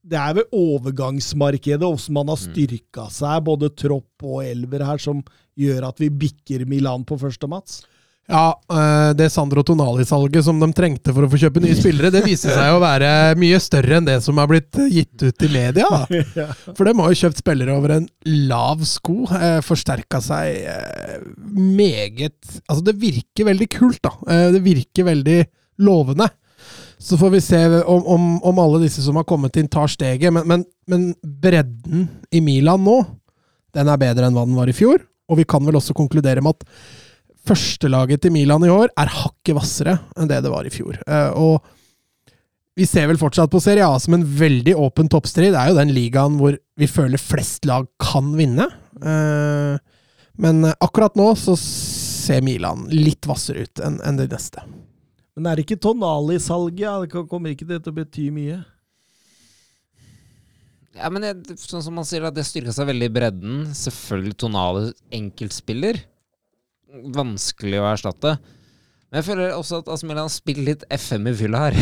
det 0.05 0.17
er 0.21 0.35
vel 0.37 0.51
overgangsmarkedet, 0.53 1.81
hvordan 1.81 2.13
man 2.13 2.29
har 2.29 2.39
styrka 2.39 3.07
seg, 3.13 3.41
både 3.47 3.71
tropp 3.73 4.25
og 4.25 4.43
elver 4.45 4.85
her, 4.85 5.01
som 5.01 5.23
gjør 5.57 5.87
at 5.89 6.01
vi 6.01 6.11
bikker 6.13 6.65
Milan 6.69 7.05
på 7.09 7.17
første, 7.17 7.49
Mats. 7.49 7.81
Ja, 8.25 8.61
eh, 8.73 9.13
det 9.13 9.27
Sandro 9.29 9.61
Tonali-salget 9.63 10.47
som 10.47 10.57
de 10.59 10.67
trengte 10.73 11.13
for 11.13 11.27
å 11.27 11.29
få 11.29 11.38
kjøpe 11.43 11.61
nye 11.61 11.75
spillere, 11.77 12.09
det 12.13 12.23
viser 12.25 12.55
seg 12.55 12.73
å 12.73 12.79
være 12.81 13.09
mye 13.38 13.59
større 13.61 13.99
enn 13.99 14.07
det 14.07 14.15
som 14.25 14.39
er 14.41 14.49
blitt 14.49 14.79
gitt 14.89 15.25
ut 15.27 15.45
i 15.45 15.49
media. 15.53 15.85
da. 15.91 16.47
For 16.77 16.88
de 16.88 16.95
har 16.97 17.13
jo 17.13 17.19
kjøpt 17.19 17.43
spillere 17.43 17.75
over 17.77 17.93
en 17.99 18.07
lav 18.49 18.81
sko. 18.89 19.27
Eh, 19.29 19.59
Forsterka 19.65 20.23
seg 20.25 20.65
eh, 20.71 21.19
meget 21.45 22.33
Altså, 22.65 22.81
det 22.88 22.97
virker 23.03 23.51
veldig 23.51 23.69
kult, 23.69 24.01
da. 24.01 24.15
Det 24.55 24.63
virker 24.65 25.05
veldig 25.11 25.39
lovende. 25.85 26.31
Så 26.97 27.19
får 27.21 27.29
vi 27.35 27.41
se 27.43 27.61
om, 27.83 28.05
om, 28.09 28.27
om 28.41 28.59
alle 28.63 28.81
disse 28.88 29.03
som 29.05 29.19
har 29.19 29.27
kommet 29.29 29.57
inn, 29.59 29.69
tar 29.69 29.91
steget. 29.91 30.33
Men, 30.33 30.47
men, 30.49 30.65
men 30.89 31.09
bredden 31.21 32.07
i 32.33 32.41
Milan 32.41 32.81
nå, 32.85 33.03
den 33.75 33.91
er 33.91 34.01
bedre 34.01 34.25
enn 34.29 34.38
hva 34.38 34.47
den 34.47 34.57
var 34.57 34.71
i 34.71 34.75
fjor. 34.75 35.03
Og 35.29 35.38
vi 35.41 35.45
kan 35.49 35.65
vel 35.65 35.77
også 35.77 35.93
konkludere 35.97 36.41
med 36.41 36.57
at 36.57 36.69
førstelaget 37.45 38.23
til 38.25 38.34
Milan 38.36 38.65
i 38.65 38.71
år 38.73 38.91
er 38.97 39.12
hakket 39.21 39.55
hvassere 39.58 39.97
enn 40.17 40.29
det 40.31 40.41
det 40.45 40.51
var 40.53 40.67
i 40.67 40.73
fjor. 40.73 40.99
Eh, 41.05 41.31
og 41.38 41.65
vi 42.75 42.88
ser 42.89 43.08
vel 43.08 43.19
fortsatt 43.21 43.51
på 43.53 43.62
Serie 43.63 43.88
A 43.88 43.95
som 44.03 44.17
en 44.17 44.25
veldig 44.27 44.73
åpen 44.75 45.08
toppstrid. 45.12 45.53
Det 45.53 45.62
er 45.62 45.71
jo 45.71 45.77
den 45.79 45.93
ligaen 45.95 46.36
hvor 46.41 46.58
vi 46.75 46.89
føler 46.91 47.21
flest 47.21 47.63
lag 47.69 47.88
kan 48.01 48.34
vinne. 48.36 48.67
Eh, 48.99 49.77
Men 50.36 50.65
akkurat 50.84 51.15
nå 51.15 51.29
så 51.39 51.53
ser 51.55 52.41
Milan 52.43 52.89
litt 52.91 53.23
hvassere 53.23 53.63
ut 53.63 53.79
enn 53.79 54.17
det 54.19 54.25
de 54.27 54.36
neste. 54.36 54.63
Men 55.36 55.47
er 55.47 55.55
det 55.55 55.63
ikke 55.65 55.79
Tonali-salget? 55.84 57.05
Det 57.05 57.23
kommer 57.29 57.53
ikke 57.53 57.67
det 57.69 57.81
til 57.84 57.93
å 57.93 57.95
bety 57.95 58.25
mye? 58.36 58.58
Ja, 60.95 61.10
men 61.12 61.23
det, 61.25 61.58
sånn 61.60 61.84
som 61.84 61.95
man 61.97 62.08
sier, 62.08 62.23
at 62.23 62.36
det 62.36 62.45
styrka 62.47 62.71
seg 62.75 62.88
veldig 62.88 63.10
i 63.10 63.15
bredden. 63.15 63.55
Selvfølgelig 63.75 64.38
tonale 64.45 64.84
enkeltspiller. 65.15 65.99
Vanskelig 67.15 67.81
å 67.81 67.89
erstatte. 67.91 68.36
Men 69.10 69.21
jeg 69.21 69.27
føler 69.29 69.53
også 69.55 69.81
at 69.81 69.91
AC 69.93 70.03
Milan 70.08 70.31
spiller 70.34 70.69
litt 70.71 70.86
FM 70.91 71.29
i 71.31 71.36
fylla 71.38 71.67
her. 71.67 71.77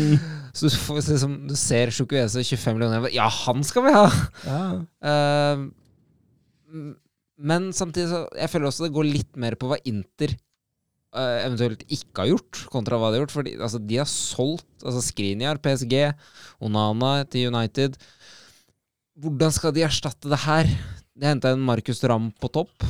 Så 0.56 0.68
du, 0.68 0.74
får, 0.76 0.98
liksom, 1.08 1.36
du 1.48 1.54
ser 1.56 1.92
Chukwueze 1.96 2.42
25 2.44 2.74
millioner 2.76 3.06
Ja, 3.14 3.24
han 3.24 3.62
skal 3.64 3.86
vi 3.86 3.94
ha! 3.96 4.08
Ja. 4.46 4.64
Uh, 6.72 6.92
men 7.42 7.66
samtidig 7.76 8.06
så 8.08 8.20
Jeg 8.38 8.48
føler 8.48 8.68
også 8.70 8.86
det 8.86 8.94
går 8.94 9.04
litt 9.04 9.34
mer 9.40 9.56
på 9.60 9.68
hva 9.68 9.76
Inter 9.88 10.32
uh, 11.12 11.40
eventuelt 11.42 11.82
ikke 11.92 12.24
har 12.24 12.30
gjort, 12.30 12.60
kontra 12.72 12.96
hva 13.00 13.10
de 13.10 13.18
har 13.18 13.24
gjort. 13.26 13.34
Fordi 13.34 13.54
altså, 13.58 13.80
de 13.82 13.98
har 14.00 14.08
solgt 14.08 14.86
altså 14.86 15.02
Skriniar, 15.04 15.60
PSG, 15.62 15.96
Onana 16.64 17.14
til 17.28 17.52
United. 17.52 17.98
Hvordan 19.20 19.52
skal 19.52 19.74
de 19.76 19.84
erstatte 19.86 20.30
det 20.32 20.40
her? 20.46 20.70
De 21.12 21.28
henta 21.28 21.52
en 21.52 21.64
Markus 21.66 22.00
Ram 22.08 22.30
på 22.40 22.50
topp. 22.52 22.86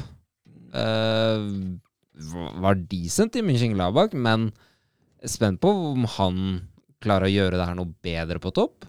V- 0.73 2.53
var 2.63 2.75
decent 2.91 3.37
i 3.37 3.43
München-Glabach, 3.45 4.15
men 4.15 4.51
spent 5.25 5.61
på 5.63 5.71
om 5.93 6.05
han 6.19 6.39
klarer 7.03 7.29
å 7.29 7.33
gjøre 7.33 7.59
det 7.61 7.67
her 7.69 7.77
noe 7.79 7.93
bedre 8.05 8.41
på 8.43 8.53
topp. 8.55 8.89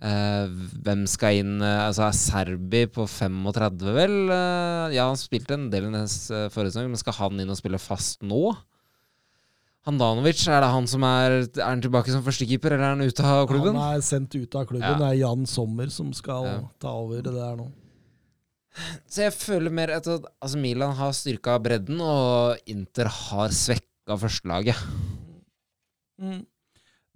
Uh, 0.00 0.48
hvem 0.80 1.02
skal 1.10 1.42
inn? 1.42 1.58
eh, 1.60 1.82
altså 1.84 2.06
Er 2.06 2.14
Serbi 2.16 2.86
på 2.88 3.04
35, 3.04 3.82
vel? 3.92 4.14
Uh, 4.32 4.88
ja, 4.94 5.04
han 5.10 5.18
spilte 5.20 5.52
en 5.58 5.66
del 5.72 5.90
i 5.90 5.90
forrige 6.48 6.72
sesong, 6.72 6.88
men 6.88 6.96
skal 6.96 7.18
han 7.18 7.42
inn 7.42 7.52
og 7.52 7.58
spille 7.60 7.76
fast 7.78 8.22
nå? 8.24 8.54
Handanovic, 9.88 10.40
er 10.52 10.60
det 10.64 10.70
han 10.74 10.86
som 10.88 11.04
er 11.08 11.34
Er 11.44 11.62
han 11.64 11.80
tilbake 11.84 12.12
som 12.12 12.24
førstekeeper, 12.24 12.74
eller 12.76 12.84
er 12.90 12.96
han 12.96 13.04
ute 13.04 13.24
av 13.24 13.46
klubben? 13.48 13.76
Han 13.76 13.96
er 13.98 14.02
sendt 14.04 14.34
ut 14.36 14.56
av 14.56 14.66
klubben. 14.68 14.88
Ja. 14.88 14.96
Det 15.00 15.06
er 15.10 15.20
Jan 15.22 15.44
Sommer 15.48 15.88
som 15.92 16.12
skal 16.16 16.44
Ja. 16.48 16.58
ta 16.80 16.92
over 16.96 17.20
det 17.24 17.32
der 17.36 17.56
nå. 17.60 17.68
Så 19.10 19.24
jeg 19.26 19.34
føler 19.34 19.74
mer 19.74 19.92
at 19.96 20.06
altså, 20.08 20.58
Milan 20.60 20.94
har 20.98 21.14
styrka 21.16 21.58
bredden, 21.62 22.00
og 22.00 22.60
Inter 22.70 23.10
har 23.10 23.54
svekka 23.54 24.18
førstelaget. 24.20 24.78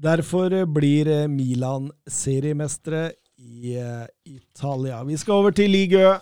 Derfor 0.05 0.53
eh, 0.53 0.67
blir 0.67 1.09
eh, 1.13 1.29
Milan 1.31 1.91
seriemestere 2.11 3.13
i 3.39 3.77
eh, 3.79 4.07
Italia. 4.27 5.03
Vi 5.07 5.19
skal 5.21 5.43
over 5.43 5.55
til 5.55 5.71
Ligø. 5.71 6.17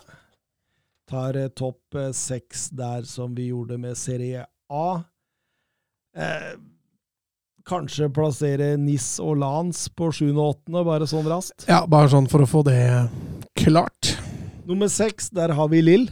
tar 1.09 1.35
topp 1.55 1.97
seks 2.15 2.69
der 2.69 3.03
som 3.05 3.35
vi 3.35 3.49
gjorde 3.51 3.77
med 3.77 3.97
Serie 3.97 4.45
A. 4.69 5.01
Eh, 6.17 6.53
kanskje 7.65 8.09
plassere 8.13 8.73
Nis 8.77 9.19
og 9.23 9.37
Lans 9.41 9.87
på 9.89 10.11
sjuende 10.13 10.41
og 10.41 10.55
åttende, 10.55 10.83
bare 10.87 11.07
sånn 11.09 11.27
raskt. 11.29 11.67
Ja, 11.69 11.83
bare 11.89 12.11
sånn 12.11 12.29
for 12.31 12.43
å 12.43 12.49
få 12.49 12.63
det 12.67 12.79
klart. 13.59 14.15
Nummer 14.67 14.87
seks, 14.87 15.29
der 15.33 15.53
har 15.57 15.67
vi 15.71 15.81
Lill. 15.83 16.05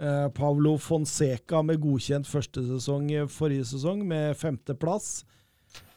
Eh, 0.00 0.28
Pavlo 0.36 0.76
Fonseca 0.78 1.62
med 1.64 1.80
godkjent 1.80 2.28
første 2.28 2.62
sesong 2.66 3.08
eh, 3.14 3.26
forrige 3.32 3.64
sesong, 3.72 4.04
med 4.06 4.36
femteplass. 4.36 5.24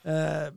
Eh, 0.07 0.49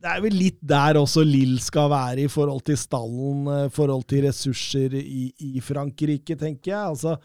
det 0.00 0.08
er 0.08 0.22
vel 0.24 0.36
litt 0.36 0.60
der 0.64 1.00
også 1.00 1.24
Lill 1.26 1.58
skal 1.60 1.90
være 1.92 2.24
i 2.24 2.30
forhold 2.32 2.62
til 2.68 2.78
stallen, 2.80 3.42
i 3.48 3.56
eh, 3.66 3.72
forhold 3.74 4.06
til 4.08 4.26
ressurser 4.28 4.96
i, 5.00 5.26
i 5.56 5.64
Frankrike, 5.64 6.36
tenker 6.40 6.74
jeg. 6.74 6.94
Altså, 6.94 7.16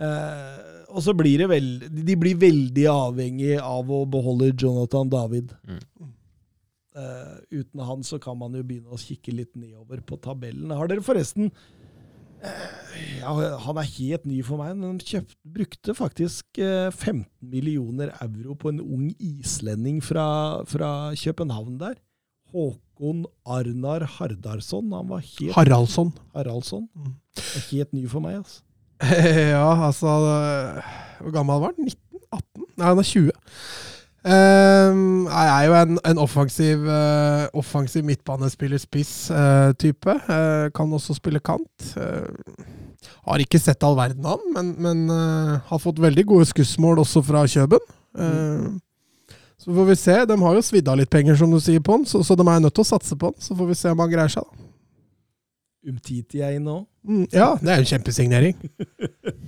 eh, 0.00 0.86
og 0.90 1.04
så 1.04 1.14
blir 1.14 1.44
det 1.44 1.50
vel 1.50 1.68
De 1.90 2.16
blir 2.18 2.40
veldig 2.40 2.86
avhengig 2.90 3.58
av 3.60 3.90
å 3.90 4.04
beholde 4.10 4.54
Jonathan 4.54 5.12
David. 5.12 5.52
Mm. 5.66 5.84
Eh, 7.00 7.60
uten 7.60 7.82
han 7.86 8.02
så 8.06 8.18
kan 8.22 8.38
man 8.40 8.56
jo 8.56 8.64
begynne 8.66 8.92
å 8.92 9.00
kikke 9.00 9.34
litt 9.34 9.54
nedover 9.58 10.02
på 10.04 10.18
tabellen. 10.22 10.72
Har 10.74 10.90
dere 10.90 11.04
forresten 11.04 11.50
uh, 12.42 12.92
ja, 13.20 13.32
Han 13.64 13.80
er 13.80 13.88
helt 13.94 14.26
ny 14.28 14.40
for 14.46 14.60
meg, 14.60 14.76
men 14.80 15.00
kjøpt, 15.00 15.36
brukte 15.56 15.94
faktisk 15.96 16.60
uh, 16.60 16.90
15 16.90 17.24
millioner 17.52 18.12
euro 18.20 18.56
på 18.58 18.72
en 18.72 18.82
ung 18.82 19.10
islending 19.16 20.00
fra, 20.04 20.26
fra 20.68 20.90
København 21.18 21.78
der. 21.80 22.00
Håkon 22.50 23.24
Arnar 23.46 24.04
Hardarson. 24.18 24.90
Han 24.96 25.12
var 25.12 25.22
helt 25.22 25.54
Haraldsson. 25.54 26.10
Haraldsson. 26.34 26.88
Mm. 26.98 27.14
Helt 27.70 27.94
ny 27.94 28.04
for 28.10 28.24
meg, 28.24 28.42
altså. 28.42 28.66
Ja, 29.54 29.86
altså 29.86 30.10
Hvor 31.22 31.32
gammel 31.32 31.62
var 31.62 31.72
han? 31.72 31.86
19? 31.86 32.20
18? 32.36 32.66
Nei, 32.76 32.90
han 32.90 33.00
er 33.00 33.06
20. 33.06 33.30
Um, 34.20 35.24
jeg 35.24 35.48
er 35.48 35.64
jo 35.64 35.72
en, 35.78 35.96
en 36.10 36.18
offensiv, 36.20 36.82
uh, 36.84 37.48
offensiv 37.56 38.04
midtbanespiller-spiss-type. 38.04 40.12
Uh, 40.28 40.68
kan 40.76 40.92
også 40.92 41.16
spille 41.16 41.40
kant. 41.40 41.96
Har 43.24 43.40
ikke 43.40 43.56
sett 43.62 43.80
all 43.86 43.96
verden 43.96 44.26
av 44.28 44.36
ham, 44.36 44.44
men, 44.56 44.66
men 44.84 44.98
har 45.70 45.80
fått 45.80 46.02
veldig 46.02 46.24
gode 46.28 46.46
skussmål 46.50 46.98
også 47.00 47.22
fra 47.24 47.46
Kjøben. 47.48 47.80
Så 49.60 49.74
får 49.76 49.84
vi 49.88 49.96
se. 49.96 50.26
De 50.28 50.36
har 50.42 50.54
jo 50.56 50.62
svidd 50.64 50.88
av 50.88 50.96
litt 51.00 51.12
penger, 51.12 51.36
som 51.40 51.50
du 51.52 51.60
sier, 51.60 51.80
på 51.84 51.92
han, 51.96 52.04
så, 52.08 52.16
så 52.24 52.32
de 52.36 52.44
er 52.44 52.60
nødt 52.64 52.74
til 52.76 52.84
å 52.84 52.92
satse 52.92 53.14
på 53.16 53.26
han. 53.30 53.38
Så 53.40 53.54
får 53.56 53.66
vi 53.72 53.80
se 53.80 53.88
om 53.92 54.00
han 54.04 54.12
greier 54.12 54.32
seg, 54.32 54.42
da. 54.44 54.50
Umtiti 55.88 56.42
er 56.44 56.58
inne 56.58 56.74
òg. 56.74 56.82
Mm, 57.08 57.22
ja, 57.32 57.54
det 57.56 57.70
er 57.72 57.78
jo 57.80 57.84
en 57.86 57.90
kjempesignering. 57.94 58.56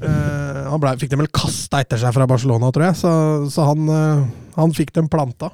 uh, 0.00 0.62
han 0.72 0.80
ble, 0.80 0.94
fikk 1.02 1.12
dem 1.12 1.20
vel 1.24 1.32
kasta 1.34 1.82
etter 1.84 2.00
seg 2.00 2.14
fra 2.16 2.28
Barcelona, 2.30 2.70
tror 2.72 2.88
jeg, 2.88 2.98
så, 3.02 3.12
så 3.52 3.66
han, 3.68 3.90
uh, 3.92 4.24
han 4.56 4.72
fikk 4.76 4.94
dem 4.96 5.10
planta. 5.12 5.50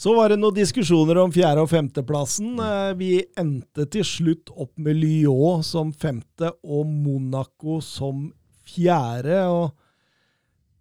Så 0.00 0.14
var 0.16 0.30
det 0.32 0.38
noen 0.40 0.56
diskusjoner 0.56 1.18
om 1.20 1.32
fjerde- 1.34 1.64
og 1.66 1.72
femteplassen. 1.72 2.54
Uh, 2.62 2.94
Vi 2.96 3.10
endte 3.38 3.88
til 3.90 4.06
slutt 4.06 4.54
opp 4.54 4.72
med 4.80 4.96
Lyon 5.02 5.66
som 5.66 5.90
femte 5.92 6.54
og 6.62 6.86
Monaco 6.88 7.80
som 7.84 8.28
fjerde. 8.70 9.42
og 9.50 9.74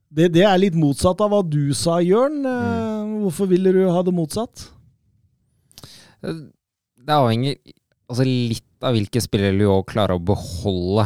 det, 0.09 0.31
det 0.33 0.45
er 0.45 0.61
litt 0.61 0.77
motsatt 0.77 1.19
av 1.21 1.33
hva 1.33 1.41
du 1.45 1.73
sa, 1.77 1.99
Jørn. 2.01 2.39
Eh, 2.45 3.11
Hvorfor 3.25 3.49
ville 3.51 3.73
du 3.75 3.83
ha 3.93 4.01
det 4.05 4.13
motsatt? 4.15 4.63
Det 6.21 7.13
avhenger 7.13 7.57
altså 8.09 8.25
litt 8.25 8.65
av 8.83 8.95
hvilke 8.95 9.21
spillere 9.23 9.55
Lyon 9.55 9.85
klarer 9.87 10.17
å 10.17 10.23
beholde. 10.23 11.05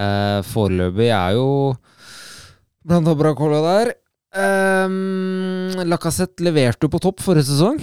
Eh, 0.00 0.40
foreløpig 0.46 1.10
er 1.14 1.36
jo 1.38 1.48
blant 2.86 3.10
bra 3.18 3.34
cola 3.36 3.60
der. 3.64 3.92
Um, 4.30 5.74
Lacassette 5.90 6.44
leverte 6.46 6.86
jo 6.86 6.92
på 6.92 7.00
topp 7.02 7.22
forrige 7.24 7.48
sesong. 7.50 7.80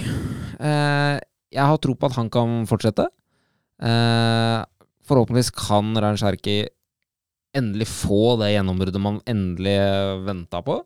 Eh, 0.58 1.20
jeg 1.52 1.64
har 1.64 1.80
tro 1.80 1.94
på 1.94 2.08
at 2.08 2.16
han 2.18 2.30
kan 2.32 2.62
fortsette. 2.68 3.06
Eh, 3.78 4.58
forhåpentligvis 5.08 5.52
kan 5.56 5.94
Rein 5.96 6.18
Cherki 6.20 6.60
endelig 7.56 7.88
få 7.90 8.36
det 8.40 8.52
gjennombruddet 8.54 9.02
man 9.02 9.20
endelig 9.28 9.78
venta 10.26 10.60
på. 10.64 10.80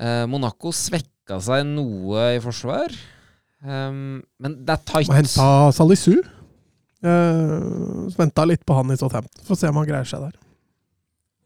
Eh, 0.00 0.24
Monaco 0.28 0.72
svekka 0.74 1.38
seg 1.44 1.64
noe 1.68 2.32
i 2.36 2.42
forsvar. 2.42 2.92
Um, 3.62 4.22
men 4.42 4.56
det 4.66 4.74
er 4.74 4.86
tight. 4.86 5.08
Og 5.10 5.16
henta 5.16 5.48
Salisu. 5.74 6.16
Uh, 7.02 8.08
Venta 8.14 8.44
litt 8.46 8.62
på 8.66 8.74
han 8.76 8.90
i 8.94 8.98
Southampton. 8.98 9.44
Får 9.46 9.58
se 9.60 9.70
om 9.70 9.78
han 9.80 9.88
greier 9.88 10.08
seg 10.08 10.26
der. 10.26 10.38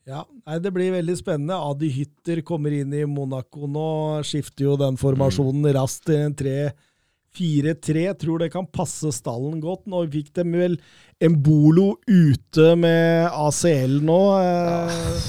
Ja, 0.07 0.23
nei, 0.47 0.59
Det 0.63 0.71
blir 0.71 0.93
veldig 0.95 1.17
spennende. 1.19 1.57
Adi 1.59 1.89
Hytter 1.91 2.43
kommer 2.47 2.71
inn 2.71 2.93
i 2.95 3.03
Monaco 3.11 3.67
nå. 3.67 4.23
Skifter 4.27 4.69
jo 4.69 4.77
den 4.79 4.99
formasjonen 5.01 5.67
raskt 5.75 6.07
til 6.07 6.29
en 6.29 6.37
3-4-3. 6.39 8.05
Tror 8.21 8.45
det 8.45 8.53
kan 8.55 8.69
passe 8.71 9.11
stallen 9.17 9.59
godt. 9.65 9.89
Nå 9.91 10.05
fikk 10.13 10.31
de 10.39 10.47
vel 10.53 10.79
Embolo 11.19 11.97
ute 12.07 12.69
med 12.79 13.27
ACL 13.33 13.99
nå. 14.07 14.21
Eh, 14.45 15.27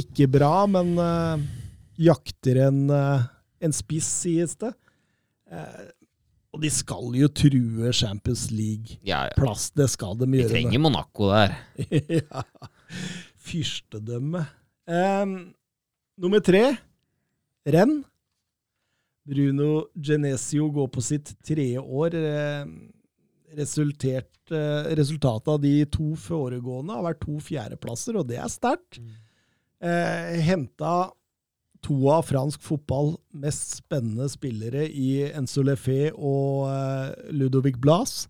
ikke 0.00 0.30
bra, 0.32 0.64
men 0.70 0.96
eh, 0.96 1.44
jakter 2.08 2.62
en, 2.70 2.82
eh, 2.88 3.28
en 3.68 3.76
spiss, 3.76 4.08
sies 4.24 4.56
det. 4.64 4.72
Eh, 5.52 5.84
og 6.56 6.62
de 6.64 6.70
skal 6.72 7.12
jo 7.18 7.28
true 7.28 7.92
Champions 7.92 8.48
League-plass. 8.48 9.68
Det 9.76 9.90
skal 9.92 10.16
de 10.16 10.28
gjøre. 10.30 10.48
Vi 10.48 10.52
trenger 10.54 10.80
Monaco 10.80 11.28
der. 11.28 11.52
ja. 12.20 12.44
Fyrstedømme. 13.46 14.46
Um, 14.88 15.34
nummer 16.16 16.40
tre, 16.40 16.64
renn. 17.68 17.98
Bruno 19.26 19.88
Genesio 19.98 20.70
går 20.72 20.88
på 20.94 21.02
sitt 21.04 21.34
tredje 21.44 21.82
år. 21.82 22.16
Resultert, 23.56 24.32
eh, 24.54 24.90
resultatet 24.98 25.50
av 25.50 25.60
de 25.62 25.74
to 25.90 26.12
foregående 26.18 26.94
har 26.94 27.04
vært 27.08 27.24
to 27.24 27.36
fjerdeplasser, 27.42 28.18
og 28.20 28.28
det 28.30 28.38
er 28.38 28.52
sterkt. 28.52 29.00
Eh, 29.82 30.38
Henta 30.46 31.10
to 31.86 31.96
av 32.10 32.24
fransk 32.26 32.62
fotball 32.66 33.12
mest 33.38 33.76
spennende 33.78 34.26
spillere 34.32 34.88
i 34.90 35.20
Enzo 35.30 35.62
Lefé 35.66 36.08
og 36.12 36.66
eh, 36.72 37.30
Ludovic 37.38 37.78
Blas. 37.82 38.24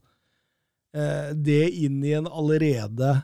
Eh, 0.96 1.32
det 1.32 1.62
inn 1.86 2.02
i 2.04 2.12
en 2.18 2.28
allerede 2.28 3.14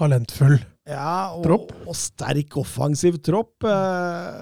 Talentfull. 0.00 0.56
ja, 0.88 1.34
og, 1.36 1.44
Tropp. 1.44 1.74
og 1.84 1.96
sterk 1.98 2.56
offensiv 2.62 3.18
tropp. 3.26 3.66
eh, 3.68 4.40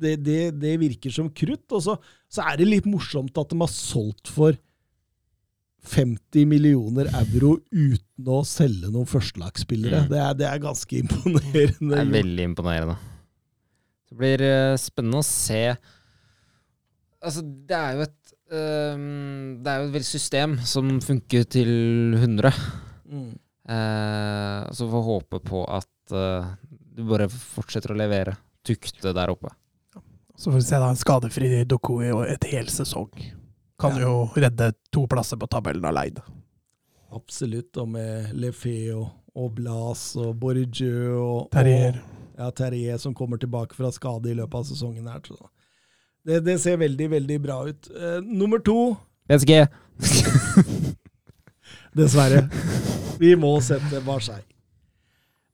Det, 0.00 0.14
det, 0.24 0.38
det 0.56 0.78
virker 0.80 1.12
som 1.12 1.28
krutt. 1.36 1.66
Og 1.76 1.82
så, 1.84 1.98
så 2.32 2.46
er 2.48 2.56
det 2.62 2.70
litt 2.70 2.86
morsomt 2.88 3.36
at 3.36 3.50
de 3.52 3.58
har 3.60 3.68
solgt 3.74 4.30
for 4.32 4.56
50 5.90 6.44
millioner 6.48 7.08
euro 7.20 7.54
uten 7.72 8.28
å 8.28 8.40
selge 8.44 8.88
noen 8.92 9.08
førstelagsspillere. 9.08 10.02
Mm. 10.06 10.10
Det, 10.12 10.18
er, 10.20 10.34
det 10.40 10.48
er 10.48 10.60
ganske 10.64 10.98
imponerende. 11.04 11.92
Det 11.92 12.00
er 12.02 12.10
veldig 12.16 12.48
imponerende. 12.52 12.96
Det 14.10 14.18
blir 14.18 14.42
eh, 14.42 14.76
spennende 14.80 15.20
å 15.22 15.26
se 15.26 15.62
Altså, 17.20 17.42
det 17.44 17.76
er 17.76 17.96
jo 17.98 18.04
et 18.06 18.30
um, 18.50 19.58
Det 19.60 19.70
er 19.72 19.82
jo 19.84 19.98
et 20.00 20.06
system 20.08 20.54
som 20.66 20.88
funker 21.04 21.44
til 21.52 21.70
100. 22.16 22.50
Mm. 23.10 23.26
Uh, 23.70 24.64
så 24.74 24.86
får 24.88 25.04
håpe 25.06 25.40
på 25.44 25.60
at 25.68 26.14
uh, 26.16 26.48
du 26.96 27.02
bare 27.10 27.28
fortsetter 27.30 27.92
å 27.92 27.98
levere. 28.00 28.34
Tukte 28.66 29.12
der 29.16 29.30
oppe. 29.34 29.52
Så 30.32 30.48
får 30.48 30.56
vi 30.56 30.64
se 30.64 30.80
da 30.80 30.88
en 30.88 30.96
skadefri 30.98 31.50
Doku 31.68 31.98
i 32.00 32.10
et 32.32 32.46
hel 32.48 32.72
sesong. 32.72 33.10
Kan 33.80 33.98
Ja. 34.00 34.06
jo 34.08 34.14
redde 34.40 34.72
to 34.92 35.04
plasser 35.08 35.36
på 35.36 35.48
tabellen 35.52 35.84
aleine. 35.84 36.24
Absolutt. 37.12 37.76
Og 37.76 37.88
med 37.92 38.32
Lefeo 38.32 39.02
og, 39.34 39.52
Blas 39.60 40.14
og 40.16 40.34
Borgieu 40.40 41.20
og, 41.20 41.50
Terrier. 41.52 42.00
og 42.00 42.19
ja, 42.40 42.50
Terrier 42.56 42.98
som 42.98 43.14
kommer 43.14 43.40
tilbake 43.40 43.76
fra 43.76 43.92
skade 43.92 44.32
i 44.32 44.36
løpet 44.38 44.62
av 44.62 44.64
sesongen. 44.68 45.08
her. 45.08 45.20
Så 45.26 45.36
det, 46.24 46.40
det 46.46 46.58
ser 46.62 46.80
veldig, 46.80 47.10
veldig 47.10 47.38
bra 47.44 47.62
ut. 47.68 47.90
Uh, 47.92 48.18
nummer 48.24 48.58
to 48.64 48.96
PSG! 49.28 49.66
Dessverre. 51.96 52.46
Vi 53.20 53.34
må 53.36 53.52
sette 53.64 54.00
Marseille. 54.06 54.46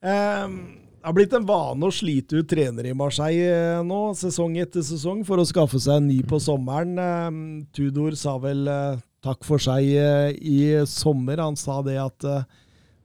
Um, 0.01 0.77
det 1.01 1.09
har 1.09 1.15
blitt 1.17 1.35
en 1.39 1.47
vane 1.47 1.87
å 1.87 1.95
slite 1.95 2.41
ut 2.41 2.49
trenere 2.51 2.91
i 2.91 2.97
Marseille 2.99 3.47
eh, 3.47 3.83
nå, 3.87 3.99
sesong 4.19 4.57
etter 4.59 4.83
sesong, 4.83 5.21
for 5.27 5.39
å 5.39 5.45
skaffe 5.47 5.79
seg 5.79 6.01
en 6.01 6.09
ny 6.11 6.17
på 6.27 6.41
sommeren. 6.43 6.97
Ehm, 6.99 7.45
Tudor 7.71 8.17
sa 8.19 8.35
vel 8.43 8.67
eh, 8.67 8.99
takk 9.23 9.47
for 9.47 9.63
seg 9.63 9.87
i 9.87 10.57
sommer. 10.91 11.39
Han 11.45 11.55
sa 11.59 11.79
det 11.87 11.95
at 12.03 12.27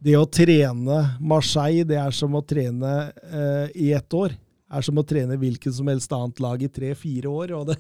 det 0.02 0.16
å 0.18 0.26
trene 0.26 1.00
Marseille, 1.22 1.86
det 1.88 2.00
er 2.02 2.12
som 2.16 2.34
å 2.36 2.42
trene 2.42 2.92
eh, 3.30 3.68
i 3.78 3.92
ett 3.94 4.14
år. 4.18 4.34
Er 4.72 4.82
som 4.86 4.98
å 4.98 5.04
trene 5.06 5.36
hvilket 5.38 5.76
som 5.76 5.90
helst 5.92 6.12
annet 6.16 6.40
lag 6.42 6.62
i 6.64 6.70
tre-fire 6.72 7.30
år. 7.30 7.52
Og 7.60 7.68
det, 7.72 7.78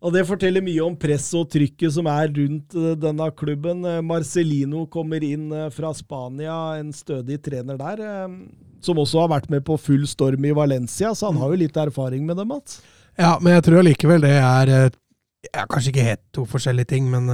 Og 0.00 0.14
det 0.14 0.22
forteller 0.24 0.64
mye 0.64 0.80
om 0.80 0.94
presset 0.96 1.36
og 1.36 1.50
trykket 1.52 1.92
som 1.92 2.06
er 2.08 2.30
rundt 2.32 2.72
eh, 2.72 2.94
denne 2.96 3.26
klubben. 3.36 3.82
Eh, 3.84 3.98
Marcelino 4.00 4.86
kommer 4.88 5.20
inn 5.26 5.50
eh, 5.52 5.66
fra 5.76 5.90
Spania, 5.94 6.54
en 6.80 6.88
stødig 6.96 7.36
trener 7.44 7.76
der. 7.76 8.00
eh, 8.00 8.38
Som 8.80 8.96
også 9.02 9.20
har 9.20 9.28
vært 9.34 9.50
med 9.52 9.62
på 9.66 9.76
full 9.76 10.06
storm 10.08 10.44
i 10.48 10.54
Valencia, 10.56 11.12
så 11.14 11.28
han 11.28 11.36
har 11.42 11.52
jo 11.52 11.60
litt 11.66 11.76
erfaring 11.76 12.24
med 12.24 12.40
det, 12.40 12.48
Mats. 12.48 12.80
Ja, 13.20 13.34
men 13.42 13.58
jeg 13.58 13.66
tror 13.66 13.82
allikevel 13.82 14.24
det 14.24 14.32
er 14.40 14.70
ja, 14.72 15.66
Kanskje 15.68 15.90
ikke 15.92 16.06
helt 16.06 16.24
to 16.32 16.46
forskjellige 16.48 16.94
ting, 16.94 17.10
men 17.12 17.28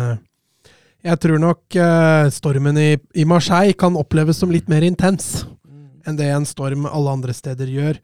jeg 1.07 1.21
tror 1.23 1.39
nok 1.43 1.77
uh, 1.79 2.27
stormen 2.35 2.79
i, 2.81 2.91
i 3.15 3.27
Marseille 3.29 3.77
kan 3.79 3.97
oppleves 3.99 4.41
som 4.43 4.51
litt 4.53 4.71
mer 4.73 4.87
intens 4.87 5.45
enn 6.07 6.19
det 6.19 6.29
en 6.31 6.47
storm 6.47 6.87
alle 6.87 7.11
andre 7.11 7.35
steder 7.35 7.67
gjør. 7.67 7.97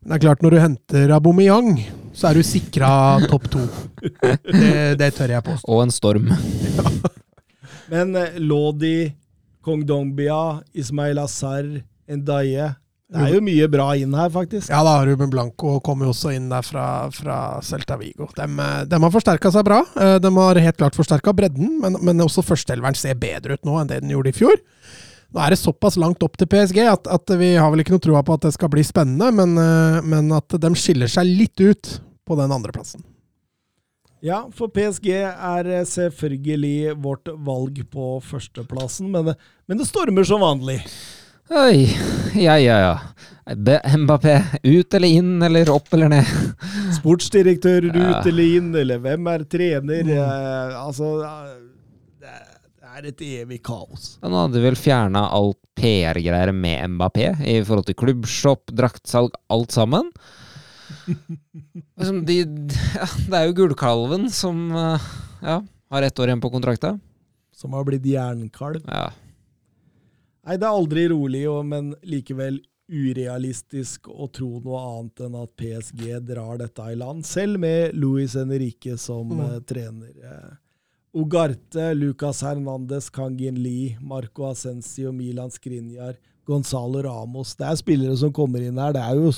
Men 0.00 0.12
det 0.12 0.16
er 0.16 0.22
klart, 0.24 0.42
når 0.44 0.54
du 0.54 0.60
henter 0.62 1.10
Aubameyang, 1.12 1.74
så 2.16 2.30
er 2.30 2.38
du 2.38 2.46
sikra 2.46 2.90
topp 3.28 3.50
to. 3.52 3.64
Det, 4.08 4.96
det 4.96 5.10
tør 5.16 5.34
jeg 5.34 5.44
påstå. 5.44 5.68
Og 5.68 5.82
en 5.84 5.92
storm. 5.92 6.30
Men 7.92 8.16
eh, 8.16 8.38
Lodi, 8.40 9.10
Kong 9.60 9.84
Dongbia, 9.84 10.62
Ismail 10.72 11.20
Azar, 11.20 11.68
Ndaye 12.08 12.70
Det 13.10 13.24
er 13.26 13.32
jo 13.34 13.40
mye 13.42 13.66
bra 13.66 13.88
inn 13.98 14.12
her, 14.14 14.28
faktisk. 14.30 14.68
Ja 14.70 14.84
da, 14.86 14.92
Ruben 15.06 15.32
Blanco 15.32 15.80
kommer 15.82 16.06
jo 16.06 16.12
også 16.14 16.30
inn 16.36 16.46
der 16.52 16.62
fra, 16.62 16.84
fra 17.10 17.38
Celta 17.66 17.96
Vigo. 17.98 18.28
De, 18.36 18.46
de 18.86 19.00
har 19.02 19.10
forsterka 19.14 19.50
seg 19.50 19.66
bra. 19.66 19.80
Eh, 19.98 20.16
De 20.22 20.30
har 20.36 20.60
helt 20.62 20.78
klart 20.78 20.98
forsterka 20.98 21.34
bredden, 21.34 21.80
men, 21.82 21.98
men 22.06 22.22
også 22.22 22.44
førsteelveren 22.46 22.94
ser 22.98 23.18
bedre 23.18 23.58
ut 23.58 23.66
nå 23.66 23.80
enn 23.80 23.90
det 23.90 23.98
den 24.04 24.14
gjorde 24.14 24.30
i 24.30 24.36
fjor. 24.38 24.62
Nå 25.34 25.42
er 25.42 25.54
det 25.54 25.60
såpass 25.60 25.98
langt 25.98 26.22
opp 26.26 26.38
til 26.38 26.48
PSG 26.50 26.80
at, 26.90 27.10
at 27.10 27.34
vi 27.38 27.52
har 27.58 27.70
vel 27.74 27.82
ikke 27.82 27.96
noe 27.96 28.02
troa 28.02 28.22
på 28.26 28.34
at 28.38 28.46
det 28.46 28.54
skal 28.54 28.70
bli 28.72 28.82
spennende, 28.86 29.30
men, 29.34 29.58
eh, 29.58 30.00
men 30.06 30.30
at 30.38 30.58
de 30.62 30.70
skiller 30.78 31.10
seg 31.10 31.26
litt 31.26 31.58
ut 31.66 31.96
på 32.26 32.38
den 32.38 32.54
andreplassen. 32.54 33.02
Ja, 34.22 34.42
for 34.54 34.68
PSG 34.70 35.14
er 35.16 35.70
eh, 35.80 35.86
selvfølgelig 35.88 36.94
vårt 37.02 37.30
valg 37.46 37.78
på 37.90 38.18
førsteplassen, 38.26 39.10
men, 39.14 39.34
men 39.66 39.80
det 39.82 39.86
stormer 39.90 40.26
som 40.28 40.42
vanlig. 40.46 40.78
Oi, 41.50 41.86
ja, 42.38 42.54
ja, 42.62 42.76
ja. 42.78 42.98
Mbappé, 43.98 44.36
ut 44.62 44.94
eller 44.94 45.08
inn, 45.10 45.40
eller 45.42 45.70
opp 45.74 45.88
eller 45.96 46.08
ned? 46.12 46.28
Sportsdirektør 47.00 47.88
ut 47.88 47.96
Ja. 47.98 48.20
eller 48.22 48.56
inn, 48.58 48.68
eller 48.78 49.00
hvem 49.02 49.26
er 49.32 49.44
trener? 49.50 50.06
Eh, 50.14 50.76
altså 50.78 51.08
Det 52.20 52.28
er- 52.28 53.06
et 53.08 53.20
evig 53.22 53.62
kaos. 53.62 54.18
Han 54.22 54.32
hadde 54.32 54.60
vel 54.60 54.74
fjerna 54.76 55.22
alt 55.32 55.56
PR-greier 55.74 56.52
med 56.52 56.90
Mbappé 56.98 57.30
i 57.46 57.62
forhold 57.64 57.86
til 57.86 57.94
klubbshop, 57.94 58.66
draktsalg, 58.66 59.30
alt 59.48 59.70
sammen. 59.72 60.10
Liksom 61.98 62.24
de, 62.26 62.38
ja, 62.94 63.06
det 63.30 63.34
er 63.38 63.46
jo 63.48 63.54
gullkalven 63.54 64.28
som 64.30 64.70
eh, 64.76 64.98
ja, 65.42 65.60
har 65.90 66.02
ett 66.02 66.18
år 66.18 66.26
igjen 66.30 66.42
på 66.42 66.50
kontrakta. 66.52 66.98
Som 67.56 67.72
har 67.72 67.84
blitt 67.84 68.04
jernkalv. 68.04 68.82
Ja. 68.86 69.10
Nei, 70.46 70.56
det 70.56 70.64
er 70.66 70.72
aldri 70.72 71.08
rolig, 71.12 71.42
men 71.68 71.94
likevel 72.02 72.60
urealistisk 72.90 74.08
å 74.10 74.26
tro 74.34 74.60
noe 74.64 74.80
annet 74.80 75.20
enn 75.26 75.36
at 75.42 75.52
PSG 75.60 76.06
drar 76.26 76.58
dette 76.58 76.86
i 76.90 76.96
land, 76.98 77.26
selv 77.28 77.60
med 77.62 77.94
Luis 77.94 78.34
Henrique 78.34 78.96
som 78.98 79.28
Mm. 79.28 79.40
eh, 79.40 79.60
trener. 79.60 80.10
Eh, 80.22 80.56
Ugarte, 81.14 81.94
Lucas 81.94 82.40
Hernandez, 82.42 83.10
Kangin 83.10 83.56
Lee, 83.62 83.96
Marco 84.00 84.44
Asensio, 84.50 85.10
Milan 85.12 85.50
Skriniar, 85.50 86.14
Gonzalo 86.46 87.02
Ramos. 87.02 87.54
Det 87.56 87.66
er 87.66 87.74
spillere 87.76 88.16
som 88.16 88.32
kommer 88.32 88.60
inn 88.62 88.78
her. 88.78 88.92
Det 88.92 89.02
er 89.02 89.14
jo 89.16 89.32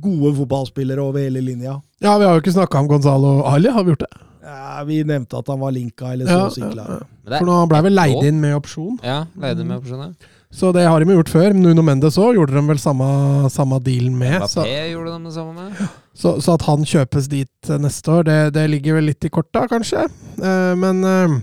gode 0.00 0.34
fotballspillere 0.36 0.98
over 1.00 1.20
hele 1.20 1.40
linja. 1.40 1.80
Ja, 2.00 2.18
vi 2.18 2.24
har 2.24 2.34
jo 2.34 2.40
ikke 2.42 2.52
snakka 2.54 2.78
om 2.80 2.88
Gonzalo 2.88 3.42
Ali, 3.44 3.68
har 3.70 3.84
vi 3.84 3.92
gjort 3.94 4.00
det? 4.00 4.20
Ja, 4.44 4.84
vi 4.84 5.02
nevnte 5.02 5.38
at 5.38 5.46
han 5.46 5.58
var 5.60 5.72
linka, 5.72 6.12
eller 6.12 6.26
så 6.26 6.58
Ja, 6.58 6.74
ja, 6.74 7.00
ja. 7.30 7.38
For 7.38 7.46
nå 7.46 7.66
ble 7.68 7.82
vel 7.82 7.94
leid 7.94 8.22
inn 8.24 8.40
med 8.40 8.54
opsjon. 8.54 8.98
Ja, 9.02 9.24
leide 9.40 9.64
med 9.64 9.80
opsjoner. 9.80 10.14
Så 10.54 10.70
det 10.72 10.84
har 10.86 11.02
de 11.02 11.16
gjort 11.16 11.32
før. 11.32 11.54
Nuno 11.56 11.82
Mendes 11.82 12.16
òg 12.20 12.36
gjorde 12.38 12.54
de 12.54 12.62
vel 12.68 12.78
samme, 12.78 13.06
samme 13.50 13.80
deal 13.82 14.12
med. 14.14 14.44
Så, 14.50 14.62
gjorde 14.62 15.16
de 15.16 15.26
det 15.26 15.34
samme 15.34 15.54
med. 15.56 15.80
så, 16.14 16.36
så 16.44 16.54
at 16.54 16.66
han 16.68 16.86
kjøpes 16.86 17.26
dit 17.32 17.70
eh, 17.70 17.80
neste 17.82 18.12
år, 18.14 18.28
det, 18.28 18.38
det 18.54 18.68
ligger 18.70 19.00
vel 19.00 19.10
litt 19.10 19.26
i 19.26 19.32
korta, 19.34 19.64
kanskje. 19.70 20.04
Eh, 20.38 20.74
men 20.78 21.02
eh, 21.10 21.34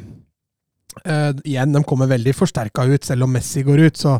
eh, 1.03 1.33
igjen, 1.43 1.75
de 1.75 1.83
kommer 1.87 2.07
veldig 2.13 2.35
forsterka 2.37 2.87
ut, 2.87 3.03
selv 3.03 3.27
om 3.27 3.35
Messi 3.35 3.65
går 3.67 3.83
ut. 3.89 3.99
Så, 3.99 4.15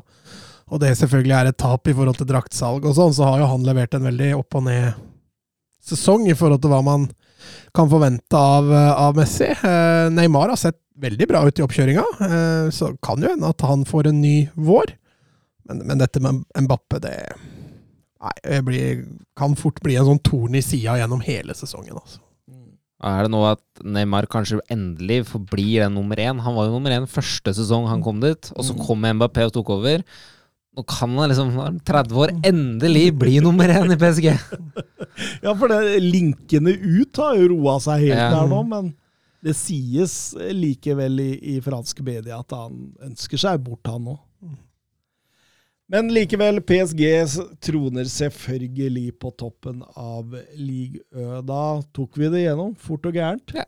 og 0.68 0.84
det 0.84 0.92
selvfølgelig 1.00 1.38
er 1.40 1.54
et 1.54 1.62
tap 1.64 1.88
i 1.88 1.96
forhold 1.96 2.20
til 2.20 2.28
draktsalg 2.34 2.84
og 2.84 2.98
sånn, 3.00 3.16
så 3.16 3.32
har 3.32 3.46
jo 3.46 3.50
han 3.54 3.64
levert 3.68 3.96
en 3.96 4.12
veldig 4.12 4.34
opp 4.42 4.60
og 4.60 4.68
ned 4.68 4.92
sesong 5.88 6.28
i 6.28 6.36
forhold 6.38 6.62
til 6.64 6.76
hva 6.76 6.84
man 6.86 7.08
kan 7.74 7.88
forvente 7.90 8.38
av, 8.38 8.68
av 8.76 9.16
Messi. 9.18 9.48
Neymar 10.14 10.52
har 10.52 10.60
sett 10.60 10.81
veldig 11.00 11.28
bra 11.30 11.44
ut 11.48 11.60
i 11.60 11.64
oppkjøringa, 11.66 12.04
eh, 12.28 12.68
så 12.74 12.92
kan 13.04 13.22
jo 13.24 13.32
hende 13.32 13.50
at 13.50 13.64
han 13.68 13.86
får 13.88 14.10
en 14.12 14.22
ny 14.22 14.36
vår. 14.56 14.96
Men, 15.70 15.86
men 15.88 16.02
dette 16.02 16.20
med 16.24 16.44
Mbappe, 16.58 17.00
det 17.04 17.16
Nei, 18.22 18.60
blir, 18.62 19.00
kan 19.34 19.56
fort 19.58 19.80
bli 19.82 19.96
en 19.98 20.06
sånn 20.06 20.20
torn 20.22 20.54
i 20.54 20.62
sida 20.62 20.94
gjennom 21.00 21.24
hele 21.26 21.56
sesongen. 21.58 21.96
Altså. 21.98 22.20
Er 23.02 23.26
det 23.26 23.32
nå 23.34 23.40
at 23.50 23.82
Neymar 23.82 24.28
kanskje 24.30 24.60
endelig 24.70 25.24
forblir 25.32 25.82
den 25.82 25.96
nummer 25.98 26.20
én? 26.22 26.38
Han 26.46 26.54
var 26.54 26.68
jo 26.68 26.76
nummer 26.76 26.94
én 26.94 27.08
første 27.10 27.50
sesong 27.58 27.88
han 27.90 28.04
kom 28.06 28.20
dit, 28.22 28.52
og 28.54 28.68
så 28.68 28.76
kom 28.78 29.02
Mbappé 29.02 29.48
og 29.50 29.56
tok 29.56 29.72
over. 29.74 30.04
Nå 30.78 30.86
kan 30.88 31.18
han 31.18 31.32
liksom, 31.34 31.50
er 31.66 31.80
30 31.90 32.20
år, 32.22 32.36
endelig 32.48 33.08
bli 33.20 33.40
nummer 33.44 33.74
én 33.74 33.96
i 33.96 34.00
PSG! 34.00 34.30
Ja, 35.44 35.52
for 35.60 35.68
det, 35.68 35.98
linkene 36.02 36.72
ut 36.72 37.18
har 37.20 37.36
jo 37.36 37.50
roa 37.52 37.74
seg 37.84 38.06
helt 38.08 38.16
Ja. 38.16 38.30
der 38.32 38.48
nå, 38.50 38.62
men 38.70 38.94
det 39.42 39.56
sies 39.58 40.36
likevel 40.54 41.20
i, 41.24 41.32
i 41.56 41.62
fransk 41.64 42.04
media 42.06 42.42
at 42.42 42.54
han 42.54 42.92
ønsker 43.02 43.42
seg 43.42 43.64
bort, 43.66 43.88
han 43.90 44.12
òg. 44.14 44.20
Men 45.92 46.08
likevel, 46.14 46.62
PSG 46.64 47.02
troner 47.60 48.08
selvfølgelig 48.08 49.18
på 49.20 49.34
toppen 49.36 49.82
av 50.00 50.38
Ligue 50.56 51.04
Ø. 51.12 51.42
Da 51.44 51.82
tok 51.92 52.16
vi 52.16 52.30
det 52.32 52.46
gjennom, 52.46 52.72
fort 52.80 53.10
og 53.10 53.18
gærent. 53.20 53.52
Ja. 53.58 53.66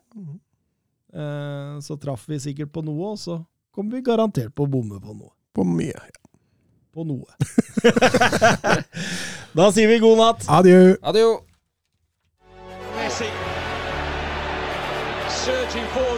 Eh, 1.14 1.74
så 1.84 1.98
traff 2.00 2.24
vi 2.32 2.40
sikkert 2.40 2.72
på 2.72 2.86
noe, 2.86 3.12
og 3.12 3.20
så 3.20 3.42
kommer 3.76 3.98
vi 3.98 4.06
garantert 4.08 4.56
på 4.56 4.64
å 4.64 4.72
bomme 4.72 5.02
på 5.04 5.18
noe. 5.18 5.34
På 5.54 5.68
mye. 5.68 5.92
ja. 5.92 6.20
På 6.94 7.04
noe. 7.04 7.28
da 9.58 9.72
sier 9.74 9.92
vi 9.92 10.00
god 10.00 10.22
natt. 10.22 10.48
Adjø. 10.62 10.94
Adjø! 11.04 11.34
24. 15.74 16.13